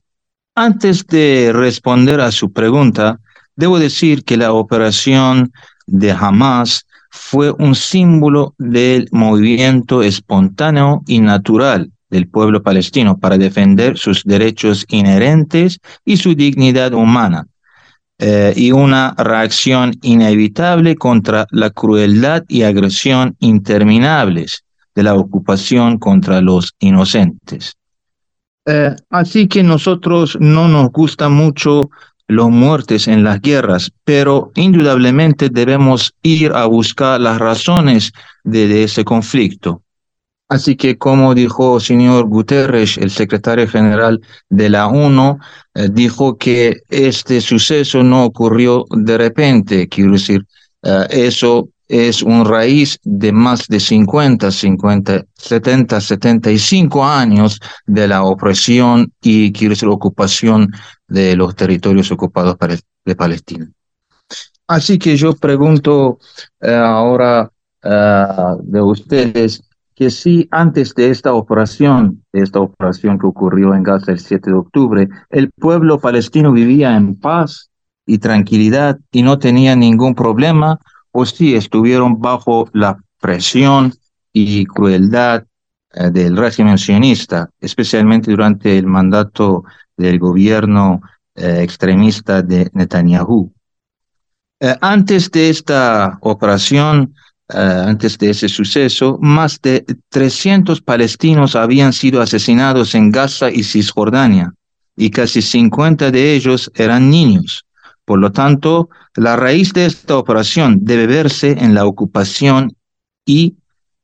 Antes 0.57 1.07
de 1.07 1.53
responder 1.55 2.21
a 2.21 2.33
su 2.33 2.53
pregunta, 2.53 3.21
debo 3.55 3.79
decir 3.79 4.25
que 4.25 4.37
la 4.37 4.53
operación 4.53 5.53
de 5.87 6.11
Hamas 6.11 6.85
fue 7.13 7.53
un 7.53 7.77
símbolo 7.77 8.57
del 8.59 9.07
movimiento 9.13 10.03
espontáneo 10.03 11.03
y 11.07 11.21
natural 11.21 11.93
del 12.11 12.27
pueblo 12.27 12.61
palestino 12.61 13.17
para 13.17 13.39
defender 13.39 13.97
sus 13.97 14.25
derechos 14.25 14.85
inherentes 14.89 15.79
y 16.05 16.17
su 16.17 16.35
dignidad 16.35 16.93
humana, 16.93 17.47
eh, 18.19 18.53
y 18.57 18.73
una 18.73 19.15
reacción 19.17 19.93
inevitable 20.03 20.97
contra 20.97 21.47
la 21.53 21.71
crueldad 21.71 22.43
y 22.49 22.63
agresión 22.63 23.37
interminables 23.39 24.65
de 24.95 25.03
la 25.03 25.15
ocupación 25.15 25.99
contra 25.99 26.41
los 26.41 26.75
inocentes. 26.79 27.77
Eh, 28.67 28.95
así 29.11 29.47
que 29.47 29.63
nosotros 29.63 30.39
no 30.41 30.69
nos 30.69 30.91
gusta 30.91 31.29
mucho 31.29 31.91
los 32.27 32.51
muertes 32.51 33.09
en 33.09 33.23
las 33.23 33.41
guerras, 33.41 33.93
pero 34.05 34.51
indudablemente 34.55 35.51
debemos 35.51 36.15
ir 36.23 36.53
a 36.53 36.65
buscar 36.67 37.21
las 37.21 37.39
razones 37.39 38.13
de, 38.45 38.85
ese 38.85 39.05
conflicto. 39.05 39.83
Así 40.49 40.77
que, 40.77 40.97
como 40.97 41.35
dijo 41.35 41.77
el 41.77 41.83
señor 41.83 42.27
Guterres, 42.27 42.97
el 42.99 43.11
secretario 43.11 43.69
general 43.69 44.21
de 44.49 44.71
la 44.71 44.87
ONU, 44.87 45.39
eh, 45.75 45.89
dijo 45.91 46.37
que 46.37 46.77
este 46.89 47.41
suceso 47.41 48.03
no 48.03 48.25
ocurrió 48.25 48.85
de 48.91 49.19
repente, 49.19 49.89
quiero 49.89 50.13
decir, 50.13 50.47
eh, 50.83 51.07
eso 51.11 51.69
es 51.89 52.23
un 52.23 52.45
raíz 52.45 52.99
de 53.05 53.33
más 53.33 53.69
de 53.69 53.81
50, 53.81 54.51
50, 54.51 55.25
70, 55.35 56.01
75 56.01 57.05
años 57.05 57.61
de 57.87 58.09
la 58.09 58.23
opresión 58.25 59.13
y, 59.23 59.53
quiero 59.53 59.73
decir, 59.73 59.89
ocupación 59.89 60.71
de 61.09 61.37
los 61.37 61.55
territorios 61.55 62.11
ocupados 62.11 62.57
de 63.05 63.15
Palestina. 63.17 63.69
Así 64.67 64.99
que 64.99 65.17
yo 65.17 65.37
pregunto 65.37 66.19
eh, 66.61 66.75
ahora 66.75 67.51
eh, 67.83 68.27
de 68.63 68.81
ustedes 68.81 69.63
que 69.95 70.11
si 70.11 70.49
antes 70.51 70.95
de 70.95 71.11
esta 71.11 71.35
operación, 71.35 72.25
de 72.33 72.43
esta 72.43 72.61
operación 72.61 73.19
que 73.19 73.27
ocurrió 73.27 73.75
en 73.75 73.83
Gaza 73.83 74.13
el 74.13 74.19
7 74.19 74.51
de 74.51 74.57
octubre, 74.57 75.09
el 75.31 75.51
pueblo 75.51 76.01
palestino 76.01 76.51
vivía 76.51 76.97
en 76.97 77.15
paz 77.15 77.71
y 78.07 78.19
tranquilidad 78.19 78.99
y 79.13 79.23
no 79.23 79.39
tenía 79.39 79.77
ningún 79.77 80.15
problema, 80.15 80.81
o 81.17 81.25
si 81.25 81.55
estuvieron 81.55 82.21
bajo 82.21 82.69
la 82.73 82.99
presión 83.21 83.95
y 84.33 84.67
crueldad 84.67 85.45
eh, 85.93 86.11
del 86.11 86.37
régimen 86.37 86.77
sionista, 86.77 87.49
especialmente 87.61 88.33
durante 88.33 88.77
el 88.77 88.87
mandato 88.87 89.65
del 89.97 90.19
gobierno 90.19 91.01
eh, 91.37 91.61
extremista 91.63 92.43
de 92.43 92.69
Netanyahu. 92.73 93.53
Eh, 94.59 94.75
antes 94.81 95.31
de 95.31 95.51
esta 95.51 96.19
operación, 96.21 97.15
antes 97.47 98.17
de 98.19 98.31
ese 98.31 98.49
suceso, 98.49 99.19
más 99.21 99.61
de 99.61 99.85
300 100.09 100.81
palestinos 100.81 101.55
habían 101.55 101.93
sido 101.93 102.23
asesinados 102.23 102.95
en 102.95 103.13
Gaza 103.13 103.51
y 103.51 103.63
Cisjordania, 103.63 104.53
y 104.97 105.11
casi 105.11 105.43
50 105.43 106.11
de 106.11 106.35
ellos 106.35 106.73
eran 106.75 107.11
niños. 107.11 107.65
Por 108.05 108.19
lo 108.19 108.33
tanto, 108.33 108.91
la 109.15 109.37
raíz 109.37 109.73
de 109.73 109.87
esta 109.87 110.19
operación 110.19 110.81
debe 110.83 111.07
verse 111.07 111.53
en 111.53 111.75
la 111.75 111.87
ocupación 111.87 112.77
y, 113.25 113.57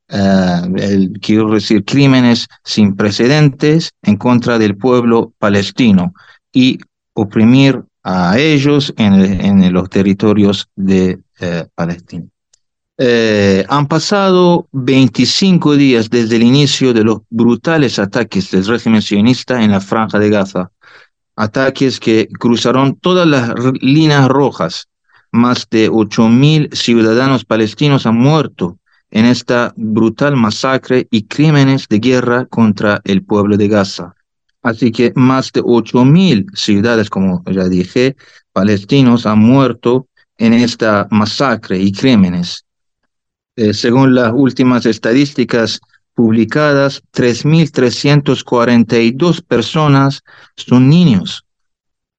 eh, 0.08 1.08
quiero 1.20 1.50
decir, 1.50 1.84
crímenes 1.84 2.48
sin 2.64 2.96
precedentes 2.96 3.90
en 4.02 4.16
contra 4.16 4.58
del 4.58 4.76
pueblo 4.76 5.32
palestino 5.38 6.14
y 6.52 6.78
oprimir 7.12 7.82
a 8.02 8.38
ellos 8.38 8.94
en, 8.96 9.72
los 9.72 9.90
territorios 9.90 10.68
de 10.74 11.20
eh, 11.38 11.66
Palestina. 11.74 12.24
Eh, 13.02 13.64
han 13.68 13.86
pasado 13.86 14.68
25 14.72 15.76
días 15.76 16.10
desde 16.10 16.36
el 16.36 16.42
inicio 16.42 16.92
de 16.92 17.04
los 17.04 17.20
brutales 17.30 17.98
ataques 17.98 18.50
del 18.50 18.66
régimen 18.66 19.00
sionista 19.00 19.62
en 19.62 19.70
la 19.70 19.80
franja 19.80 20.18
de 20.18 20.28
Gaza 20.28 20.70
ataques 21.36 22.00
que 22.00 22.28
cruzaron 22.38 22.96
todas 22.96 23.26
las 23.26 23.54
líneas 23.80 24.28
rojas. 24.28 24.88
Más 25.32 25.66
de 25.70 25.90
8.000 25.90 26.74
ciudadanos 26.74 27.44
palestinos 27.44 28.06
han 28.06 28.16
muerto 28.16 28.78
en 29.10 29.26
esta 29.26 29.72
brutal 29.76 30.36
masacre 30.36 31.06
y 31.10 31.24
crímenes 31.24 31.86
de 31.88 31.98
guerra 31.98 32.46
contra 32.46 33.00
el 33.04 33.24
pueblo 33.24 33.56
de 33.56 33.68
Gaza. 33.68 34.14
Así 34.62 34.92
que 34.92 35.12
más 35.16 35.52
de 35.52 35.62
8.000 35.62 36.46
ciudades, 36.54 37.08
como 37.08 37.42
ya 37.50 37.68
dije, 37.68 38.16
palestinos 38.52 39.26
han 39.26 39.38
muerto 39.38 40.06
en 40.36 40.52
esta 40.52 41.06
masacre 41.10 41.78
y 41.78 41.92
crímenes. 41.92 42.64
Eh, 43.56 43.74
según 43.74 44.14
las 44.14 44.32
últimas 44.34 44.86
estadísticas, 44.86 45.80
publicadas, 46.14 47.02
3.342 47.12 49.42
personas 49.42 50.22
son 50.56 50.88
niños. 50.88 51.44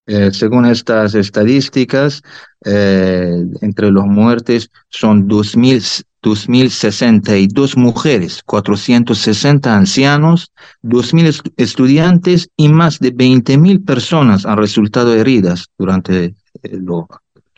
Eh, 0.07 0.31
según 0.33 0.65
estas 0.65 1.13
estadísticas, 1.15 2.21
eh, 2.65 3.45
entre 3.61 3.91
los 3.91 4.05
muertes 4.05 4.69
son 4.89 5.29
2.062 5.29 7.77
mujeres, 7.77 8.41
460 8.43 9.77
ancianos, 9.77 10.51
2.000 10.83 11.53
estudiantes 11.57 12.49
y 12.57 12.69
más 12.69 12.97
de 12.99 13.15
20.000 13.15 13.85
personas 13.85 14.43
han 14.45 14.57
resultado 14.57 15.13
heridas 15.13 15.67
durante 15.77 16.25
eh, 16.25 16.33
lo, 16.71 17.07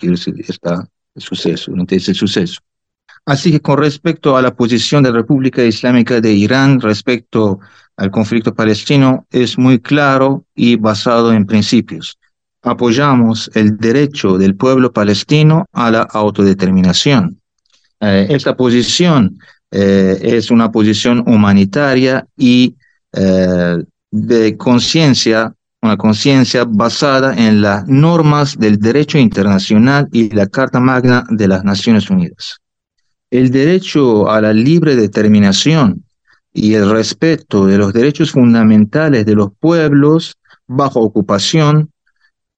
esta 0.01 0.85
suceso, 1.15 1.71
durante 1.71 1.95
ese 1.95 2.13
suceso. 2.13 2.59
Así 3.25 3.51
que 3.51 3.61
con 3.61 3.77
respecto 3.77 4.35
a 4.35 4.41
la 4.41 4.53
posición 4.53 5.03
de 5.03 5.11
la 5.11 5.17
República 5.17 5.63
Islámica 5.63 6.19
de 6.19 6.33
Irán 6.33 6.81
respecto 6.81 7.59
al 7.95 8.11
conflicto 8.11 8.53
palestino, 8.53 9.25
es 9.31 9.57
muy 9.57 9.79
claro 9.79 10.45
y 10.55 10.75
basado 10.75 11.31
en 11.31 11.45
principios. 11.45 12.17
apoyamos 12.65 13.51
el 13.55 13.75
derecho 13.77 14.37
del 14.37 14.55
pueblo 14.55 14.93
palestino 14.93 15.65
a 15.73 15.91
la 15.91 16.03
autodeterminación. 16.03 17.41
Eh, 17.99 18.27
esta 18.29 18.55
posición 18.55 19.37
eh, 19.69 20.17
es 20.21 20.49
una 20.49 20.71
posición 20.71 21.25
humanitaria 21.27 22.25
y 22.37 22.73
eh, 23.11 23.83
de 24.11 24.57
conciencia, 24.57 25.53
una 25.81 25.97
conciencia 25.97 26.63
basada 26.65 27.35
en 27.35 27.61
las 27.61 27.85
normas 27.87 28.57
del 28.57 28.79
derecho 28.79 29.17
internacional 29.17 30.07
y 30.13 30.29
la 30.29 30.47
Carta 30.47 30.79
Magna 30.79 31.25
de 31.29 31.49
las 31.49 31.65
Naciones 31.65 32.09
Unidas. 32.09 32.62
El 33.33 33.49
derecho 33.49 34.29
a 34.29 34.39
la 34.41 34.53
libre 34.53 34.95
determinación 34.95 36.03
y 36.53 36.75
el 36.75 36.87
respeto 36.91 37.65
de 37.65 37.79
los 37.79 37.91
derechos 37.91 38.29
fundamentales 38.29 39.25
de 39.25 39.33
los 39.33 39.49
pueblos 39.59 40.37
bajo 40.67 40.99
ocupación 40.99 41.89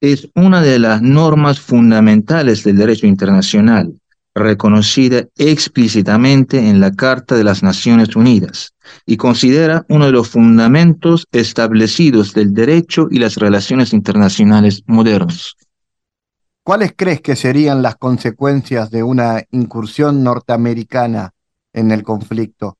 es 0.02 0.28
una 0.34 0.60
de 0.60 0.78
las 0.78 1.00
normas 1.00 1.60
fundamentales 1.60 2.62
del 2.62 2.76
derecho 2.76 3.06
internacional, 3.06 3.98
reconocida 4.34 5.24
explícitamente 5.38 6.58
en 6.58 6.78
la 6.78 6.92
Carta 6.92 7.36
de 7.36 7.44
las 7.44 7.62
Naciones 7.62 8.14
Unidas, 8.14 8.74
y 9.06 9.16
considera 9.16 9.86
uno 9.88 10.04
de 10.04 10.12
los 10.12 10.28
fundamentos 10.28 11.26
establecidos 11.32 12.34
del 12.34 12.52
derecho 12.52 13.08
y 13.10 13.18
las 13.18 13.36
relaciones 13.36 13.94
internacionales 13.94 14.82
modernos. 14.86 15.56
¿Cuáles 16.66 16.94
crees 16.96 17.20
que 17.20 17.36
serían 17.36 17.80
las 17.80 17.94
consecuencias 17.94 18.90
de 18.90 19.04
una 19.04 19.44
incursión 19.52 20.24
norteamericana 20.24 21.30
en 21.72 21.92
el 21.92 22.02
conflicto? 22.02 22.76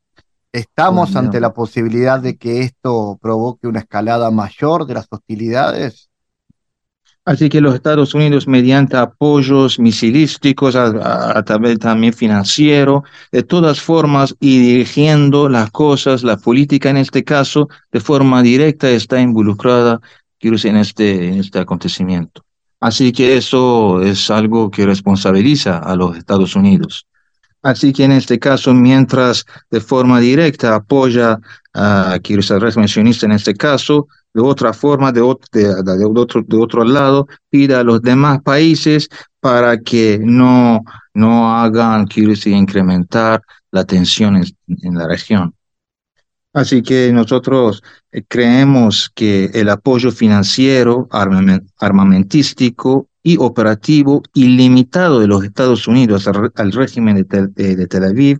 ¿Estamos 0.50 1.14
ante 1.14 1.38
la 1.38 1.54
posibilidad 1.54 2.18
de 2.18 2.36
que 2.36 2.62
esto 2.62 3.16
provoque 3.22 3.68
una 3.68 3.78
escalada 3.78 4.32
mayor 4.32 4.86
de 4.86 4.94
las 4.94 5.06
hostilidades? 5.08 6.10
Así 7.24 7.48
que 7.48 7.60
los 7.60 7.76
Estados 7.76 8.12
Unidos, 8.12 8.48
mediante 8.48 8.96
apoyos 8.96 9.78
misilísticos, 9.78 10.74
a, 10.74 11.44
través 11.44 11.78
también 11.78 12.12
financiero, 12.12 13.04
de 13.30 13.44
todas 13.44 13.80
formas, 13.80 14.34
y 14.40 14.58
dirigiendo 14.58 15.48
las 15.48 15.70
cosas, 15.70 16.24
la 16.24 16.38
política 16.38 16.90
en 16.90 16.96
este 16.96 17.22
caso, 17.22 17.68
de 17.92 18.00
forma 18.00 18.42
directa, 18.42 18.90
está 18.90 19.20
involucrada 19.20 20.00
en 20.40 20.76
este, 20.76 21.28
en 21.28 21.38
este 21.38 21.60
acontecimiento. 21.60 22.45
Así 22.86 23.10
que 23.10 23.36
eso 23.36 24.00
es 24.00 24.30
algo 24.30 24.70
que 24.70 24.86
responsabiliza 24.86 25.78
a 25.78 25.96
los 25.96 26.16
Estados 26.16 26.54
Unidos. 26.54 27.04
Así 27.60 27.92
que 27.92 28.04
en 28.04 28.12
este 28.12 28.38
caso, 28.38 28.72
mientras 28.74 29.44
de 29.72 29.80
forma 29.80 30.20
directa 30.20 30.76
apoya 30.76 31.36
a 31.74 32.20
el 32.24 32.60
régimen 32.60 32.86
sionista 32.86 33.26
en 33.26 33.32
este 33.32 33.54
caso, 33.54 34.06
de 34.32 34.40
otra 34.40 34.72
forma, 34.72 35.10
de, 35.10 35.20
de, 35.20 36.04
otro, 36.04 36.42
de 36.46 36.56
otro 36.56 36.84
lado, 36.84 37.26
pide 37.50 37.74
a 37.74 37.82
los 37.82 38.00
demás 38.02 38.40
países 38.44 39.08
para 39.40 39.78
que 39.78 40.20
no, 40.22 40.84
no 41.12 41.56
hagan, 41.56 42.06
quiero 42.06 42.34
incrementar 42.44 43.42
la 43.72 43.82
tensión 43.82 44.36
en 44.36 44.94
la 44.94 45.08
región. 45.08 45.55
Así 46.56 46.80
que 46.80 47.12
nosotros 47.12 47.82
eh, 48.12 48.22
creemos 48.26 49.10
que 49.14 49.50
el 49.52 49.68
apoyo 49.68 50.10
financiero, 50.10 51.06
armamentístico 51.10 53.08
y 53.22 53.36
operativo 53.36 54.22
ilimitado 54.32 55.20
de 55.20 55.26
los 55.26 55.44
Estados 55.44 55.86
Unidos 55.86 56.26
al, 56.26 56.72
régimen 56.72 57.16
de 57.16 57.76
de 57.76 57.86
Tel 57.86 58.04
Aviv, 58.04 58.38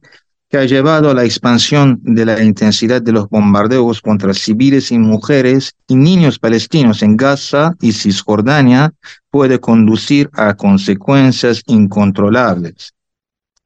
que 0.49 0.57
ha 0.57 0.65
llevado 0.65 1.11
a 1.11 1.15
la 1.15 1.25
expansión 1.25 2.01
de 2.05 2.25
la 2.25 2.43
intensidad 2.43 3.03
de 3.03 3.13
los 3.13 3.29
bombardeos 3.29 4.01
contra 4.01 4.33
civiles 4.33 4.91
y 4.93 4.99
mujeres 4.99 5.75
y 5.87 5.97
niños 5.97 6.39
palestinos 6.39 7.03
en 7.03 7.19
Gaza 7.19 7.75
y 7.83 7.93
Cisjordania, 7.93 8.95
puede 9.31 9.61
conducir 9.61 10.31
a 10.33 10.55
consecuencias 10.55 11.61
incontrolables. 11.67 12.95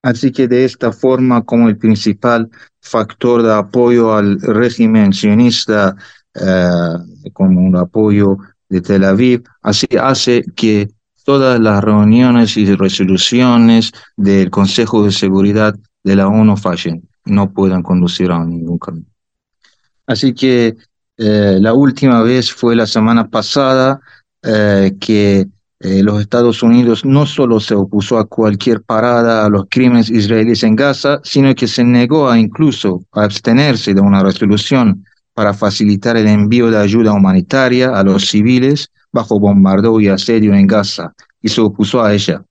Así 0.03 0.33
que 0.33 0.49
de 0.49 0.65
esta 0.65 0.93
forma, 0.93 1.43
como 1.43 1.69
el 1.69 1.77
principal 1.77 2.49
factor 2.81 3.43
de 3.43 3.53
apoyo 3.53 4.15
al 4.15 4.41
régimen 4.41 5.13
sionista, 5.13 5.95
eh, 6.35 7.31
como 7.33 7.61
un 7.61 7.77
apoyo 7.77 8.39
de 8.69 8.81
Tel 8.81 9.05
Aviv, 9.05 9.43
así 9.63 9.87
hace 10.01 10.43
que 10.57 10.89
todas 11.25 11.61
las 11.61 11.85
reuniones 11.85 12.57
y 12.57 12.75
resoluciones 12.75 13.93
del 14.17 14.51
Consejo 14.51 15.05
de 15.05 15.13
Seguridad 15.13 15.75
de 16.03 16.17
la 16.17 16.29
ONU 16.29 16.57
fallen, 16.57 17.09
no 17.27 17.53
puedan 17.53 17.83
conducir 17.83 18.31
a 18.31 18.45
ningún 18.45 18.79
camino. 18.79 19.07
Así 20.07 20.33
que 20.33 20.77
eh, 21.19 21.59
la 21.61 21.75
última 21.75 22.23
vez 22.23 22.51
fue 22.51 22.75
la 22.75 22.87
semana 22.87 23.29
pasada 23.29 24.01
eh, 24.43 24.97
que 24.99 25.47
eh, 25.83 26.03
los 26.03 26.21
Estados 26.21 26.63
Unidos 26.63 27.07
no 27.07 27.25
solo 27.25 27.59
se 27.59 27.75
opuso 27.75 28.19
a 28.19 28.27
cualquier 28.27 28.83
parada 28.83 29.47
a 29.47 29.49
los 29.49 29.65
crímenes 29.71 30.11
israelíes 30.11 30.63
en 30.63 30.77
Gaza, 30.77 31.21
sino 31.25 31.55
que 31.55 31.67
se 31.67 31.83
negó 31.83 32.29
a 32.29 32.39
incluso 32.39 33.03
a 33.13 33.25
abstenerse 33.25 33.95
de 33.95 34.01
una 34.03 34.23
resolución 34.23 35.07
para 35.33 35.55
facilitar 35.55 36.19
el 36.19 36.29
envío 36.29 36.71
de 36.71 36.77
ayuda 36.77 37.15
humanitaria 37.15 37.97
a 37.99 38.05
los 38.05 38.29
civiles 38.29 38.91
bajo 39.11 39.41
bombardeo 39.41 39.99
y 40.01 40.09
asedio 40.09 40.53
en 40.53 40.67
Gaza, 40.67 41.15
y 41.41 41.49
se 41.49 41.63
opuso 41.63 42.03
a 42.03 42.13
ella. 42.13 42.45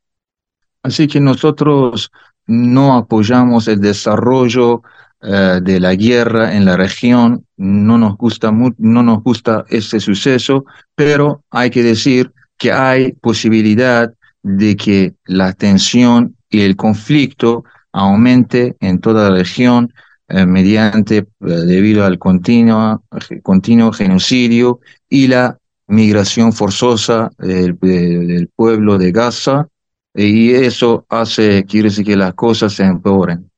Así 0.82 1.08
que 1.08 1.20
nosotros 1.20 2.12
no 2.48 2.98
apoyamos 2.98 3.68
el 3.68 3.80
desarrollo 3.80 4.82
eh, 5.22 5.60
de 5.62 5.80
la 5.80 5.94
guerra 5.94 6.56
en 6.56 6.65
la 6.65 6.78
región, 6.78 7.46
no 7.58 8.00
nos 8.00 8.18
gusta 8.18 8.52
no 8.52 9.04
nos 9.04 9.22
gusta 9.22 9.65
ese 9.70 10.00
suceso, 10.00 10.65
pero 10.96 11.44
hay 11.52 11.70
que 11.70 11.84
decir 11.84 12.32
que 12.60 12.72
hay 12.72 13.13
posibilidad 13.13 14.13
de 14.43 14.76
que 14.76 15.15
la 15.26 15.54
tensión 15.54 16.36
y 16.50 16.62
el 16.62 16.76
conflicto 16.76 17.63
aumente 17.91 18.76
en 18.80 19.00
toda 19.00 19.30
la 19.30 19.38
región 19.38 19.91
eh, 20.28 20.45
mediante, 20.45 21.17
eh, 21.17 21.26
debido 21.39 22.06
al 22.06 22.19
continuo, 22.19 23.04
continuo 23.41 23.91
genocidio 23.91 24.80
y 25.10 25.28
la 25.28 25.58
migración 25.88 26.54
forzosa 26.54 27.32
del, 27.39 28.48
pueblo 28.56 29.00
de 29.00 29.12
Gaza, 29.12 29.67
y 30.13 30.52
eso 30.52 31.06
hace, 31.10 31.63
quiere 31.63 31.89
decir 31.89 32.06
que 32.06 32.15
las 32.15 32.36
cosas 32.36 32.74
se 32.74 32.84
empeoren. 32.84 33.50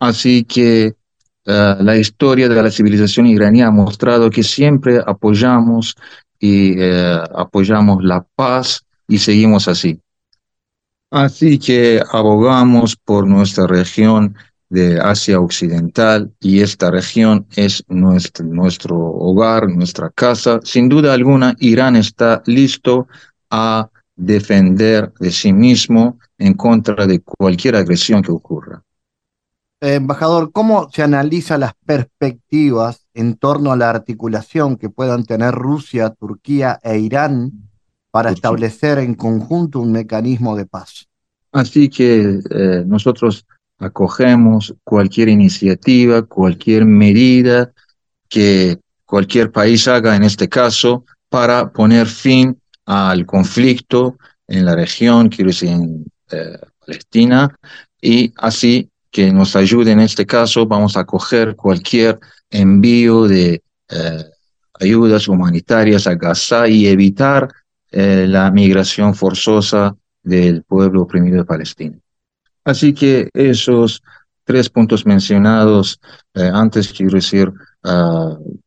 Así 0.00 0.44
que 0.44 0.94
eh, 1.44 1.76
la 1.78 1.96
historia 1.96 2.48
de 2.48 2.62
la 2.62 2.70
civilización 2.70 3.26
iraní 3.26 3.62
ha 3.62 3.70
mostrado 3.70 4.28
que 4.30 4.42
siempre 4.42 5.00
apoyamos 5.06 5.94
y 6.40 6.80
eh, 6.80 7.20
apoyamos 7.34 8.02
la 8.02 8.26
paz 8.34 8.84
y 9.06 9.18
seguimos 9.18 9.68
así. 9.68 10.00
Así 11.10 11.58
que 11.58 12.02
abogamos 12.12 12.96
por 12.96 13.26
nuestra 13.26 13.66
región 13.66 14.34
de 14.70 14.98
Asia 15.00 15.40
Occidental 15.40 16.32
y 16.40 16.60
esta 16.60 16.90
región 16.90 17.46
es 17.56 17.84
nuestro, 17.88 18.46
nuestro 18.46 18.96
hogar, 18.96 19.68
nuestra 19.68 20.10
casa. 20.10 20.60
Sin 20.62 20.88
duda 20.88 21.12
alguna, 21.12 21.54
Irán 21.58 21.96
está 21.96 22.42
listo 22.46 23.08
a 23.50 23.90
defender 24.14 25.12
de 25.18 25.32
sí 25.32 25.52
mismo 25.52 26.18
en 26.38 26.54
contra 26.54 27.06
de 27.06 27.20
cualquier 27.20 27.76
agresión 27.76 28.22
que 28.22 28.30
ocurra. 28.30 28.82
Eh, 29.80 29.94
embajador, 29.94 30.52
¿cómo 30.52 30.88
se 30.92 31.02
analiza 31.02 31.58
las 31.58 31.72
perspectivas 31.84 32.99
en 33.14 33.36
torno 33.36 33.72
a 33.72 33.76
la 33.76 33.90
articulación 33.90 34.76
que 34.76 34.90
puedan 34.90 35.24
tener 35.24 35.54
Rusia, 35.54 36.10
Turquía 36.10 36.78
e 36.82 36.98
Irán 36.98 37.52
para 38.10 38.30
establecer 38.30 38.98
en 38.98 39.14
conjunto 39.14 39.80
un 39.80 39.92
mecanismo 39.92 40.56
de 40.56 40.66
paz? 40.66 41.06
Así 41.52 41.88
que 41.88 42.40
eh, 42.50 42.84
nosotros 42.86 43.44
acogemos 43.78 44.74
cualquier 44.84 45.28
iniciativa, 45.28 46.22
cualquier 46.22 46.84
medida 46.84 47.72
que 48.28 48.78
cualquier 49.04 49.50
país 49.50 49.88
haga 49.88 50.14
en 50.14 50.22
este 50.22 50.48
caso 50.48 51.04
para 51.28 51.72
poner 51.72 52.06
fin 52.06 52.56
al 52.86 53.26
conflicto 53.26 54.16
en 54.46 54.64
la 54.64 54.74
región, 54.74 55.28
quiero 55.28 55.50
decir, 55.50 55.70
en 55.70 56.04
eh, 56.30 56.58
Palestina, 56.84 57.56
y 58.00 58.32
así 58.36 58.90
que 59.10 59.32
nos 59.32 59.56
ayude 59.56 59.92
en 59.92 60.00
este 60.00 60.26
caso, 60.26 60.66
vamos 60.66 60.96
a 60.96 61.04
coger 61.04 61.56
cualquier 61.56 62.18
envío 62.50 63.26
de 63.28 63.62
eh, 63.88 64.24
ayudas 64.80 65.28
humanitarias 65.28 66.06
a 66.06 66.14
Gaza 66.14 66.68
y 66.68 66.86
evitar 66.86 67.48
eh, 67.90 68.26
la 68.28 68.50
migración 68.50 69.14
forzosa 69.14 69.96
del 70.22 70.62
pueblo 70.62 71.02
oprimido 71.02 71.38
de 71.38 71.44
Palestina. 71.44 71.98
Así 72.64 72.92
que 72.92 73.28
esos 73.32 74.02
tres 74.44 74.68
puntos 74.68 75.06
mencionados 75.06 76.00
antes, 76.34 76.92
quiero 76.92 77.16
decir, 77.16 77.52
uh, 77.84 78.58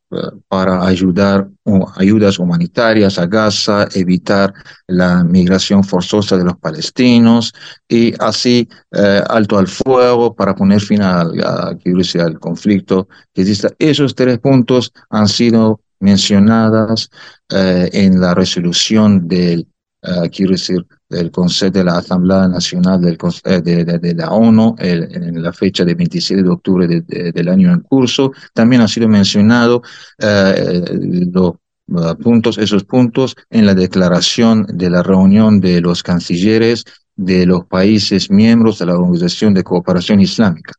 para 0.48 0.86
ayudar 0.86 1.50
ayudas 1.96 2.40
humanitarias 2.40 3.18
a 3.18 3.26
Gaza, 3.26 3.88
evitar 3.94 4.54
la 4.88 5.24
migración 5.24 5.84
forzosa 5.84 6.38
de 6.38 6.44
los 6.44 6.58
palestinos 6.58 7.54
y 7.88 8.14
así 8.20 8.68
eh, 8.92 9.22
alto 9.30 9.58
al 9.58 9.68
fuego 9.68 10.36
para 10.36 10.56
poner 10.56 10.82
fin 10.82 11.02
al, 11.02 11.32
al 11.44 12.40
conflicto 12.40 13.08
que 13.34 13.42
existe. 13.42 13.70
Esos 13.80 14.14
tres 14.16 14.40
puntos 14.40 14.92
han 15.10 15.28
sido 15.28 15.82
mencionadas 16.00 17.10
en 17.50 18.20
la 18.20 18.34
resolución 18.34 19.26
del, 19.28 19.68
quiero 20.32 20.52
decir, 20.52 20.86
del 21.14 21.32
Consejo 21.32 21.72
de 21.72 21.84
la 21.84 21.98
Asamblea 21.98 22.48
Nacional 22.48 23.02
del, 23.02 23.18
de, 23.18 24.16
la 24.16 24.32
ONU 24.32 24.76
en 24.80 25.42
la 25.42 25.54
fecha 25.54 25.86
del 25.86 25.96
27 25.96 26.44
de 26.44 26.50
octubre 26.50 26.88
del 26.88 27.48
año 27.48 27.72
en 27.72 27.82
curso. 27.82 28.32
También 28.54 28.82
ha 28.82 28.88
sido 28.88 29.08
mencionado 29.08 29.82
los 30.18 32.18
puntos, 32.18 32.58
esos 32.58 32.84
puntos 32.84 33.36
en 33.50 33.66
la 33.66 33.76
declaración 33.76 34.66
de 34.74 34.90
la 34.90 35.04
reunión 35.04 35.60
de 35.60 35.82
los 35.82 36.04
cancilleres 36.04 36.84
de 37.16 37.46
los 37.46 37.66
países 37.66 38.32
miembros 38.32 38.80
de 38.80 38.88
la 38.88 38.98
Organización 38.98 39.54
de 39.54 39.64
Cooperación 39.64 40.20
Islámica. 40.20 40.74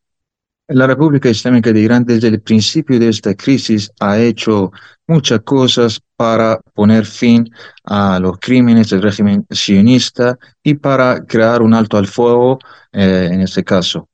La 0.69 0.87
República 0.87 1.29
Islámica 1.29 1.73
de 1.75 1.81
Irán 1.81 2.07
desde 2.07 2.29
el 2.29 2.41
principio 2.41 2.99
de 2.99 3.11
esta 3.11 3.35
crisis 3.35 3.93
ha 4.01 4.19
hecho 4.19 4.73
muchas 5.07 5.41
cosas 5.41 6.01
para 6.17 6.59
poner 6.73 7.05
fin 7.05 7.51
a 7.85 8.19
los 8.19 8.39
crímenes 8.39 8.89
del 8.89 9.03
régimen 9.03 9.45
sionista 9.51 10.39
y 10.63 10.73
para 10.75 11.23
crear 11.27 11.61
un 11.61 11.75
alto 11.75 11.99
al 11.99 12.07
fuego 12.07 12.59
eh, 12.93 13.29
en 13.31 13.43
este 13.43 13.63
caso. 13.63 14.09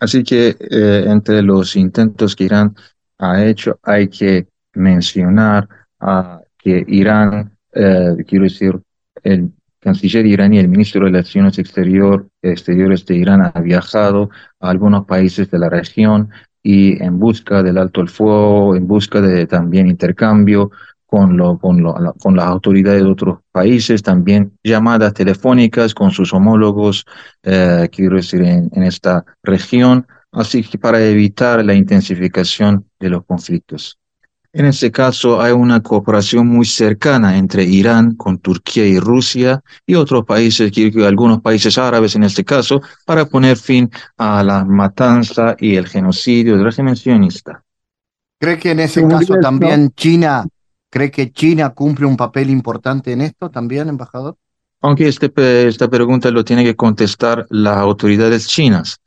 Así 0.00 0.24
que 0.24 0.56
eh, 0.58 1.04
entre 1.06 1.40
los 1.40 1.76
intentos 1.76 2.34
que 2.34 2.44
Irán 2.44 2.74
ha 3.18 3.44
hecho 3.44 3.78
hay 3.84 4.08
que 4.08 4.48
mencionar 4.74 5.68
a 6.00 6.40
que 6.58 6.84
Irán, 6.88 7.56
eh, 7.74 8.16
quiero 8.26 8.42
decir, 8.42 8.76
el 9.22 9.52
canciller 9.82 10.24
iraní, 10.24 10.58
el 10.58 10.68
ministro 10.68 11.00
de 11.00 11.10
Relaciones 11.10 11.58
Exterior, 11.58 12.28
Exteriores 12.40 13.04
de 13.04 13.16
Irán 13.16 13.42
ha 13.42 13.60
viajado 13.60 14.30
a 14.60 14.70
algunos 14.70 15.04
países 15.06 15.50
de 15.50 15.58
la 15.58 15.68
región 15.68 16.30
y 16.62 17.02
en 17.02 17.18
busca 17.18 17.64
del 17.64 17.78
alto 17.78 18.00
el 18.00 18.08
fuego, 18.08 18.76
en 18.76 18.86
busca 18.86 19.20
de 19.20 19.46
también 19.48 19.88
intercambio 19.88 20.70
con, 21.04 21.36
lo, 21.36 21.58
con, 21.58 21.82
lo, 21.82 22.14
con 22.22 22.36
las 22.36 22.46
autoridades 22.46 23.02
de 23.02 23.10
otros 23.10 23.40
países, 23.50 24.02
también 24.02 24.56
llamadas 24.62 25.12
telefónicas 25.14 25.94
con 25.94 26.12
sus 26.12 26.32
homólogos, 26.32 27.04
eh, 27.42 27.88
quiero 27.90 28.16
decir, 28.16 28.42
en, 28.42 28.70
en 28.72 28.84
esta 28.84 29.24
región, 29.42 30.06
así 30.30 30.62
que 30.62 30.78
para 30.78 31.04
evitar 31.04 31.64
la 31.64 31.74
intensificación 31.74 32.86
de 33.00 33.10
los 33.10 33.24
conflictos. 33.24 33.98
En 34.54 34.66
este 34.66 34.90
caso 34.90 35.40
hay 35.40 35.52
una 35.52 35.82
cooperación 35.82 36.46
muy 36.46 36.66
cercana 36.66 37.38
entre 37.38 37.64
Irán 37.64 38.16
con 38.16 38.38
Turquía 38.38 38.86
y 38.86 38.98
Rusia 38.98 39.62
y 39.86 39.94
otros 39.94 40.26
países, 40.26 40.70
algunos 41.06 41.40
países 41.40 41.78
árabes 41.78 42.16
en 42.16 42.24
este 42.24 42.44
caso, 42.44 42.82
para 43.06 43.24
poner 43.24 43.56
fin 43.56 43.90
a 44.18 44.42
la 44.42 44.62
matanza 44.66 45.56
y 45.58 45.76
el 45.76 45.88
genocidio 45.88 46.56
del 46.56 46.66
régimen 46.66 46.96
sionista. 46.96 47.64
¿Cree 48.38 48.58
que 48.58 48.72
en 48.72 48.80
ese 48.80 49.08
caso 49.08 49.36
también 49.40 49.90
China, 49.96 50.44
cree 50.90 51.10
que 51.10 51.32
China 51.32 51.70
cumple 51.70 52.04
un 52.04 52.18
papel 52.18 52.50
importante 52.50 53.12
en 53.12 53.22
esto 53.22 53.48
también, 53.48 53.88
embajador? 53.88 54.36
Aunque 54.82 55.08
este, 55.08 55.32
esta 55.66 55.88
pregunta 55.88 56.30
lo 56.30 56.44
tiene 56.44 56.62
que 56.62 56.76
contestar 56.76 57.46
las 57.48 57.78
autoridades 57.78 58.48
chinas, 58.48 59.00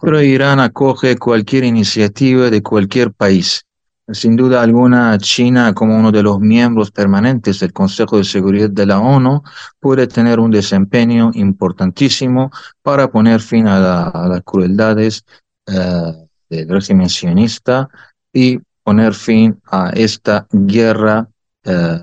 pero 0.00 0.22
Irán 0.22 0.60
acoge 0.60 1.16
cualquier 1.16 1.64
iniciativa 1.64 2.50
de 2.50 2.62
cualquier 2.62 3.12
país 3.12 3.64
sin 4.12 4.36
duda 4.36 4.62
alguna, 4.62 5.16
China, 5.18 5.74
como 5.74 5.96
uno 5.96 6.12
de 6.12 6.22
los 6.22 6.40
miembros 6.40 6.90
permanentes 6.90 7.60
del 7.60 7.72
Consejo 7.72 8.18
de 8.18 8.24
Seguridad 8.24 8.70
de 8.70 8.86
la 8.86 9.00
ONU, 9.00 9.42
puede 9.80 10.06
tener 10.06 10.40
un 10.40 10.50
desempeño 10.50 11.30
importantísimo 11.34 12.50
para 12.82 13.10
poner 13.10 13.40
fin 13.40 13.66
a, 13.66 14.28
las 14.28 14.42
crueldades 14.42 15.24
eh, 15.66 16.12
del 16.48 16.68
régimen 16.68 17.08
sionista 17.08 17.88
y 18.32 18.58
poner 18.82 19.14
fin 19.14 19.60
a 19.70 19.90
esta 19.90 20.46
guerra 20.50 21.28
eh, 21.64 21.98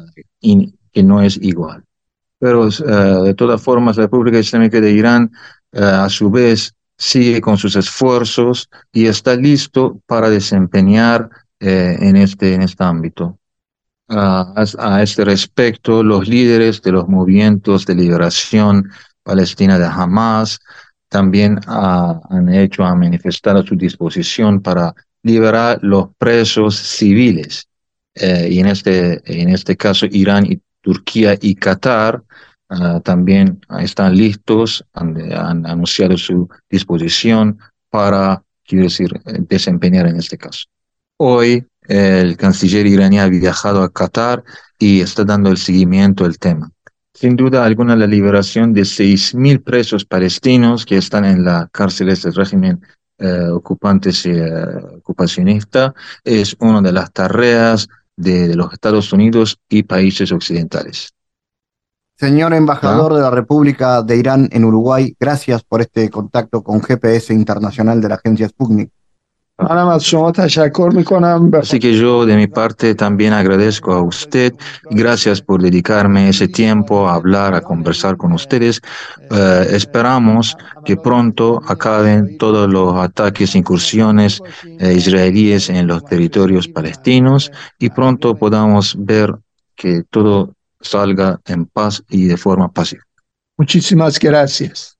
que 0.91 1.03
no 1.03 1.21
es 1.21 1.37
igual. 1.41 1.83
Pero 2.39 2.67
eh, 2.67 2.71
de 3.23 3.33
todas 3.33 3.61
formas, 3.61 3.97
la 3.97 4.03
República 4.03 4.39
Islámica 4.39 4.79
de 4.79 4.91
Irán, 4.91 5.31
a 5.73 6.09
su 6.09 6.31
vez, 6.31 6.73
sigue 6.97 7.39
con 7.41 7.57
sus 7.57 7.75
esfuerzos 7.75 8.69
y 8.91 9.05
está 9.05 9.35
listo 9.35 9.99
para 10.05 10.29
desempeñar 10.29 11.29
eh, 11.59 11.97
en, 11.99 12.15
este, 12.15 12.53
en 12.53 12.61
este 12.61 12.83
ámbito. 12.83 13.37
a, 14.09 15.01
este 15.03 15.23
respecto, 15.23 16.03
los 16.03 16.27
líderes 16.27 16.81
de 16.81 16.91
los 16.91 17.07
movimientos 17.07 17.85
de 17.85 17.95
liberación 17.95 18.89
palestina 19.23 19.77
de 19.77 19.85
Hamas 19.85 20.59
también 21.09 21.59
han 21.67 22.49
hecho, 22.53 22.83
a 22.83 22.95
manifestar 22.95 23.65
su 23.65 23.75
disposición 23.75 24.61
para 24.61 24.93
liberar 25.23 25.79
los 25.81 26.09
presos 26.17 26.77
civiles. 26.77 27.67
Eh, 28.15 28.47
y 28.51 28.59
en 28.59 28.67
este, 28.67 29.21
en 29.25 29.49
este 29.49 29.75
caso, 29.75 30.05
Irán 30.09 30.45
y 30.45 30.61
Turquía 30.81 31.35
y 31.41 31.55
Qatar 31.55 32.23
ah, 32.69 33.01
también 33.03 33.59
están 33.79 34.15
listos, 34.15 34.85
han, 34.93 35.17
han, 35.33 35.65
anunciado 35.65 36.17
su 36.17 36.47
disposición 36.69 37.57
para, 37.89 38.43
quiero 38.65 38.85
decir, 38.85 39.09
desempeñar 39.47 40.07
en 40.07 40.17
este 40.17 40.37
caso. 40.37 40.65
Hoy 41.21 41.67
el 41.81 42.37
canciller 42.37 42.87
iraní 42.87 43.19
ha 43.19 43.27
viajado 43.27 43.83
a 43.83 43.91
Qatar 43.91 44.41
y 44.77 45.01
está 45.01 45.25
dando 45.25 45.49
el 45.49 45.57
seguimiento 45.57 46.23
al 46.23 46.39
tema. 46.39 46.71
Sin 47.13 47.35
duda 47.35 47.65
alguna, 47.65 47.97
la 47.97 48.07
liberación 48.07 48.73
de 48.73 48.83
6.000 48.83 49.61
presos 49.61 50.05
palestinos 50.05 50.85
que 50.85 50.95
están 50.95 51.25
en 51.25 51.43
las 51.43 51.69
cárceles 51.71 52.23
del 52.23 52.35
régimen 52.35 52.79
eh, 53.17 53.49
ocupante 53.49 54.11
eh, 54.23 54.75
ocupacionista 54.99 55.93
es 56.23 56.55
una 56.61 56.81
de 56.81 56.93
las 56.93 57.11
tareas 57.11 57.89
de, 58.15 58.55
los 58.55 58.71
Estados 58.71 59.11
Unidos 59.11 59.59
y 59.67 59.83
países 59.83 60.31
occidentales. 60.31 61.13
Señor 62.17 62.53
embajador 62.53 63.13
de 63.13 63.21
la 63.21 63.31
República 63.31 64.03
de 64.03 64.15
Irán 64.15 64.47
en 64.53 64.63
Uruguay, 64.63 65.13
gracias 65.19 65.63
por 65.63 65.81
este 65.81 66.09
contacto 66.09 66.63
con 66.63 66.81
GPS 66.81 67.33
Internacional 67.33 67.99
de 67.99 68.07
la 68.07 68.15
agencia 68.15 68.47
Sputnik. 68.47 68.89
Así 71.61 71.79
que 71.79 71.93
yo 71.93 72.25
de 72.25 72.37
mi 72.37 72.47
parte 72.47 72.95
también 72.95 73.33
agradezco 73.33 73.91
a 73.91 74.01
usted. 74.01 74.53
Gracias 74.89 75.41
por 75.41 75.61
dedicarme 75.61 76.29
ese 76.29 76.47
tiempo 76.47 77.07
a 77.07 77.15
hablar, 77.15 77.53
a 77.53 77.61
conversar 77.61 78.15
con 78.15 78.31
ustedes. 78.31 78.79
Eh, 79.29 79.67
esperamos 79.71 80.55
que 80.85 80.95
pronto 80.95 81.61
acaben 81.67 82.37
todos 82.37 82.69
los 82.69 82.95
ataques, 82.95 83.53
incursiones 83.53 84.41
eh, 84.65 84.93
israelíes 84.93 85.69
en 85.69 85.87
los 85.87 86.05
territorios 86.05 86.67
palestinos 86.69 87.51
y 87.77 87.89
pronto 87.89 88.35
podamos 88.35 88.95
ver 88.97 89.35
que 89.75 90.03
todo 90.09 90.53
salga 90.79 91.39
en 91.45 91.65
paz 91.65 92.01
y 92.09 92.27
de 92.27 92.37
forma 92.37 92.71
pacífica. 92.71 93.05
Muchísimas 93.57 94.17
gracias. 94.19 94.97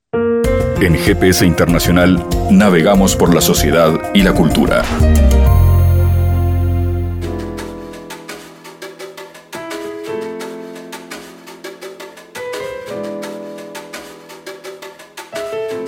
En 0.81 0.95
GPS 0.95 1.45
Internacional 1.45 2.25
navegamos 2.49 3.17
por 3.17 3.35
la 3.35 3.41
sociedad 3.41 3.91
y 4.13 4.23
la 4.23 4.31
cultura. 4.31 4.81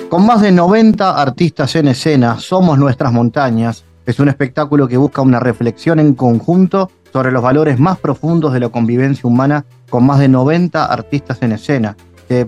Con 0.09 0.25
más 0.25 0.41
de 0.41 0.51
90 0.51 1.21
artistas 1.21 1.73
en 1.77 1.87
escena, 1.87 2.37
Somos 2.39 2.77
Nuestras 2.77 3.13
Montañas 3.13 3.85
es 4.05 4.19
un 4.19 4.27
espectáculo 4.27 4.89
que 4.89 4.97
busca 4.97 5.21
una 5.21 5.39
reflexión 5.39 6.01
en 6.01 6.15
conjunto 6.15 6.91
sobre 7.13 7.31
los 7.31 7.41
valores 7.41 7.79
más 7.79 7.97
profundos 7.97 8.51
de 8.51 8.59
la 8.59 8.67
convivencia 8.67 9.25
humana 9.25 9.63
con 9.89 10.05
más 10.05 10.19
de 10.19 10.27
90 10.27 10.83
artistas 10.83 11.37
en 11.41 11.53
escena, 11.53 11.95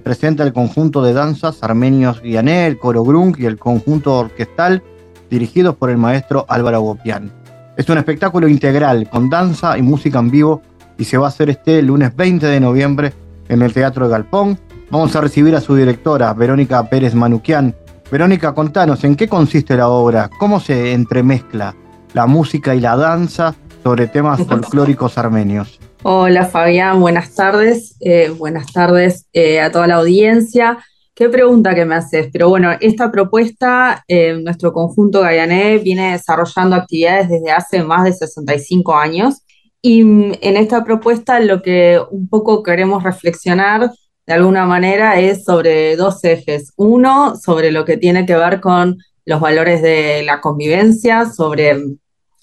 presenta 0.02 0.44
el 0.44 0.54
conjunto 0.54 1.02
de 1.02 1.14
danzas 1.14 1.62
armenios 1.62 2.22
Guiané, 2.22 2.68
el 2.68 2.80
coro 2.80 3.04
Grunk 3.04 3.40
y 3.40 3.46
el 3.46 3.60
conjunto 3.60 4.18
orquestal 4.18 4.82
dirigidos 5.30 5.76
por 5.76 5.90
el 5.90 5.98
maestro 5.98 6.46
Álvaro 6.48 6.80
Gopián. 6.82 7.32
Es 7.76 7.90
un 7.90 7.98
espectáculo 7.98 8.48
integral 8.48 9.10
con 9.10 9.30
danza 9.30 9.78
y 9.78 9.82
música 9.82 10.20
en 10.20 10.32
vivo 10.32 10.62
y 10.98 11.04
se 11.04 11.18
va 11.18 11.26
a 11.26 11.30
hacer 11.30 11.50
este 11.50 11.82
lunes 11.82 12.16
20 12.16 12.46
de 12.46 12.60
noviembre 12.60 13.14
en 13.50 13.62
el 13.62 13.74
Teatro 13.74 14.06
de 14.06 14.12
Galpón. 14.12 14.58
Vamos 14.90 15.16
a 15.16 15.22
recibir 15.22 15.56
a 15.56 15.62
su 15.62 15.76
directora, 15.76 16.34
Verónica 16.34 16.88
Pérez 16.88 17.14
Manuquian. 17.14 17.76
Verónica, 18.12 18.54
contanos, 18.54 19.04
¿en 19.04 19.16
qué 19.16 19.28
consiste 19.28 19.76
la 19.76 19.90
obra? 19.90 20.30
¿Cómo 20.40 20.60
se 20.60 20.94
entremezcla 20.94 21.76
la 22.14 22.26
música 22.26 22.74
y 22.74 22.80
la 22.80 22.96
danza 22.96 23.54
sobre 23.84 24.08
temas 24.08 24.40
folclóricos 24.48 25.18
armenios? 25.18 25.80
Hola 26.06 26.46
Fabián, 26.46 27.00
buenas 27.00 27.34
tardes. 27.34 27.96
Eh, 28.02 28.30
buenas 28.38 28.74
tardes 28.74 29.30
eh, 29.32 29.62
a 29.62 29.72
toda 29.72 29.88
la 29.88 29.96
audiencia. 29.96 30.78
Qué 31.16 31.30
pregunta 31.30 31.74
que 31.74 31.86
me 31.86 31.96
haces. 31.96 32.28
Pero 32.34 32.50
bueno, 32.50 32.72
esta 32.82 33.10
propuesta, 33.10 34.04
eh, 34.10 34.34
nuestro 34.34 34.74
conjunto 34.74 35.22
Gayané 35.22 35.78
viene 35.78 36.12
desarrollando 36.12 36.76
actividades 36.76 37.30
desde 37.30 37.52
hace 37.52 37.84
más 37.84 38.04
de 38.04 38.12
65 38.12 38.94
años. 38.94 39.44
Y 39.82 40.04
mm, 40.04 40.34
en 40.42 40.58
esta 40.58 40.84
propuesta 40.84 41.40
lo 41.40 41.62
que 41.62 42.02
un 42.12 42.28
poco 42.28 42.64
queremos 42.64 43.02
reflexionar 43.02 43.90
de 44.28 44.34
alguna 44.34 44.66
manera 44.66 45.18
es 45.22 45.46
sobre 45.46 45.96
dos 45.96 46.22
ejes. 46.26 46.74
Uno, 46.76 47.38
sobre 47.38 47.72
lo 47.72 47.86
que 47.86 47.96
tiene 47.96 48.26
que 48.26 48.36
ver 48.36 48.60
con 48.60 48.98
los 49.26 49.40
valores 49.40 49.82
de 49.82 50.24
la 50.24 50.42
convivencia, 50.42 51.32
sobre 51.32 51.78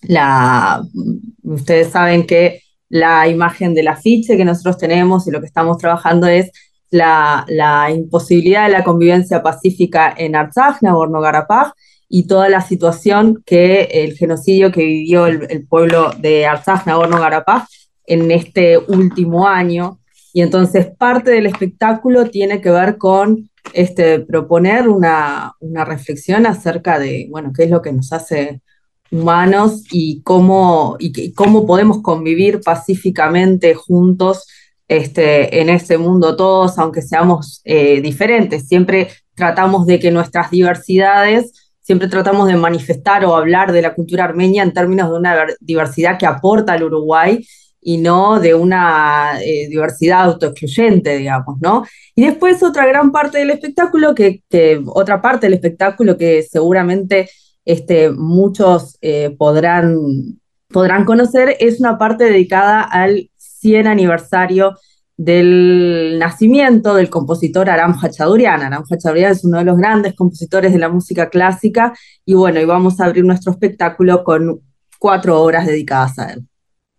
la... 0.01 0.83
Mm, 0.95 1.53
ustedes 1.53 1.89
saben 1.89 2.27
que 2.27 2.63
la 2.91 3.28
imagen 3.28 3.72
del 3.74 3.88
afiche 3.88 4.36
que 4.36 4.45
nosotros 4.45 4.76
tenemos 4.76 5.26
y 5.26 5.30
lo 5.30 5.41
que 5.41 5.47
estamos 5.47 5.78
trabajando 5.78 6.26
es 6.26 6.51
la, 6.91 7.88
imposibilidad 7.95 8.66
de 8.66 8.72
la 8.72 8.84
convivencia 8.84 9.43
pacífica 9.43 10.12
en 10.16 10.34
Artsakh, 10.34 10.82
Nagorno-Karabaj, 10.82 11.72
y 12.09 12.26
toda 12.26 12.49
la 12.49 12.61
situación 12.61 13.43
que 13.47 13.82
el 13.82 14.16
genocidio 14.16 14.72
que 14.72 14.84
vivió 14.84 15.26
el, 15.26 15.66
pueblo 15.68 16.11
de 16.18 16.47
Artsakh, 16.47 16.84
Nagorno-Karabaj 16.86 17.66
en 18.07 18.30
este 18.32 18.76
último 18.76 19.47
año. 19.47 20.01
Y 20.32 20.43
entonces 20.43 20.88
parte 20.99 21.30
del 21.30 21.47
espectáculo 21.47 22.28
tiene 22.28 22.61
que 22.61 22.72
ver 22.72 22.99
con 22.99 23.49
este, 23.72 24.18
proponer 24.18 24.88
una, 24.88 25.53
una 25.61 25.84
reflexión 25.84 26.47
acerca 26.47 26.99
de, 26.99 27.28
bueno, 27.30 27.53
qué 27.57 27.64
es 27.64 27.70
lo 27.70 27.82
que 27.82 27.93
nos 27.93 28.12
hace 28.12 28.61
humanos 29.11 29.85
y 29.91 30.23
cómo, 30.23 30.97
y 30.99 31.33
cómo 31.33 31.67
podemos 31.67 32.01
convivir 32.03 32.61
pacíficamente 32.61 33.75
juntos 33.75 34.47
este, 34.91 35.61
en 35.61 35.69
este 35.69 35.99
mundo 35.99 36.37
todos, 36.37 36.79
aunque 36.79 37.03
seamos 37.03 37.61
eh, 37.65 38.01
diferentes. 38.01 38.67
Siempre 38.67 39.09
tratamos 39.35 39.87
de 39.87 40.01
que 40.01 40.11
nuestras 40.11 40.51
diversidades, 40.51 41.71
siempre 41.81 42.09
tratamos 42.09 42.49
de 42.49 42.57
manifestar 42.57 43.25
o 43.25 43.37
hablar 43.37 43.73
de 43.73 43.83
la 43.83 43.95
cultura 43.95 44.25
armenia 44.25 44.63
en 44.63 44.73
términos 44.73 45.11
de 45.11 45.17
una 45.17 45.47
diversidad 45.61 46.19
que 46.19 46.27
aporta 46.27 46.73
al 46.73 46.83
Uruguay 46.83 47.47
y 47.81 47.99
no 47.99 48.41
de 48.41 48.55
una 48.55 49.41
eh, 49.43 49.69
diversidad 49.69 50.25
autoexcluyente, 50.25 51.17
digamos, 51.17 51.57
¿no? 51.61 51.85
Y 52.15 52.25
después 52.25 52.63
otra 52.63 52.85
gran 52.85 53.11
parte 53.11 53.39
del 53.39 53.51
espectáculo, 53.51 54.15
que, 54.15 54.43
que 54.51 54.83
otra 54.87 55.23
parte 55.23 55.47
del 55.47 55.55
espectáculo 55.55 56.17
que 56.17 56.43
seguramente 56.43 57.31
este, 57.65 58.11
muchos 58.11 58.99
eh, 59.01 59.35
podrán, 59.39 60.41
podrán 60.69 61.05
conocer, 61.05 61.57
es 61.61 61.81
una 61.81 61.99
parte 61.99 62.25
dedicada 62.25 62.83
al 62.83 63.31
100 63.37 63.87
aniversario 63.87 64.77
del 65.17 66.17
nacimiento 66.19 66.95
del 66.95 67.11
compositor 67.11 67.69
Aram 67.69 67.95
Hachadurian. 68.01 68.63
Aram 68.63 68.85
Hachadurian 68.91 69.33
es 69.33 69.45
uno 69.45 69.59
de 69.59 69.65
los 69.65 69.77
grandes 69.77 70.15
compositores 70.15 70.73
de 70.73 70.79
la 70.79 70.89
música 70.89 71.29
clásica 71.29 71.93
y 72.25 72.33
bueno, 72.33 72.59
y 72.59 72.65
vamos 72.65 73.01
a 73.01 73.05
abrir 73.05 73.25
nuestro 73.25 73.53
espectáculo 73.53 74.25
con 74.25 74.61
cuatro 74.99 75.43
horas 75.43 75.67
dedicadas 75.67 76.19
a 76.19 76.33
él. 76.33 76.47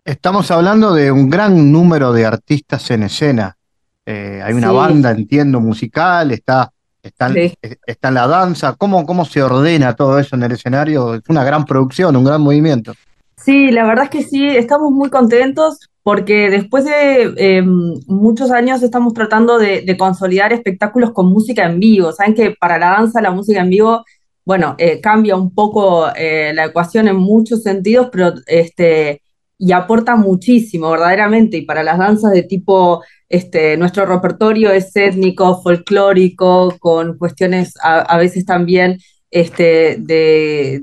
Estamos 0.06 0.52
hablando 0.52 0.94
de 0.94 1.12
un 1.12 1.32
gran 1.32 1.72
número 1.72 2.14
de 2.14 2.26
artistas 2.26 2.92
en 2.92 3.04
escena. 3.04 3.58
Eh, 4.06 4.42
hay 4.44 4.54
una 4.54 4.72
banda, 4.72 5.12
entiendo, 5.12 5.60
musical, 5.60 6.32
está 6.32 6.72
está, 7.04 7.28
en 7.28 8.14
la 8.14 8.28
danza, 8.28 8.76
¿Cómo, 8.78 9.06
¿cómo 9.06 9.26
se 9.26 9.42
ordena 9.42 9.96
todo 9.96 10.20
eso 10.20 10.36
en 10.36 10.44
el 10.44 10.52
escenario? 10.54 11.16
Es 11.16 11.22
una 11.28 11.44
gran 11.44 11.66
producción, 11.66 12.16
un 12.16 12.24
gran 12.24 12.42
movimiento. 12.42 12.94
Sí, 13.38 13.72
la 13.72 13.86
verdad 13.86 14.06
es 14.06 14.10
que 14.12 14.24
sí, 14.24 14.46
estamos 14.48 14.92
muy 14.92 15.10
contentos 15.10 15.80
porque 16.04 16.50
después 16.50 16.86
de 16.86 17.34
em, 17.38 17.94
muchos 18.08 18.52
años 18.52 18.82
estamos 18.84 19.14
tratando 19.14 19.58
de, 19.60 19.96
consolidar 19.98 20.54
espectáculos 20.54 21.12
con 21.12 21.28
música 21.28 21.66
en 21.66 21.80
vivo. 21.80 22.12
Saben 22.12 22.36
que 22.36 22.52
para 22.60 22.78
la 22.78 22.92
danza 22.92 23.22
la 23.22 23.32
música 23.32 23.62
en 23.62 23.70
vivo, 23.70 24.04
bueno, 24.46 24.76
eh, 24.78 25.00
cambia 25.02 25.36
un 25.36 25.54
poco 25.54 26.08
eh, 26.16 26.52
la 26.54 26.66
ecuación 26.66 27.08
en 27.08 27.18
muchos 27.18 27.64
sentidos, 27.64 28.10
pero 28.12 28.34
este, 28.48 29.22
y 29.58 29.72
aporta 29.72 30.16
muchísimo, 30.16 30.90
verdaderamente, 30.90 31.58
y 31.58 31.66
para 31.66 31.84
las 31.84 32.00
danzas 32.00 32.32
de 32.32 32.44
tipo 32.44 33.04
este, 33.32 33.78
nuestro 33.78 34.06
repertorio 34.06 34.72
es 34.72 34.94
étnico, 34.96 35.62
folclórico, 35.62 36.76
con 36.80 37.18
cuestiones 37.18 37.74
a, 37.82 38.18
veces 38.18 38.46
también 38.46 39.00
este, 39.30 39.96
de, 40.00 40.82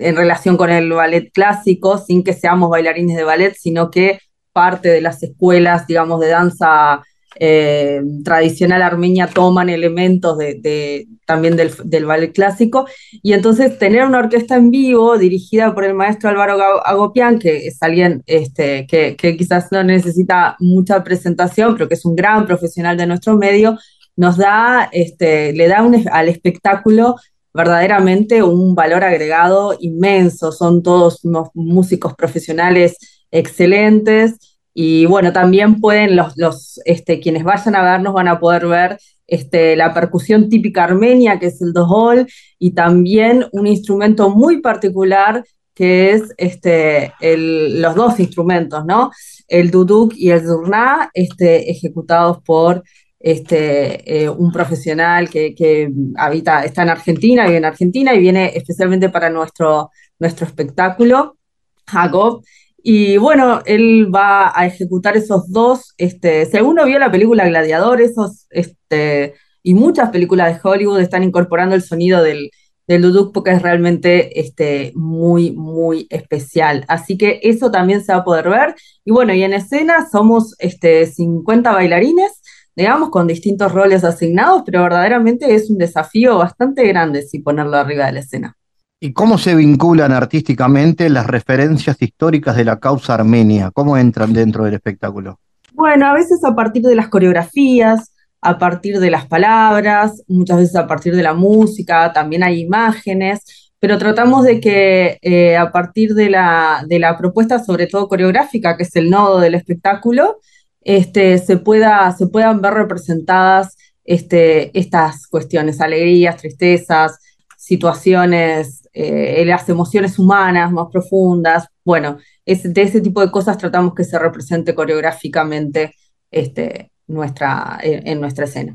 en 0.00 0.16
relación 0.16 0.58
con 0.58 0.70
el 0.70 0.92
ballet 0.92 1.32
clásico, 1.32 1.96
sin 1.96 2.22
que 2.22 2.34
seamos 2.34 2.68
bailarines 2.68 3.16
de 3.16 3.24
ballet, 3.24 3.54
sino 3.58 3.90
que 3.90 4.20
parte 4.52 4.90
de 4.90 5.00
las 5.00 5.22
escuelas, 5.22 5.86
digamos, 5.86 6.20
de 6.20 6.28
danza 6.28 7.02
eh, 7.38 8.02
tradicional 8.24 8.82
armenia 8.82 9.26
toman 9.26 9.68
elementos 9.68 10.38
de, 10.38 11.06
también 11.26 11.56
del, 11.56 12.06
ballet 12.06 12.32
clásico. 12.32 12.86
Y 13.22 13.32
entonces 13.32 13.78
tener 13.78 14.04
una 14.04 14.18
orquesta 14.18 14.56
en 14.56 14.70
vivo 14.70 15.18
dirigida 15.18 15.74
por 15.74 15.84
el 15.84 15.94
maestro 15.94 16.30
Álvaro 16.30 16.86
Agopián, 16.86 17.38
que 17.38 17.66
es 17.66 17.82
alguien 17.82 18.22
este, 18.26 18.86
que, 18.86 19.16
quizás 19.36 19.68
no 19.70 19.82
necesita 19.84 20.56
mucha 20.60 21.04
presentación, 21.04 21.74
pero 21.74 21.88
que 21.88 21.94
es 21.94 22.04
un 22.04 22.16
gran 22.16 22.46
profesional 22.46 22.96
de 22.96 23.06
nuestro 23.06 23.36
medio, 23.36 23.78
nos 24.16 24.38
da, 24.38 24.88
este, 24.92 25.52
le 25.52 25.68
da 25.68 25.86
al 26.12 26.28
espectáculo 26.28 27.16
verdaderamente 27.52 28.42
un 28.42 28.74
valor 28.74 29.04
agregado 29.04 29.76
inmenso. 29.80 30.52
Son 30.52 30.82
todos 30.82 31.24
unos 31.24 31.48
músicos 31.54 32.14
profesionales 32.14 32.96
excelentes 33.30 34.55
y 34.78 35.06
bueno, 35.06 35.32
también 35.32 35.80
pueden 35.80 36.16
los, 36.16 36.78
este, 36.84 37.18
quienes 37.18 37.44
vayan 37.44 37.74
a 37.74 37.82
vernos 37.82 38.12
van 38.12 38.28
a 38.28 38.38
poder 38.38 38.66
ver 38.66 38.98
este, 39.26 39.74
la 39.74 39.94
percusión 39.94 40.50
típica 40.50 40.84
armenia, 40.84 41.38
que 41.38 41.46
es 41.46 41.62
el 41.62 41.72
dojol, 41.72 42.26
y 42.58 42.72
también 42.72 43.46
un 43.52 43.66
instrumento 43.66 44.28
muy 44.28 44.60
particular 44.60 45.42
que 45.74 46.10
es 46.10 46.24
este, 46.36 47.14
los 47.22 47.94
dos 47.94 48.20
instrumentos, 48.20 48.84
¿no? 48.84 49.10
El 49.48 49.70
duduk 49.70 50.12
y 50.14 50.28
el 50.28 50.44
zurna, 50.44 51.10
ejecutados 51.14 52.42
por 52.44 52.82
eh, 53.18 54.28
un 54.28 54.52
profesional 54.52 55.30
que, 55.30 55.54
que, 55.54 55.90
habita, 56.18 56.66
está 56.66 56.82
en 56.82 56.90
Argentina, 56.90 57.46
vive 57.46 57.56
en 57.56 57.64
Argentina 57.64 58.14
y 58.14 58.20
viene 58.20 58.52
especialmente 58.54 59.08
para 59.08 59.30
nuestro, 59.30 59.90
nuestro 60.18 60.46
espectáculo, 60.46 61.38
Jacob, 61.86 62.42
y 62.88 63.16
bueno, 63.16 63.62
él 63.66 64.14
va 64.14 64.52
a 64.54 64.64
ejecutar 64.64 65.16
esos 65.16 65.50
dos, 65.50 65.92
este, 65.98 66.46
si 66.46 66.56
alguno 66.56 66.84
vio 66.86 67.00
la 67.00 67.10
película 67.10 67.44
Gladiador, 67.48 68.00
esos, 68.00 68.46
este, 68.50 69.34
y 69.64 69.74
muchas 69.74 70.10
películas 70.10 70.54
de 70.54 70.60
Hollywood 70.62 71.00
están 71.00 71.24
incorporando 71.24 71.74
el 71.74 71.82
sonido 71.82 72.22
del, 72.22 72.48
duduk 72.86 73.34
porque 73.34 73.50
es 73.50 73.60
realmente 73.60 74.38
este, 74.38 74.92
muy, 74.94 75.50
muy 75.50 76.06
especial. 76.10 76.84
Así 76.86 77.18
que 77.18 77.40
eso 77.42 77.72
también 77.72 78.04
se 78.04 78.12
va 78.12 78.20
a 78.20 78.24
poder 78.24 78.48
ver. 78.48 78.76
Y 79.04 79.10
bueno, 79.10 79.34
y 79.34 79.42
en 79.42 79.54
escena 79.54 80.08
somos 80.08 80.54
este, 80.60 81.06
50 81.06 81.72
bailarines, 81.72 82.40
digamos, 82.76 83.10
con 83.10 83.26
distintos 83.26 83.72
roles 83.72 84.04
asignados, 84.04 84.62
pero 84.64 84.84
verdaderamente 84.84 85.56
es 85.56 85.70
un 85.70 85.78
desafío 85.78 86.38
bastante 86.38 86.86
grande 86.86 87.22
si 87.22 87.40
ponerlo 87.40 87.78
arriba 87.78 88.06
de 88.06 88.12
la 88.12 88.20
escena. 88.20 88.56
¿Y 88.98 89.12
cómo 89.12 89.36
se 89.36 89.54
vinculan 89.54 90.12
artísticamente 90.12 91.10
las 91.10 91.26
referencias 91.26 92.00
históricas 92.00 92.56
de 92.56 92.64
la 92.64 92.78
causa 92.78 93.12
armenia? 93.12 93.70
¿Cómo 93.70 93.98
entran 93.98 94.32
dentro 94.32 94.64
del 94.64 94.72
espectáculo? 94.72 95.38
Bueno, 95.72 96.06
a 96.06 96.14
veces 96.14 96.42
a 96.44 96.54
partir 96.54 96.82
de 96.82 96.94
las 96.94 97.08
coreografías, 97.08 98.14
a 98.40 98.56
partir 98.56 98.98
de 98.98 99.10
las 99.10 99.26
palabras, 99.26 100.22
muchas 100.28 100.56
veces 100.58 100.76
a 100.76 100.86
partir 100.86 101.14
de 101.14 101.22
la 101.22 101.34
música, 101.34 102.10
también 102.14 102.42
hay 102.42 102.60
imágenes, 102.60 103.70
pero 103.78 103.98
tratamos 103.98 104.44
de 104.44 104.60
que 104.60 105.18
eh, 105.20 105.58
a 105.58 105.70
partir 105.72 106.14
de 106.14 106.30
la, 106.30 106.82
de 106.88 106.98
la, 106.98 107.18
propuesta, 107.18 107.62
sobre 107.62 107.86
todo 107.88 108.08
coreográfica, 108.08 108.78
que 108.78 108.84
es 108.84 108.96
el 108.96 109.10
nodo 109.10 109.40
del 109.40 109.56
espectáculo, 109.56 110.38
este, 110.80 111.36
se, 111.36 111.58
pueda, 111.58 112.10
se 112.16 112.28
puedan 112.28 112.62
ver 112.62 112.72
representadas 112.72 113.76
este, 114.04 114.70
estas 114.78 115.26
cuestiones, 115.26 115.82
alegrías, 115.82 116.38
tristezas, 116.38 117.18
situaciones 117.58 118.85
eh, 118.98 119.44
las 119.44 119.68
emociones 119.68 120.18
humanas 120.18 120.72
más 120.72 120.86
profundas. 120.90 121.68
Bueno, 121.84 122.16
de 122.46 122.82
ese 122.82 123.02
tipo 123.02 123.20
de 123.20 123.30
cosas 123.30 123.58
tratamos 123.58 123.94
que 123.94 124.04
se 124.04 124.18
represente 124.18 124.74
coreográficamente 124.74 125.94
este, 126.30 126.90
nuestra, 127.06 127.78
en, 127.82 128.18
nuestra 128.20 128.46
escena. 128.46 128.74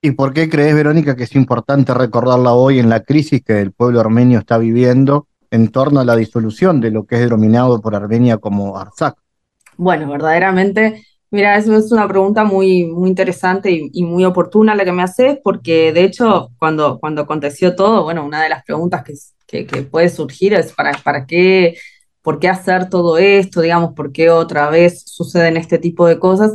¿Y 0.00 0.12
por 0.12 0.32
qué 0.32 0.48
crees, 0.48 0.74
Verónica, 0.74 1.14
que 1.14 1.24
es 1.24 1.34
importante 1.34 1.92
recordarla 1.92 2.54
hoy 2.54 2.78
en 2.78 2.88
la 2.88 3.00
crisis 3.00 3.42
que 3.44 3.60
el 3.60 3.72
pueblo 3.72 4.00
armenio 4.00 4.38
está 4.38 4.56
viviendo 4.56 5.26
en 5.50 5.68
torno 5.68 6.00
a 6.00 6.04
la 6.04 6.16
disolución 6.16 6.80
de 6.80 6.90
lo 6.90 7.04
que 7.04 7.16
es 7.16 7.20
denominado 7.20 7.80
por 7.82 7.94
Armenia 7.94 8.38
como 8.38 8.78
Artsakh? 8.78 9.18
Bueno, 9.76 10.08
verdaderamente 10.08 11.04
Mira, 11.30 11.56
eso 11.58 11.76
es 11.76 11.92
una 11.92 12.08
pregunta 12.08 12.44
muy, 12.44 12.86
muy 12.86 13.10
interesante 13.10 13.70
y, 13.70 14.02
muy 14.04 14.24
oportuna 14.24 14.74
la 14.74 14.84
que 14.84 14.92
me 14.92 15.02
haces, 15.02 15.38
porque 15.44 15.92
de 15.92 16.04
hecho, 16.04 16.50
cuando, 16.58 16.98
cuando 16.98 17.22
aconteció 17.22 17.76
todo, 17.76 18.04
bueno, 18.04 18.24
una 18.24 18.42
de 18.42 18.48
las 18.48 18.64
preguntas 18.64 19.04
que, 19.46 19.66
que, 19.66 19.82
puede 19.82 20.08
surgir 20.08 20.54
es 20.54 20.72
para, 20.72 20.92
para 21.04 21.26
qué, 21.26 21.76
por 22.22 22.38
qué 22.38 22.48
hacer 22.48 22.88
todo 22.88 23.18
esto, 23.18 23.60
digamos, 23.60 23.92
por 23.94 24.10
qué 24.10 24.30
otra 24.30 24.70
vez 24.70 25.02
suceden 25.06 25.58
este 25.58 25.78
tipo 25.78 26.06
de 26.06 26.18
cosas. 26.18 26.54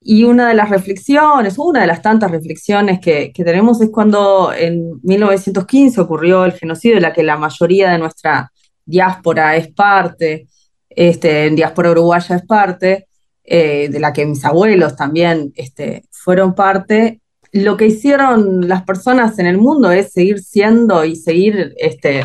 Y 0.00 0.24
una 0.24 0.48
de 0.48 0.54
las 0.54 0.70
reflexiones, 0.70 1.58
una 1.58 1.82
de 1.82 1.86
las 1.86 2.00
tantas 2.00 2.30
reflexiones 2.30 3.00
que, 3.00 3.32
que 3.32 3.44
tenemos 3.44 3.80
es 3.82 3.90
cuando 3.90 4.52
en 4.54 5.00
1915 5.02 6.00
ocurrió 6.00 6.44
el 6.46 6.52
genocidio 6.52 6.96
de 6.96 7.02
la 7.02 7.12
que 7.12 7.22
la 7.22 7.36
mayoría 7.36 7.90
de 7.90 7.98
nuestra 7.98 8.52
diáspora 8.86 9.56
es 9.56 9.68
parte, 9.68 10.48
este, 10.88 11.46
en 11.46 11.56
diáspora 11.56 11.90
uruguaya 11.90 12.36
es 12.36 12.46
parte, 12.46 13.07
eh, 13.50 13.88
de 13.88 14.00
la 14.00 14.12
que 14.12 14.26
mis 14.26 14.44
abuelos 14.44 14.96
también 14.96 15.52
este, 15.56 16.04
fueron 16.10 16.54
parte, 16.54 17.20
lo 17.52 17.76
que 17.76 17.86
hicieron 17.86 18.68
las 18.68 18.82
personas 18.82 19.38
en 19.38 19.46
el 19.46 19.58
mundo 19.58 19.90
es 19.90 20.12
seguir 20.12 20.40
siendo 20.40 21.04
y 21.04 21.16
seguir 21.16 21.74
este, 21.78 22.24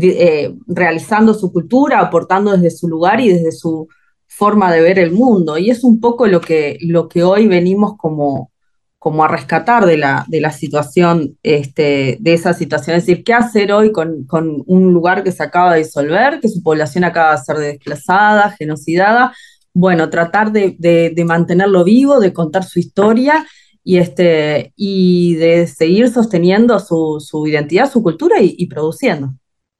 eh, 0.00 0.54
realizando 0.66 1.34
su 1.34 1.52
cultura, 1.52 2.00
aportando 2.00 2.52
desde 2.52 2.70
su 2.70 2.88
lugar 2.88 3.20
y 3.20 3.30
desde 3.30 3.52
su 3.52 3.88
forma 4.26 4.72
de 4.72 4.82
ver 4.82 4.98
el 4.98 5.12
mundo. 5.12 5.58
Y 5.58 5.70
es 5.70 5.84
un 5.84 6.00
poco 6.00 6.26
lo 6.26 6.40
que, 6.40 6.78
lo 6.82 7.08
que 7.08 7.24
hoy 7.24 7.48
venimos 7.48 7.96
como, 7.96 8.52
como 8.98 9.24
a 9.24 9.28
rescatar 9.28 9.86
de 9.86 9.96
la, 9.96 10.24
de 10.28 10.40
la 10.40 10.52
situación, 10.52 11.38
este, 11.42 12.18
de 12.20 12.34
esa 12.34 12.52
situación. 12.52 12.96
Es 12.96 13.06
decir, 13.06 13.24
¿qué 13.24 13.32
hacer 13.32 13.72
hoy 13.72 13.92
con, 13.92 14.26
un 14.66 14.92
lugar 14.92 15.24
que 15.24 15.32
se 15.32 15.42
acaba 15.42 15.72
de 15.72 15.80
disolver, 15.80 16.40
que 16.40 16.48
su 16.48 16.62
población 16.62 17.04
acaba 17.04 17.32
de 17.32 17.44
ser 17.44 17.56
desplazada, 17.56 18.50
genocidada? 18.50 19.32
Bueno, 19.80 20.10
tratar 20.10 20.50
de, 20.50 21.24
mantenerlo 21.24 21.84
vivo, 21.84 22.18
de 22.18 22.32
contar 22.32 22.64
su 22.64 22.80
historia 22.80 23.46
y, 23.84 23.98
este, 23.98 24.72
y 24.74 25.36
de 25.36 25.68
seguir 25.68 26.08
sosteniendo 26.08 26.80
su, 26.80 27.44
identidad, 27.46 27.88
su 27.88 28.02
cultura 28.02 28.38
y, 28.40 28.66
produciendo. 28.66 29.34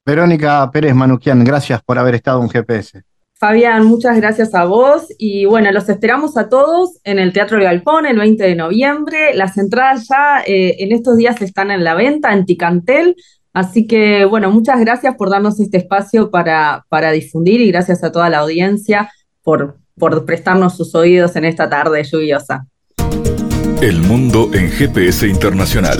Verónica 0.05 0.71
Pérez 0.71 0.95
Manuquian, 0.95 1.43
gracias 1.43 1.83
por 1.83 1.99
haber 1.99 2.15
estado 2.15 2.41
en 2.41 2.49
GPS. 2.49 3.03
Fabián, 3.33 3.85
muchas 3.85 4.15
gracias 4.15 4.55
a 4.55 4.63
vos 4.63 5.07
y 5.17 5.43
bueno, 5.43 5.69
los 5.73 5.89
esperamos 5.89 6.37
a 6.37 6.47
todos 6.47 6.97
en 7.03 7.19
el 7.19 7.33
Teatro 7.33 7.59
Galpón 7.61 8.05
el 8.05 8.19
20 8.19 8.41
de 8.41 8.55
noviembre. 8.55 9.33
Las 9.33 9.57
entradas 9.57 10.07
ya 10.07 10.43
eh, 10.47 10.77
en 10.79 10.93
estos 10.93 11.17
días 11.17 11.41
están 11.41 11.71
en 11.71 11.83
la 11.83 11.95
venta 11.95 12.31
en 12.31 12.45
Ticantel, 12.45 13.17
así 13.51 13.85
que 13.85 14.23
bueno, 14.23 14.49
muchas 14.49 14.79
gracias 14.79 15.15
por 15.15 15.29
darnos 15.29 15.59
este 15.59 15.77
espacio 15.77 16.31
para, 16.31 16.85
para 16.87 17.11
difundir 17.11 17.59
y 17.59 17.69
gracias 17.69 18.01
a 18.05 18.13
toda 18.13 18.29
la 18.29 18.37
audiencia 18.39 19.09
por, 19.43 19.77
por 19.99 20.25
prestarnos 20.25 20.75
sus 20.75 20.95
oídos 20.95 21.35
en 21.35 21.45
esta 21.45 21.69
tarde 21.69 22.03
lluviosa. 22.03 22.65
El 23.81 24.01
mundo 24.01 24.49
en 24.53 24.71
GPS 24.71 25.27
Internacional. 25.27 25.99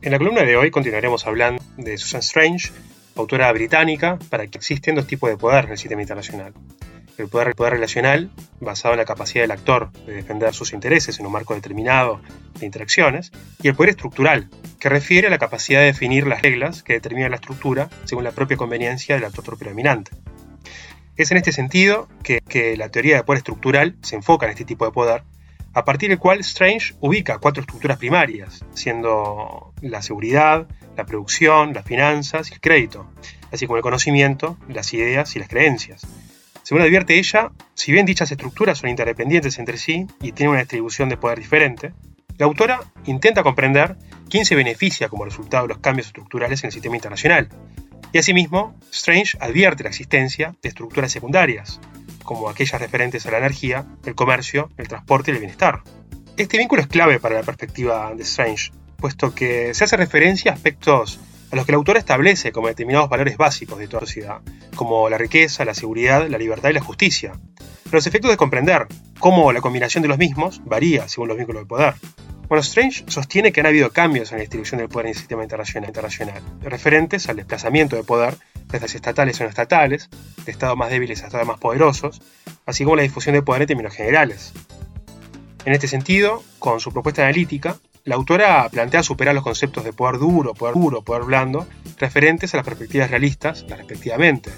En 0.00 0.12
la 0.12 0.18
columna 0.18 0.44
de 0.44 0.56
hoy 0.56 0.70
continuaremos 0.70 1.26
hablando 1.26 1.60
de 1.76 1.98
Susan 1.98 2.20
Strange, 2.20 2.70
autora 3.16 3.52
británica, 3.52 4.16
para 4.30 4.46
que 4.46 4.56
existen 4.56 4.94
dos 4.94 5.08
tipos 5.08 5.28
de 5.28 5.36
poder 5.36 5.64
en 5.64 5.72
el 5.72 5.78
sistema 5.78 6.02
internacional. 6.02 6.54
El 7.18 7.26
poder, 7.26 7.48
el 7.48 7.54
poder 7.56 7.72
relacional, 7.72 8.30
basado 8.60 8.94
en 8.94 8.98
la 8.98 9.04
capacidad 9.04 9.42
del 9.42 9.50
actor 9.50 9.90
de 10.06 10.14
defender 10.14 10.54
sus 10.54 10.72
intereses 10.72 11.18
en 11.18 11.26
un 11.26 11.32
marco 11.32 11.52
determinado 11.52 12.20
de 12.60 12.66
interacciones, 12.66 13.32
y 13.60 13.66
el 13.66 13.74
poder 13.74 13.90
estructural, 13.90 14.48
que 14.78 14.88
refiere 14.88 15.26
a 15.26 15.30
la 15.30 15.38
capacidad 15.38 15.80
de 15.80 15.86
definir 15.86 16.28
las 16.28 16.42
reglas 16.42 16.84
que 16.84 16.92
determinan 16.92 17.32
la 17.32 17.38
estructura 17.38 17.90
según 18.04 18.22
la 18.22 18.30
propia 18.30 18.56
conveniencia 18.56 19.16
del 19.16 19.24
actor 19.24 19.58
predominante. 19.58 20.12
Es 21.16 21.32
en 21.32 21.38
este 21.38 21.50
sentido 21.50 22.08
que, 22.22 22.40
que 22.48 22.76
la 22.76 22.88
teoría 22.88 23.16
de 23.16 23.24
poder 23.24 23.38
estructural 23.38 23.96
se 24.02 24.14
enfoca 24.14 24.46
en 24.46 24.52
este 24.52 24.64
tipo 24.64 24.84
de 24.84 24.92
poder 24.92 25.24
a 25.74 25.84
partir 25.84 26.08
del 26.08 26.18
cual 26.18 26.40
Strange 26.40 26.94
ubica 27.00 27.38
cuatro 27.38 27.60
estructuras 27.60 27.98
primarias, 27.98 28.64
siendo 28.74 29.72
la 29.82 30.02
seguridad, 30.02 30.66
la 30.96 31.06
producción, 31.06 31.72
las 31.74 31.84
finanzas 31.84 32.50
y 32.50 32.54
el 32.54 32.60
crédito, 32.60 33.10
así 33.52 33.66
como 33.66 33.76
el 33.76 33.82
conocimiento, 33.82 34.56
las 34.68 34.92
ideas 34.94 35.36
y 35.36 35.38
las 35.38 35.48
creencias. 35.48 36.06
Según 36.62 36.82
advierte 36.82 37.18
ella, 37.18 37.50
si 37.74 37.92
bien 37.92 38.04
dichas 38.04 38.30
estructuras 38.30 38.78
son 38.78 38.90
interdependientes 38.90 39.58
entre 39.58 39.78
sí 39.78 40.06
y 40.20 40.32
tienen 40.32 40.50
una 40.50 40.60
distribución 40.60 41.08
de 41.08 41.16
poder 41.16 41.38
diferente, 41.38 41.92
la 42.36 42.46
autora 42.46 42.80
intenta 43.06 43.42
comprender 43.42 43.96
quién 44.28 44.44
se 44.44 44.54
beneficia 44.54 45.08
como 45.08 45.24
resultado 45.24 45.66
de 45.66 45.74
los 45.74 45.78
cambios 45.78 46.08
estructurales 46.08 46.62
en 46.62 46.68
el 46.68 46.72
sistema 46.72 46.96
internacional. 46.96 47.48
Y 48.12 48.18
asimismo, 48.18 48.76
Strange 48.92 49.36
advierte 49.40 49.82
la 49.82 49.88
existencia 49.90 50.54
de 50.62 50.68
estructuras 50.68 51.10
secundarias, 51.10 51.80
como 52.28 52.50
aquellas 52.50 52.78
referentes 52.78 53.24
a 53.24 53.30
la 53.30 53.38
energía, 53.38 53.86
el 54.04 54.14
comercio, 54.14 54.68
el 54.76 54.86
transporte 54.86 55.30
y 55.30 55.34
el 55.34 55.40
bienestar. 55.40 55.80
Este 56.36 56.58
vínculo 56.58 56.82
es 56.82 56.86
clave 56.86 57.18
para 57.18 57.36
la 57.36 57.42
perspectiva 57.42 58.12
de 58.14 58.22
Strange, 58.22 58.70
puesto 58.98 59.34
que 59.34 59.72
se 59.72 59.84
hace 59.84 59.96
referencia 59.96 60.52
a 60.52 60.54
aspectos 60.54 61.20
a 61.50 61.56
los 61.56 61.64
que 61.64 61.72
el 61.72 61.76
autor 61.76 61.96
establece 61.96 62.52
como 62.52 62.68
determinados 62.68 63.08
valores 63.08 63.38
básicos 63.38 63.78
de 63.78 63.88
toda 63.88 64.00
sociedad, 64.00 64.42
como 64.76 65.08
la 65.08 65.16
riqueza, 65.16 65.64
la 65.64 65.72
seguridad, 65.72 66.28
la 66.28 66.36
libertad 66.36 66.68
y 66.68 66.74
la 66.74 66.82
justicia, 66.82 67.32
los 67.90 68.06
efectos 68.06 68.30
de 68.30 68.36
comprender 68.36 68.86
cómo 69.18 69.50
la 69.50 69.62
combinación 69.62 70.02
de 70.02 70.08
los 70.08 70.18
mismos 70.18 70.60
varía 70.66 71.08
según 71.08 71.28
los 71.28 71.38
vínculos 71.38 71.62
de 71.62 71.66
poder. 71.66 71.94
Bueno, 72.46 72.60
Strange 72.60 73.04
sostiene 73.06 73.52
que 73.52 73.60
han 73.60 73.66
habido 73.66 73.88
cambios 73.88 74.32
en 74.32 74.36
la 74.36 74.42
distribución 74.42 74.80
del 74.80 74.90
poder 74.90 75.06
en 75.06 75.12
el 75.12 75.18
sistema 75.18 75.44
internacional, 75.44 75.88
internacional 75.88 76.42
referentes 76.60 77.26
al 77.30 77.36
desplazamiento 77.36 77.96
de 77.96 78.04
poder 78.04 78.36
desde 78.68 78.86
estatales 78.86 79.40
o 79.40 79.44
no 79.44 79.50
estatales, 79.50 80.08
de 80.44 80.52
estados 80.52 80.76
más 80.76 80.90
débiles 80.90 81.22
a 81.22 81.26
estados 81.26 81.46
más 81.46 81.58
poderosos, 81.58 82.20
así 82.66 82.84
como 82.84 82.96
la 82.96 83.02
difusión 83.02 83.34
de 83.34 83.42
poder 83.42 83.62
en 83.62 83.68
términos 83.68 83.94
generales. 83.94 84.52
En 85.64 85.72
este 85.72 85.88
sentido, 85.88 86.42
con 86.58 86.80
su 86.80 86.92
propuesta 86.92 87.22
analítica, 87.22 87.76
la 88.04 88.14
autora 88.14 88.68
plantea 88.70 89.02
superar 89.02 89.34
los 89.34 89.44
conceptos 89.44 89.84
de 89.84 89.92
poder 89.92 90.18
duro, 90.18 90.54
poder 90.54 90.74
duro, 90.74 91.02
poder 91.02 91.24
blando, 91.24 91.66
referentes 91.98 92.54
a 92.54 92.58
las 92.58 92.64
perspectivas 92.64 93.10
realistas, 93.10 93.66
respectivamente. 93.68 94.50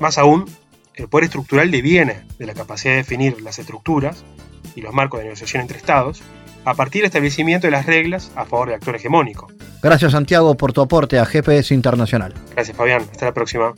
Más 0.00 0.18
aún, 0.18 0.44
el 0.94 1.08
poder 1.08 1.24
estructural 1.24 1.70
deviene 1.70 2.26
de 2.38 2.46
la 2.46 2.54
capacidad 2.54 2.92
de 2.92 2.98
definir 2.98 3.40
las 3.40 3.58
estructuras 3.58 4.24
y 4.74 4.82
los 4.82 4.92
marcos 4.92 5.20
de 5.20 5.24
negociación 5.24 5.62
entre 5.62 5.78
estados, 5.78 6.22
a 6.64 6.74
partir 6.74 7.02
del 7.02 7.06
establecimiento 7.06 7.66
de 7.66 7.72
las 7.72 7.86
reglas 7.86 8.30
a 8.36 8.44
favor 8.44 8.68
del 8.68 8.76
actor 8.76 8.96
hegemónico. 8.96 9.48
Gracias 9.82 10.12
Santiago 10.12 10.56
por 10.56 10.72
tu 10.72 10.80
aporte 10.80 11.18
a 11.18 11.26
GPS 11.26 11.74
Internacional. 11.74 12.34
Gracias 12.54 12.76
Fabián, 12.76 13.02
hasta 13.10 13.26
la 13.26 13.34
próxima. 13.34 13.74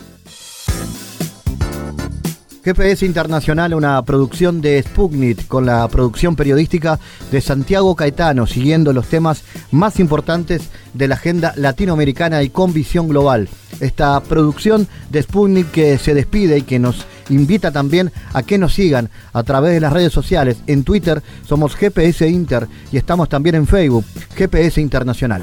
GPS 2.64 3.05
Internacional, 3.05 3.74
una 3.74 4.03
producción 4.05 4.62
de 4.62 4.82
Sputnik 4.82 5.47
con 5.47 5.66
la 5.66 5.87
producción 5.89 6.35
periodística 6.35 6.99
de 7.30 7.43
Santiago 7.43 7.95
Caetano, 7.95 8.47
siguiendo 8.47 8.95
los 8.95 9.07
temas 9.07 9.45
más 9.70 10.01
importantes 10.01 10.70
de 10.95 11.07
la 11.07 11.16
agenda 11.16 11.53
latinoamericana 11.57 12.43
y 12.43 12.49
con 12.49 12.72
visión 12.72 13.07
global. 13.07 13.51
Esta 13.80 14.18
producción 14.20 14.89
de 15.11 15.22
Sputnik 15.22 15.72
que 15.72 15.99
se 15.99 16.14
despide 16.14 16.59
y 16.59 16.62
que 16.62 16.78
nos 16.78 17.05
invita 17.29 17.72
también 17.72 18.12
a 18.33 18.43
que 18.43 18.59
nos 18.59 18.75
sigan 18.75 19.11
a 19.33 19.43
través 19.43 19.72
de 19.72 19.81
las 19.81 19.93
redes 19.93 20.12
sociales. 20.12 20.59
En 20.66 20.85
Twitter 20.85 21.22
somos 21.47 21.75
GPS 21.77 22.29
Inter 22.29 22.68
y 22.93 22.97
estamos 22.97 23.29
también 23.29 23.55
en 23.55 23.66
Facebook, 23.66 24.05
GPS 24.35 24.81
Internacional. 24.81 25.43